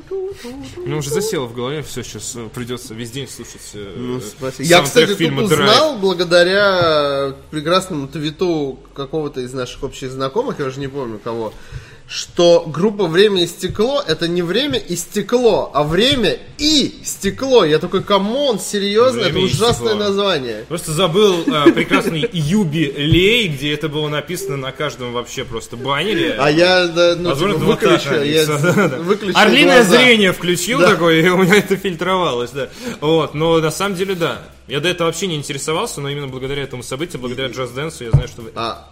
[0.09, 4.67] Ну, уже засело в голове, все, сейчас придется весь день слушать э, Ну, спасибо.
[4.67, 5.69] Я, кстати, фильма тут «Драйв».
[5.69, 11.53] узнал благодаря прекрасному твиту какого-то из наших общих знакомых, я уже не помню кого,
[12.09, 17.65] что группа «Время и стекло» это не время и стекло, а время и стекло.
[17.65, 19.95] Я такой, come on, серьезно, «Время это ужасное стекло».
[19.95, 20.65] название.
[20.69, 26.35] Просто забыл э, прекрасный юбилей, где это было написано на каждом вообще просто баннере.
[26.39, 28.97] А я, да, ну, Возможно, типа, выключил, я написано, да, да.
[28.97, 29.97] выключил Орлиное глаза.
[29.97, 30.91] зрение включил Да.
[30.91, 32.69] такое, и у меня это фильтровалось, да.
[33.01, 34.43] Вот, но на самом деле, да.
[34.67, 38.11] Я до этого вообще не интересовался, но именно благодаря этому событию, благодаря Just Dance, я
[38.11, 38.87] знаю, что, А,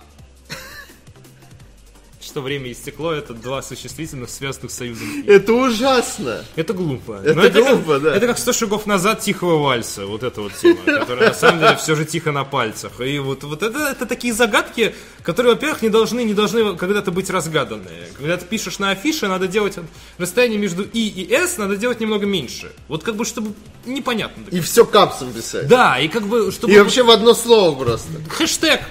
[2.36, 5.08] что время и стекло это два существительных, связанных союзом.
[5.26, 6.44] это ужасно.
[6.58, 7.22] Это глупо.
[7.24, 8.16] Это Но глупо, как, да.
[8.18, 11.78] Это как 100 шагов назад тихого вальса, вот эта вот тема, которая на самом деле
[11.78, 13.00] все же тихо на пальцах.
[13.00, 14.94] И вот, вот это, это такие загадки,
[15.24, 18.10] которые, во-первых, не должны, не должны когда-то быть разгаданные.
[18.18, 19.76] Когда ты пишешь на афише, надо делать
[20.18, 22.74] расстояние между И и С надо делать немного меньше.
[22.90, 23.54] Вот как бы, чтобы
[23.86, 24.44] непонятно.
[24.52, 25.70] И все капсом писать.
[25.70, 26.74] Да, и как бы, чтобы...
[26.74, 28.10] И вообще в одно слово просто.
[28.30, 28.82] Хэштег!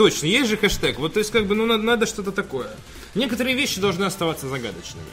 [0.00, 0.98] Точно, есть же хэштег.
[0.98, 2.70] Вот, то есть, как бы, ну, надо, надо что-то такое.
[3.14, 5.04] Некоторые вещи должны оставаться загадочными.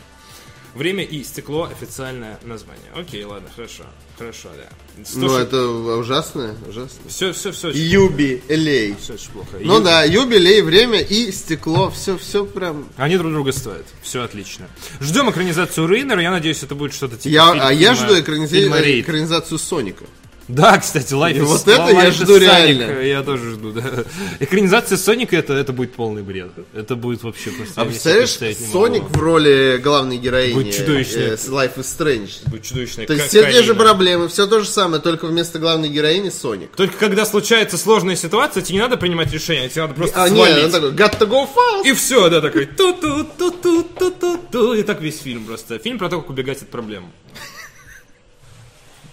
[0.75, 2.85] Время и стекло официальное название.
[2.95, 3.83] Окей, ладно, хорошо.
[4.17, 4.69] Хорошо, да.
[5.15, 6.99] Ну, это ужасно, ужасно.
[7.09, 8.95] Все, все, все, очень, Юбилей.
[9.01, 9.57] все очень плохо.
[9.59, 12.87] Ну И- да, юбилей, время и стекло, все, все прям.
[12.95, 13.85] Они друг друга стоят.
[14.01, 14.69] Все отлично.
[15.01, 16.21] Ждем экранизацию Рейнера.
[16.21, 19.03] Я надеюсь, это будет что-то типа Я, фильма- а я жду «Рейд».
[19.03, 20.05] экранизацию Соника.
[20.47, 23.01] Да, кстати, Life И is- вот это я Life is жду Sonic, реально.
[23.01, 24.05] Я тоже жду, да.
[24.39, 26.51] Экранизация Соника это, это будет полный бред.
[26.73, 27.73] Это будет вообще просто...
[27.81, 28.37] А я представляешь.
[28.71, 31.19] Соник в роли главной героини Будет чудовищно.
[31.19, 32.49] э, Life is Strange.
[32.49, 35.89] Будет чудовищная То есть все те же проблемы, все то же самое, только вместо главной
[35.89, 36.69] героини Соник.
[36.75, 40.55] Только когда случается сложная ситуация, тебе не надо принимать решение, тебе надо просто А свалить.
[40.55, 41.85] нет, он такой, got to go fast.
[41.85, 45.45] И все, да, такой ту ту ту ту ту ту ту И так весь фильм
[45.45, 45.77] просто.
[45.79, 47.11] Фильм про то, как убегать от проблем.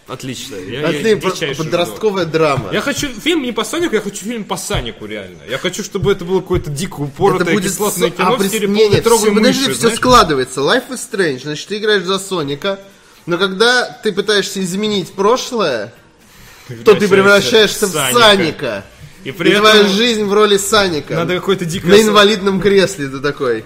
[0.06, 0.56] Отлично.
[0.56, 1.64] Я, я Отлично, жду.
[1.64, 2.70] подростковая драма.
[2.72, 5.38] Я хочу фильм не по Сонику, я хочу фильм по Санику, реально.
[5.48, 8.46] Я хочу, чтобы это было какое-то дико упоротое Это будет кислотное со- кино а, в
[8.46, 9.96] стиле не, не, полуметровой всё- подожди, мыши, все знаешь?
[9.96, 10.60] складывается.
[10.60, 12.80] Life is Strange, значит, ты играешь за Соника,
[13.24, 15.94] но когда ты пытаешься изменить прошлое,
[16.84, 18.84] то ты превращаешься в Саника.
[19.24, 21.14] И И при этом твоя жизнь в роли Саника.
[21.14, 21.92] надо какой-то дикое...
[21.92, 23.64] На инвалидном кресле ты такой.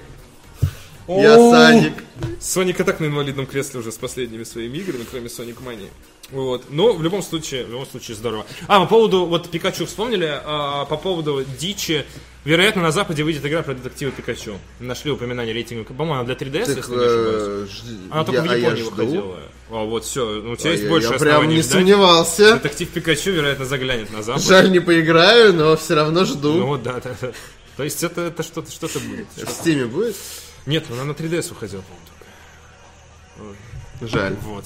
[1.08, 1.50] Я О!
[1.50, 1.94] Саник.
[2.40, 5.88] Соник и так на инвалидном кресле уже с последними своими играми, кроме Sonic Mania.
[6.30, 6.64] Вот.
[6.70, 8.44] Но в любом случае, в любом случае здорово.
[8.66, 12.04] А, по поводу, вот Пикачу вспомнили, а, по поводу дичи.
[12.44, 14.58] вероятно, на Западе выйдет игра про детектива Пикачу.
[14.78, 17.70] Нашли упоминание рейтинга, по-моему, она для 3DS, Так, если не ошибаюсь.
[17.82, 19.38] э, Она только я- в а я Японии выходила.
[19.70, 21.72] А вот все, у тебя А есть я- больше Я прям не ждать.
[21.72, 22.54] сомневался.
[22.54, 24.42] Детектив Пикачу, вероятно, заглянет на Запад.
[24.42, 26.52] Жаль, не поиграю, но все равно жду.
[26.54, 27.32] Ну вот, да, да, да.
[27.78, 29.26] То есть это, это что-то что-то будет.
[29.34, 30.14] В Стиме будет?
[30.66, 33.56] Нет, она на 3DS выходила, по-моему,
[33.98, 34.08] только.
[34.12, 34.36] Жаль.
[34.42, 34.64] Вот.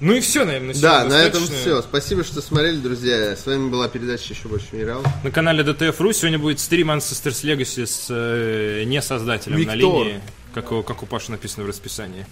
[0.00, 1.56] Ну и все, наверное, на Да, сегодня на этом достаточно.
[1.56, 1.82] все.
[1.82, 3.34] Спасибо, что смотрели, друзья.
[3.34, 5.02] С вами была передача «Еще больше минерал».
[5.24, 9.76] На канале DTF.ru сегодня будет стрим Ancestors Legacy с э, не создателем на Виктор.
[9.78, 10.20] линии,
[10.54, 12.26] как, у- как у Паши написано в расписании.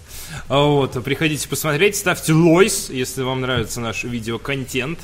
[0.47, 4.99] А Вот, приходите посмотреть, ставьте лойс, если вам нравится наш видеоконтент.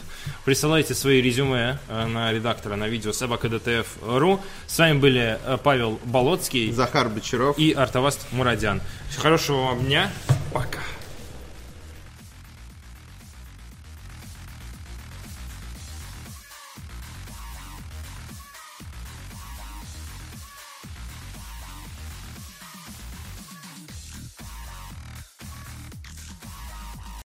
[0.45, 4.39] Присылайте свои резюме э, на редактора на видео собака.dtf.ru.
[4.67, 7.57] С вами были э, Павел Болоцкий Захар Бочаров.
[7.57, 8.81] и Артаваст Мурадян.
[9.17, 10.11] Хорошего вам дня.
[10.53, 10.79] Пока.